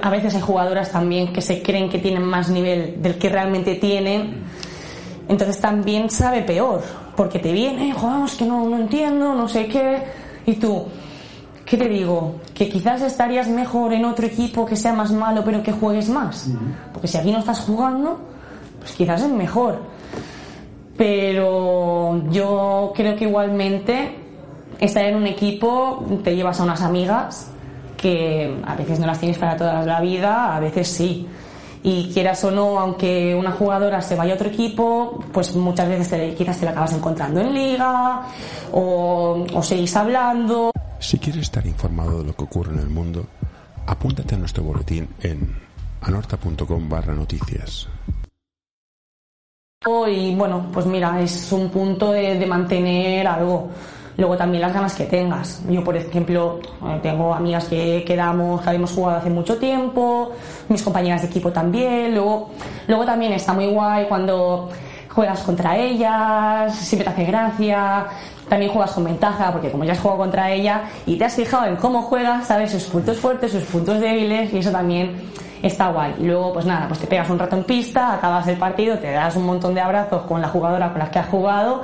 A 0.01 0.09
veces 0.09 0.35
hay 0.35 0.41
jugadoras 0.41 0.91
también 0.91 1.31
que 1.31 1.39
se 1.39 1.61
creen 1.61 1.89
que 1.89 1.99
tienen 1.99 2.23
más 2.23 2.49
nivel 2.49 3.01
del 3.01 3.17
que 3.17 3.29
realmente 3.29 3.75
tienen. 3.75 4.43
Entonces 5.29 5.61
también 5.61 6.09
sabe 6.09 6.41
peor, 6.41 6.83
porque 7.15 7.39
te 7.39 7.53
viene, 7.53 7.93
jugamos 7.93 8.35
que 8.35 8.43
no, 8.43 8.67
no 8.67 8.75
entiendo, 8.75 9.33
no 9.35 9.47
sé 9.47 9.67
qué. 9.67 10.03
Y 10.45 10.55
tú, 10.55 10.85
¿qué 11.65 11.77
te 11.77 11.87
digo? 11.89 12.35
Que 12.53 12.69
quizás 12.69 13.01
estarías 13.01 13.47
mejor 13.47 13.93
en 13.93 14.05
otro 14.05 14.25
equipo 14.27 14.65
que 14.65 14.75
sea 14.75 14.93
más 14.93 15.11
malo, 15.11 15.41
pero 15.43 15.61
que 15.63 15.71
juegues 15.71 16.09
más. 16.09 16.47
Porque 16.93 17.07
si 17.07 17.17
aquí 17.17 17.31
no 17.31 17.39
estás 17.39 17.59
jugando, 17.61 18.19
pues 18.79 18.91
quizás 18.93 19.21
es 19.23 19.29
mejor. 19.31 19.79
Pero 20.97 22.21
yo 22.31 22.93
creo 22.95 23.15
que 23.15 23.25
igualmente 23.25 24.15
estar 24.79 25.03
en 25.05 25.15
un 25.15 25.27
equipo 25.27 26.05
te 26.23 26.35
llevas 26.35 26.59
a 26.59 26.63
unas 26.63 26.81
amigas 26.81 27.51
que 27.97 28.61
a 28.65 28.75
veces 28.75 28.99
no 28.99 29.07
las 29.07 29.19
tienes 29.19 29.37
para 29.37 29.57
toda 29.57 29.83
la 29.83 29.99
vida, 30.01 30.55
a 30.55 30.59
veces 30.59 30.87
sí. 30.87 31.27
Y 31.83 32.11
quieras 32.13 32.43
o 32.45 32.51
no, 32.51 32.79
aunque 32.79 33.35
una 33.35 33.51
jugadora 33.51 34.01
se 34.01 34.15
vaya 34.15 34.33
a 34.33 34.35
otro 34.35 34.47
equipo, 34.49 35.19
pues 35.31 35.55
muchas 35.55 35.87
veces 35.87 36.09
te- 36.09 36.33
quizás 36.33 36.57
te 36.57 36.65
la 36.65 36.71
acabas 36.71 36.93
encontrando 36.93 37.41
en 37.41 37.53
liga 37.53 38.21
o, 38.73 39.45
o 39.53 39.61
seguís 39.63 39.95
hablando. 39.95 40.71
Si 41.05 41.19
quieres 41.19 41.43
estar 41.43 41.63
informado 41.67 42.17
de 42.17 42.23
lo 42.23 42.35
que 42.35 42.45
ocurre 42.45 42.73
en 42.73 42.79
el 42.79 42.89
mundo, 42.89 43.27
apúntate 43.85 44.33
a 44.33 44.39
nuestro 44.39 44.63
boletín 44.63 45.07
en 45.21 45.55
anorta.com 46.01 46.89
barra 46.89 47.13
noticias. 47.13 47.87
y 50.07 50.33
bueno, 50.33 50.65
pues 50.73 50.87
mira, 50.87 51.21
es 51.21 51.51
un 51.51 51.69
punto 51.69 52.11
de, 52.11 52.39
de 52.39 52.45
mantener 52.47 53.27
algo. 53.27 53.69
Luego 54.17 54.35
también 54.35 54.61
las 54.61 54.73
ganas 54.73 54.95
que 54.95 55.05
tengas. 55.05 55.61
Yo, 55.69 55.83
por 55.83 55.95
ejemplo, 55.95 56.59
eh, 56.87 56.99
tengo 57.03 57.35
amigas 57.35 57.65
que 57.65 58.03
quedamos, 58.03 58.61
que 58.61 58.69
habíamos 58.69 58.91
jugado 58.91 59.19
hace 59.19 59.29
mucho 59.29 59.57
tiempo, 59.57 60.31
mis 60.69 60.81
compañeras 60.81 61.21
de 61.21 61.27
equipo 61.27 61.51
también. 61.51 62.15
Luego, 62.15 62.49
luego 62.87 63.05
también 63.05 63.31
está 63.33 63.53
muy 63.53 63.67
guay 63.67 64.07
cuando 64.07 64.71
juegas 65.15 65.41
contra 65.43 65.77
ellas, 65.77 66.75
siempre 66.75 67.05
te 67.05 67.13
hace 67.13 67.25
gracia. 67.25 68.07
También 68.49 68.71
juegas 68.71 68.91
con 68.91 69.03
ventaja, 69.03 69.51
porque 69.51 69.71
como 69.71 69.83
ya 69.83 69.93
has 69.93 69.99
jugado 69.99 70.19
contra 70.19 70.51
ella 70.51 70.83
y 71.05 71.17
te 71.17 71.25
has 71.25 71.33
fijado 71.33 71.65
en 71.65 71.77
cómo 71.77 72.03
juegas, 72.03 72.47
sabes 72.47 72.71
sus 72.71 72.83
puntos 72.83 73.17
fuertes, 73.17 73.51
sus 73.51 73.63
puntos 73.63 73.99
débiles, 73.99 74.53
y 74.53 74.57
eso 74.59 74.71
también 74.71 75.15
está 75.63 75.89
guay. 75.89 76.15
Y 76.19 76.25
luego, 76.25 76.53
pues 76.53 76.65
nada, 76.65 76.87
pues 76.87 76.99
te 76.99 77.07
pegas 77.07 77.29
un 77.29 77.39
rato 77.39 77.55
en 77.55 77.63
pista, 77.63 78.13
acabas 78.13 78.47
el 78.47 78.57
partido, 78.57 78.97
te 78.99 79.11
das 79.11 79.35
un 79.35 79.45
montón 79.45 79.73
de 79.73 79.81
abrazos 79.81 80.23
con 80.23 80.41
la 80.41 80.47
jugadora 80.47 80.91
con 80.91 80.99
la 80.99 81.09
que 81.09 81.19
has 81.19 81.27
jugado 81.27 81.81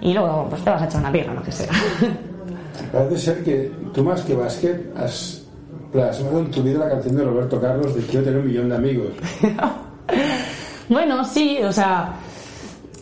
y 0.00 0.12
luego 0.12 0.46
pues 0.50 0.62
te 0.62 0.70
vas 0.70 0.82
a 0.82 0.84
echar 0.86 1.00
una 1.00 1.10
birra, 1.10 1.34
lo 1.34 1.42
que 1.42 1.52
sea. 1.52 1.70
Parece 2.92 3.18
ser 3.18 3.44
que 3.44 3.72
tú 3.94 4.04
más 4.04 4.22
que 4.22 4.34
básquet 4.34 4.94
has 4.96 5.42
plasmado 5.92 6.40
en 6.40 6.50
tu 6.50 6.62
vida 6.62 6.80
la 6.80 6.90
canción 6.90 7.16
de 7.16 7.24
Roberto 7.24 7.60
Carlos 7.60 7.94
de 7.94 8.02
Quiero 8.02 8.24
tener 8.24 8.40
un 8.40 8.46
millón 8.46 8.68
de 8.68 8.76
amigos. 8.76 9.08
bueno, 10.88 11.24
sí, 11.24 11.58
o 11.62 11.72
sea, 11.72 12.12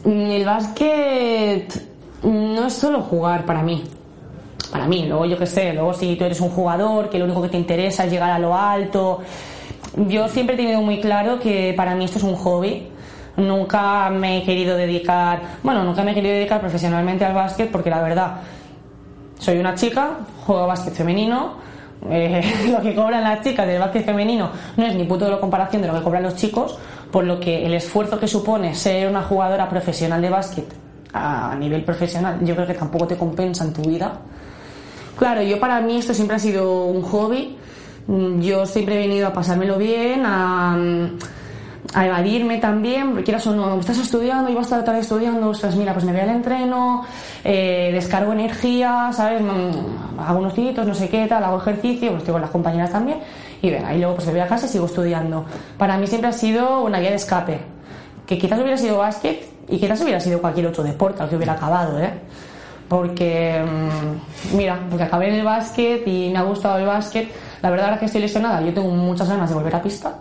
el 0.04 0.44
básquet 0.44 1.83
no 2.24 2.66
es 2.66 2.72
solo 2.72 3.02
jugar 3.02 3.44
para 3.44 3.62
mí. 3.62 3.84
Para 4.70 4.86
mí, 4.86 5.06
luego 5.06 5.26
yo 5.26 5.38
qué 5.38 5.46
sé, 5.46 5.72
luego 5.72 5.94
si 5.94 6.16
tú 6.16 6.24
eres 6.24 6.40
un 6.40 6.50
jugador 6.50 7.10
que 7.10 7.18
lo 7.18 7.26
único 7.26 7.42
que 7.42 7.48
te 7.48 7.56
interesa 7.56 8.04
es 8.04 8.10
llegar 8.10 8.30
a 8.30 8.38
lo 8.38 8.56
alto. 8.56 9.20
Yo 10.08 10.28
siempre 10.28 10.54
he 10.54 10.58
tenido 10.58 10.80
muy 10.80 11.00
claro 11.00 11.38
que 11.38 11.74
para 11.76 11.94
mí 11.94 12.04
esto 12.04 12.18
es 12.18 12.24
un 12.24 12.34
hobby. 12.34 12.88
Nunca 13.36 14.10
me 14.10 14.38
he 14.38 14.42
querido 14.42 14.76
dedicar, 14.76 15.40
bueno, 15.62 15.84
nunca 15.84 16.02
me 16.02 16.12
he 16.12 16.14
querido 16.14 16.34
dedicar 16.34 16.60
profesionalmente 16.60 17.24
al 17.24 17.34
básquet 17.34 17.70
porque 17.70 17.90
la 17.90 18.00
verdad, 18.00 18.36
soy 19.38 19.58
una 19.58 19.74
chica, 19.74 20.18
juego 20.46 20.66
básquet 20.66 20.94
femenino, 20.94 21.54
eh, 22.10 22.42
lo 22.70 22.80
que 22.80 22.94
cobran 22.94 23.24
las 23.24 23.42
chicas 23.42 23.66
del 23.66 23.80
básquet 23.80 24.04
femenino 24.04 24.50
no 24.76 24.86
es 24.86 24.94
ni 24.94 25.04
puto 25.04 25.28
de 25.28 25.38
comparación 25.38 25.82
de 25.82 25.88
lo 25.88 25.94
que 25.94 26.02
cobran 26.02 26.22
los 26.22 26.36
chicos, 26.36 26.78
por 27.10 27.24
lo 27.24 27.40
que 27.40 27.66
el 27.66 27.74
esfuerzo 27.74 28.20
que 28.20 28.28
supone 28.28 28.74
ser 28.74 29.08
una 29.08 29.22
jugadora 29.22 29.68
profesional 29.68 30.20
de 30.22 30.30
básquet 30.30 30.83
a 31.14 31.54
nivel 31.56 31.84
profesional, 31.84 32.38
yo 32.42 32.54
creo 32.54 32.66
que 32.66 32.74
tampoco 32.74 33.06
te 33.06 33.16
compensa 33.16 33.64
en 33.64 33.72
tu 33.72 33.82
vida. 33.82 34.12
Claro, 35.16 35.42
yo 35.42 35.60
para 35.60 35.80
mí 35.80 35.96
esto 35.98 36.12
siempre 36.12 36.36
ha 36.36 36.40
sido 36.40 36.86
un 36.86 37.02
hobby. 37.02 37.56
Mm, 38.06 38.40
Yo 38.40 38.66
siempre 38.66 38.96
he 38.96 38.98
venido 38.98 39.28
a 39.28 39.32
pasármelo 39.32 39.78
bien, 39.78 40.24
a, 40.26 40.76
a 41.94 42.06
evadirme 42.06 42.58
también, 42.58 43.08
porque 43.10 43.24
quieras 43.24 43.46
o 43.46 43.54
no, 43.54 43.78
estás 43.78 43.98
estudiando, 43.98 44.50
y 44.50 44.54
vas 44.54 44.70
a 44.72 44.80
estar 44.80 44.96
estudiando, 44.96 45.48
ostras, 45.48 45.76
mira, 45.76 45.92
pues 45.92 46.04
me 46.04 46.12
voy 46.12 46.20
al 46.20 46.30
entreno, 46.30 47.04
eh, 47.44 47.90
descargo 47.94 48.32
energía, 48.32 49.10
¿sabes? 49.12 49.40
Mm, 49.40 50.20
Hago 50.20 50.38
unos 50.40 50.52
tiritos, 50.54 50.86
no 50.86 50.94
sé 50.94 51.08
qué 51.08 51.26
tal, 51.26 51.44
hago 51.44 51.58
ejercicio, 51.58 52.08
pues 52.10 52.18
estoy 52.22 52.32
con 52.32 52.42
las 52.42 52.50
compañeras 52.50 52.90
también, 52.90 53.18
y 53.62 53.70
venga, 53.70 53.94
y 53.94 53.98
luego 53.98 54.14
pues 54.16 54.26
me 54.26 54.32
voy 54.32 54.42
a 54.42 54.48
casa 54.48 54.66
y 54.66 54.68
sigo 54.68 54.86
estudiando. 54.86 55.44
Para 55.78 55.96
mí 55.96 56.06
siempre 56.06 56.28
ha 56.28 56.32
sido 56.32 56.82
una 56.82 56.98
vía 57.00 57.10
de 57.10 57.16
escape, 57.16 57.60
que 58.26 58.36
quizás 58.36 58.58
hubiera 58.60 58.76
sido 58.76 58.98
básquet 58.98 59.46
y 59.68 59.78
quizás 59.78 60.00
hubiera 60.00 60.20
sido 60.20 60.40
cualquier 60.40 60.66
otro 60.66 60.82
deporte 60.82 61.22
al 61.22 61.28
que 61.28 61.36
hubiera 61.36 61.54
acabado, 61.54 61.98
¿eh? 61.98 62.10
Porque, 62.88 63.62
mm, 63.64 64.56
mira, 64.56 64.78
porque 64.88 65.04
acabé 65.04 65.28
en 65.28 65.34
el 65.36 65.44
básquet 65.44 66.06
y 66.06 66.30
me 66.30 66.38
ha 66.38 66.42
gustado 66.42 66.78
el 66.78 66.86
básquet. 66.86 67.28
La 67.62 67.70
verdad, 67.70 67.86
ahora 67.86 67.98
que 67.98 68.06
estoy 68.06 68.20
lesionada, 68.20 68.60
yo 68.60 68.74
tengo 68.74 68.90
muchas 68.90 69.28
ganas 69.28 69.48
de 69.48 69.54
volver 69.54 69.74
a 69.74 69.82
pista, 69.82 70.14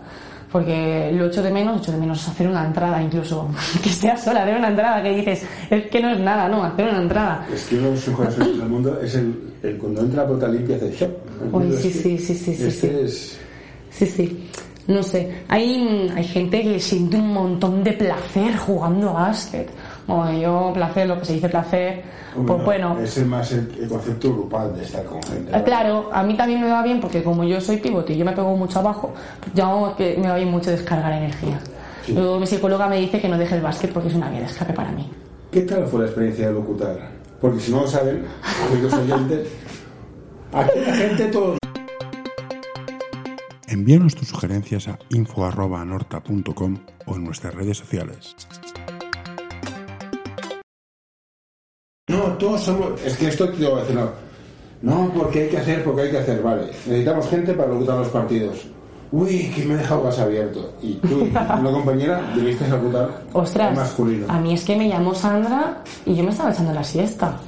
porque 0.50 1.12
lo 1.14 1.26
echo 1.26 1.42
de 1.42 1.50
menos, 1.50 1.82
echo 1.82 1.92
de 1.92 1.98
menos 1.98 2.26
hacer 2.26 2.48
una 2.48 2.64
entrada 2.64 3.02
incluso, 3.02 3.48
que 3.82 3.90
esté 3.90 4.16
sola, 4.16 4.42
hacer 4.42 4.56
una 4.56 4.68
entrada, 4.68 5.02
que 5.02 5.10
dices, 5.14 5.44
es 5.68 5.86
que 5.90 6.00
no 6.00 6.10
es 6.10 6.20
nada, 6.20 6.48
no, 6.48 6.64
hacer 6.64 6.88
una 6.88 7.02
entrada. 7.02 7.46
Es 7.52 7.64
que 7.64 7.76
uno 7.76 7.88
de 7.88 7.94
los 7.94 8.08
mejores 8.08 8.38
del 8.38 8.68
mundo 8.68 8.98
es 9.02 9.14
el, 9.14 9.54
el 9.62 9.76
cuando 9.76 10.00
entra 10.00 10.22
a 10.22 10.26
puerta 10.26 10.48
limpia 10.48 10.76
hace 10.76 10.90
shop. 10.92 11.10
Uy, 11.52 11.72
sí, 11.72 11.90
sí, 11.90 12.18
sí, 12.18 12.34
sí, 12.34 12.54
sí, 12.54 12.64
Este 12.64 12.72
sí. 12.72 12.96
es... 13.02 13.38
Sí, 13.90 14.06
sí. 14.06 14.48
No 14.86 15.02
sé, 15.02 15.44
hay, 15.48 16.10
hay 16.14 16.24
gente 16.24 16.62
que 16.62 16.78
siente 16.78 17.16
un 17.16 17.32
montón 17.32 17.82
de 17.82 17.92
placer 17.92 18.56
jugando 18.56 19.10
a 19.10 19.12
básquet. 19.14 19.70
Bueno, 20.06 20.38
yo 20.38 20.72
placer, 20.74 21.06
lo 21.08 21.18
que 21.18 21.24
se 21.24 21.32
dice 21.34 21.48
placer, 21.48 22.02
pues 22.46 22.64
bueno, 22.64 22.98
Es 23.00 23.16
el 23.16 23.26
más 23.26 23.50
el, 23.52 23.70
el 23.80 23.88
concepto 23.88 24.32
grupal 24.32 24.76
de 24.76 24.84
estar 24.84 25.04
con 25.04 25.22
gente. 25.22 25.62
Claro, 25.62 26.10
a 26.12 26.22
mí 26.22 26.36
también 26.36 26.60
me 26.60 26.68
va 26.68 26.82
bien 26.82 27.00
porque 27.00 27.22
como 27.22 27.44
yo 27.44 27.60
soy 27.60 27.78
pivote 27.78 28.12
y 28.12 28.18
yo 28.18 28.24
me 28.24 28.32
pego 28.32 28.56
mucho 28.56 28.80
abajo, 28.80 29.14
yo 29.54 29.94
que 29.96 30.16
me 30.18 30.28
va 30.28 30.36
bien 30.36 30.50
mucho 30.50 30.70
descargar 30.70 31.12
energía. 31.12 31.58
Luego 32.08 32.38
mi 32.38 32.46
psicóloga 32.46 32.86
me 32.88 32.98
dice 32.98 33.20
que 33.20 33.28
no 33.28 33.38
deje 33.38 33.54
el 33.54 33.62
básquet 33.62 33.92
porque 33.92 34.08
es 34.08 34.14
una 34.14 34.28
vía 34.28 34.40
de 34.40 34.46
escape 34.46 34.74
para 34.74 34.90
mí. 34.92 35.08
¿Qué 35.50 35.62
tal 35.62 35.86
fue 35.86 36.00
la 36.00 36.06
experiencia 36.06 36.48
de 36.48 36.52
locutar? 36.52 36.98
Porque 37.40 37.60
si 37.60 37.72
no 37.72 37.82
lo 37.82 37.86
saben, 37.86 38.24
amigos 38.70 38.92
oyentes, 38.92 39.48
aquí 40.52 40.80
la 40.80 40.94
gente 40.94 41.24
todo 41.26 41.56
Envíanos 43.74 44.14
tus 44.14 44.28
sugerencias 44.28 44.86
a 44.86 44.96
info.anorta.com 45.10 46.78
o 47.06 47.16
en 47.16 47.24
nuestras 47.24 47.52
redes 47.56 47.76
sociales. 47.76 48.36
No, 52.08 52.22
todos 52.38 52.60
somos. 52.60 53.02
Es 53.02 53.16
que 53.16 53.26
esto 53.26 53.50
te 53.50 53.58
lo 53.58 53.70
voy 53.70 53.78
a 53.78 53.82
decir, 53.82 53.96
no. 53.96 54.10
No, 54.80 55.12
porque 55.12 55.42
hay 55.42 55.48
que 55.48 55.58
hacer, 55.58 55.82
porque 55.82 56.02
hay 56.02 56.10
que 56.12 56.18
hacer, 56.18 56.40
vale. 56.40 56.66
Necesitamos 56.86 57.28
gente 57.28 57.52
para 57.54 57.70
locutar 57.70 57.98
los 57.98 58.08
partidos. 58.10 58.64
Uy, 59.10 59.50
que 59.52 59.64
me 59.64 59.74
he 59.74 59.78
dejado 59.78 60.04
gas 60.04 60.20
abierto. 60.20 60.72
Y 60.80 60.94
tú, 60.94 61.22
una 61.58 61.72
compañera, 61.72 62.32
debiste 62.36 62.68
locutar 62.68 63.24
Ostras, 63.32 63.76
masculino. 63.76 64.26
a 64.28 64.38
mí 64.38 64.54
es 64.54 64.64
que 64.64 64.76
me 64.76 64.88
llamó 64.88 65.16
Sandra 65.16 65.82
y 66.06 66.14
yo 66.14 66.22
me 66.22 66.30
estaba 66.30 66.52
echando 66.52 66.72
la 66.72 66.84
siesta. 66.84 67.40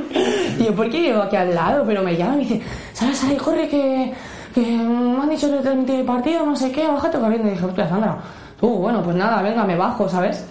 y 0.58 0.64
yo, 0.64 0.74
¿por 0.74 0.88
qué 0.88 1.02
llevo 1.02 1.20
aquí 1.20 1.36
al 1.36 1.54
lado? 1.54 1.84
Pero 1.86 2.02
me 2.02 2.16
llama 2.16 2.36
y 2.36 2.36
me 2.38 2.42
dice, 2.44 2.62
Sara, 2.94 3.14
Sara, 3.14 3.36
corre 3.36 3.68
que, 3.68 4.14
que 4.54 4.60
me 4.60 5.20
han 5.22 5.28
dicho 5.28 5.50
que 5.50 5.58
transmitir 5.58 5.96
el 6.00 6.06
partido, 6.06 6.46
no 6.46 6.54
sé 6.54 6.70
qué, 6.70 6.86
bájate 6.86 7.18
corriendo. 7.18 7.48
Y 7.48 7.52
dije, 7.52 7.64
hostia, 7.64 7.88
Sandra, 7.88 8.16
tú, 8.60 8.68
bueno, 8.68 9.02
pues 9.02 9.16
nada, 9.16 9.42
venga, 9.42 9.64
me 9.64 9.76
bajo, 9.76 10.08
¿sabes? 10.08 10.46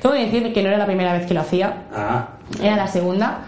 Tengo 0.00 0.14
que 0.14 0.26
decir 0.26 0.52
que 0.52 0.62
no 0.62 0.68
era 0.68 0.78
la 0.78 0.86
primera 0.86 1.12
vez 1.12 1.26
que 1.26 1.34
lo 1.34 1.40
hacía, 1.40 1.72
Ah, 1.94 2.28
era 2.62 2.76
la 2.76 2.86
segunda. 2.86 3.40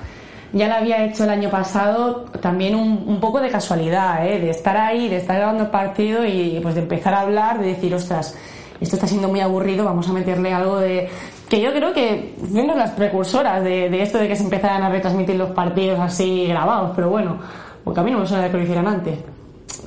Ya 0.52 0.66
la 0.66 0.78
había 0.78 1.04
hecho 1.04 1.22
el 1.22 1.30
año 1.30 1.48
pasado, 1.48 2.24
también 2.40 2.74
un, 2.74 3.04
un 3.06 3.20
poco 3.20 3.40
de 3.40 3.50
casualidad, 3.50 4.26
¿eh? 4.26 4.40
de 4.40 4.50
estar 4.50 4.76
ahí, 4.76 5.08
de 5.08 5.18
estar 5.18 5.36
grabando 5.36 5.62
el 5.62 5.70
partido 5.70 6.24
y 6.24 6.58
pues 6.60 6.74
de 6.74 6.80
empezar 6.80 7.14
a 7.14 7.20
hablar, 7.20 7.60
de 7.60 7.68
decir, 7.68 7.94
ostras, 7.94 8.36
esto 8.80 8.96
está 8.96 9.06
siendo 9.06 9.28
muy 9.28 9.38
aburrido, 9.38 9.84
vamos 9.84 10.08
a 10.08 10.12
meterle 10.12 10.52
algo 10.52 10.78
de... 10.78 11.08
Que 11.48 11.60
yo 11.60 11.72
creo 11.72 11.92
que 11.92 12.34
fuimos 12.50 12.76
las 12.76 12.90
precursoras 12.90 13.62
de, 13.62 13.90
de 13.90 14.02
esto 14.02 14.18
de 14.18 14.26
que 14.26 14.34
se 14.34 14.42
empezaran 14.42 14.82
a 14.82 14.88
retransmitir 14.88 15.36
los 15.36 15.50
partidos 15.50 16.00
así 16.00 16.46
grabados, 16.48 16.92
pero 16.96 17.10
bueno, 17.10 17.38
porque 17.84 18.00
a 18.00 18.02
mí 18.02 18.10
no 18.10 18.18
me 18.18 18.26
suena 18.26 18.42
de 18.44 18.50
que 18.50 18.56
lo 18.56 18.62
hicieran 18.64 18.88
antes. 18.88 19.18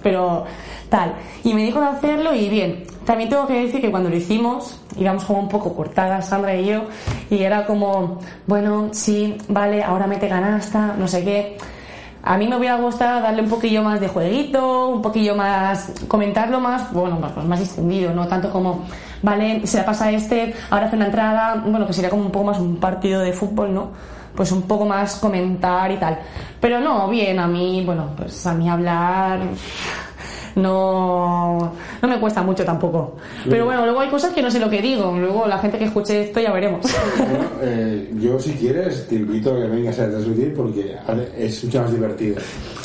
Pero 0.02 0.46
tal. 0.90 1.14
Y 1.44 1.54
me 1.54 1.64
dijo 1.64 1.80
de 1.80 1.88
hacerlo 1.88 2.34
y 2.36 2.50
bien. 2.50 2.84
También 3.06 3.30
tengo 3.30 3.48
que 3.48 3.66
decir 3.66 3.82
que 3.82 3.92
cuando 3.92 4.10
lo 4.10 4.16
hicimos 4.16 4.80
íbamos 4.98 5.24
como 5.26 5.40
un 5.40 5.50
poco 5.50 5.74
cortadas, 5.74 6.28
Sandra 6.28 6.56
y 6.56 6.66
yo, 6.66 6.84
y 7.30 7.44
era 7.44 7.66
como, 7.66 8.20
bueno, 8.48 8.90
sí, 8.92 9.38
vale, 9.48 9.84
ahora 9.84 10.08
mete 10.08 10.28
canasta, 10.28 10.96
no 10.98 11.08
sé 11.08 11.24
qué. 11.24 11.58
A 12.26 12.38
mí 12.38 12.48
me 12.48 12.56
hubiera 12.56 12.78
gustado 12.78 13.22
darle 13.22 13.42
un 13.42 13.50
poquillo 13.50 13.84
más 13.84 14.00
de 14.00 14.08
jueguito, 14.08 14.88
un 14.88 15.02
poquillo 15.02 15.36
más, 15.36 15.92
comentarlo 16.08 16.60
más, 16.62 16.94
bueno, 16.94 17.20
pues, 17.34 17.46
más 17.46 17.60
distendido, 17.60 18.14
no 18.14 18.28
tanto 18.28 18.50
como, 18.50 18.86
vale, 19.22 19.68
se 19.68 19.78
la 19.78 19.86
pasa 19.86 20.06
a 20.06 20.12
este, 20.12 20.54
ahora 20.70 20.86
hace 20.86 20.96
una 20.96 21.08
entrada, 21.08 21.62
bueno, 21.66 21.86
que 21.86 21.92
sería 21.92 22.10
como 22.10 22.24
un 22.24 22.32
poco 22.32 22.46
más 22.46 22.60
un 22.60 22.78
partido 22.78 23.20
de 23.20 23.34
fútbol, 23.34 23.74
¿no? 23.74 23.90
Pues 24.36 24.52
un 24.52 24.64
poco 24.64 24.86
más 24.86 25.16
comentar 25.18 25.92
y 25.92 25.98
tal. 25.98 26.20
Pero 26.60 26.80
no, 26.80 27.08
bien, 27.10 27.40
a 27.40 27.48
mí, 27.48 27.84
bueno, 27.86 28.10
pues 28.18 28.46
a 28.48 28.54
mí 28.54 28.70
hablar 28.70 29.40
no, 30.56 31.74
no 32.02 32.08
me 32.08 32.20
cuesta 32.20 32.42
mucho 32.42 32.64
tampoco. 32.64 33.18
Pero 33.50 33.66
bueno, 33.66 33.86
luego 33.86 34.02
hay 34.02 34.10
cosas 34.10 34.34
que 34.34 34.42
no 34.42 34.52
sé 34.52 34.60
lo 34.60 34.70
que 34.70 34.82
digo. 34.82 35.12
Luego 35.18 35.48
la 35.48 35.58
gente 35.58 35.78
que 35.78 35.86
escuche 35.86 36.24
esto 36.24 36.40
ya 36.40 36.52
veremos. 36.52 36.86
bueno, 37.18 37.46
eh, 37.62 38.12
yo 38.20 38.40
si 38.40 38.54
quieres 38.54 39.08
te 39.08 39.16
invito 39.16 39.54
a 39.54 39.62
que 39.62 39.68
vengas 39.68 40.00
a 40.00 40.10
transmitir 40.10 40.54
porque 40.54 40.96
es 41.38 41.64
mucho 41.64 41.82
más 41.82 41.92
divertido. 41.92 42.36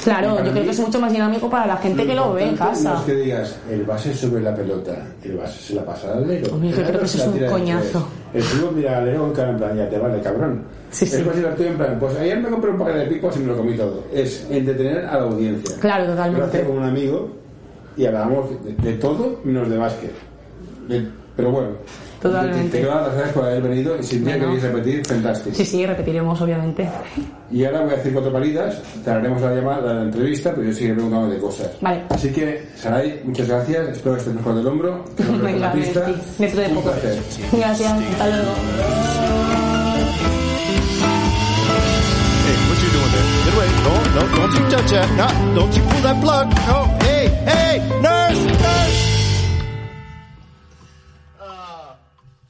Claro, 0.02 0.38
yo 0.38 0.52
creo 0.52 0.54
mí, 0.54 0.60
que 0.62 0.70
es 0.70 0.80
mucho 0.80 1.00
más 1.00 1.12
dinámico 1.12 1.50
para 1.50 1.66
la 1.66 1.76
gente 1.76 2.06
que 2.06 2.14
lo 2.14 2.32
ve 2.32 2.48
en 2.48 2.56
casa. 2.56 2.94
No 2.94 3.00
es 3.00 3.04
que 3.04 3.14
digas, 3.14 3.56
el 3.70 3.84
base 3.84 4.14
sobre 4.14 4.42
la 4.42 4.54
pelota, 4.54 4.96
el 5.22 5.36
base 5.36 5.60
se 5.60 5.74
la 5.74 5.84
pasa 5.84 6.12
al 6.12 6.24
alero. 6.24 6.54
Hombre, 6.54 6.70
yo 6.70 6.76
creo 6.76 7.00
que 7.00 7.04
eso 7.04 7.18
es 7.18 7.26
un 7.26 7.50
coñazo. 7.50 8.08
El 8.34 8.42
fútbol 8.42 8.74
mira 8.76 8.98
alero 8.98 9.20
con 9.20 9.32
cara 9.32 9.50
en 9.50 9.56
plan, 9.56 9.76
ya 9.76 9.88
te 9.88 9.98
vale, 9.98 10.20
cabrón. 10.20 10.62
Sí, 10.90 11.04
es 11.06 11.12
sí. 11.12 11.22
más 11.22 11.36
divertido 11.36 11.68
en 11.70 11.76
plan, 11.76 11.96
pues 11.98 12.16
ayer 12.16 12.38
me 12.40 12.48
compré 12.48 12.70
un 12.70 12.78
paquete 12.78 12.98
de 12.98 13.06
picos 13.06 13.36
y 13.36 13.40
me 13.40 13.46
lo 13.46 13.56
comí 13.56 13.74
todo. 13.76 14.04
Es 14.12 14.46
entretener 14.50 14.98
a 15.06 15.14
la 15.18 15.22
audiencia. 15.22 15.76
Claro, 15.80 16.06
totalmente. 16.06 16.40
Lo 16.40 16.46
hacía 16.46 16.64
con 16.66 16.76
un 16.78 16.84
amigo 16.84 17.28
y 17.96 18.06
hablábamos 18.06 18.50
de, 18.64 18.74
de 18.74 18.92
todo 18.98 19.40
menos 19.44 19.68
de 19.70 19.76
básquet. 19.78 20.12
De- 20.88 21.06
pero 21.36 21.50
bueno. 21.52 21.68
Totalmente. 22.20 22.62
Te, 22.64 22.68
te 22.70 22.78
quiero 22.78 22.94
dar 22.94 23.02
las 23.02 23.12
gracias 23.14 23.32
por 23.34 23.44
haber 23.44 23.62
venido 23.62 23.96
y 23.98 24.02
si 24.02 24.16
un 24.16 24.24
día 24.24 24.36
Bueno. 24.36 24.54
queréis 24.54 24.62
repetir, 24.74 25.06
fantástico. 25.06 25.56
Sí, 25.56 25.64
sí, 25.64 25.86
repetiremos, 25.86 26.40
obviamente. 26.40 26.88
Y 27.50 27.64
ahora 27.64 27.80
voy 27.82 27.92
a 27.92 27.96
decir 27.96 28.12
cuatro 28.12 28.32
palidas, 28.32 28.82
te 29.04 29.10
haremos 29.10 29.40
la 29.40 29.54
llamada, 29.54 29.94
la 29.94 30.02
entrevista, 30.02 30.50
pero 30.54 30.64
yo 30.64 30.72
sigue 30.72 30.94
preguntando 30.94 31.28
de 31.30 31.38
cosas. 31.38 31.70
Vale. 31.80 32.02
Así 32.10 32.30
que, 32.30 32.66
Saray, 32.76 33.22
muchas 33.24 33.48
gracias, 33.48 33.88
espero 33.90 34.14
que 34.16 34.20
estés 34.20 34.34
mejor 34.34 34.54
del 34.56 34.66
hombro. 34.66 35.04
Venga, 35.42 35.58
la 35.58 35.72
pista. 35.72 36.06
Messi, 36.38 36.56
dentro 36.56 36.60
de 36.60 36.68
Un 36.68 36.74
poco. 36.74 36.90
placer. 36.90 37.18
Gracias, 37.52 37.92
hasta 37.92 38.26
luego. 38.26 38.52
Hey, 42.44 42.56
what 42.68 42.78
you 42.82 42.90
doing 42.96 43.12
there? 43.12 43.26
Get 43.44 43.54
away. 43.54 43.68
No, 43.84 43.92
no, 44.14 44.22
don't 44.36 44.52
you 44.54 44.62
touch 44.70 44.90
that. 44.90 45.08
No, 45.16 45.26
don't 45.54 45.72
you 45.76 45.82
pull 45.82 46.02
that 46.02 46.16
plug. 46.20 46.46
No, 46.66 46.78
hey, 47.02 47.28
hey, 47.46 47.57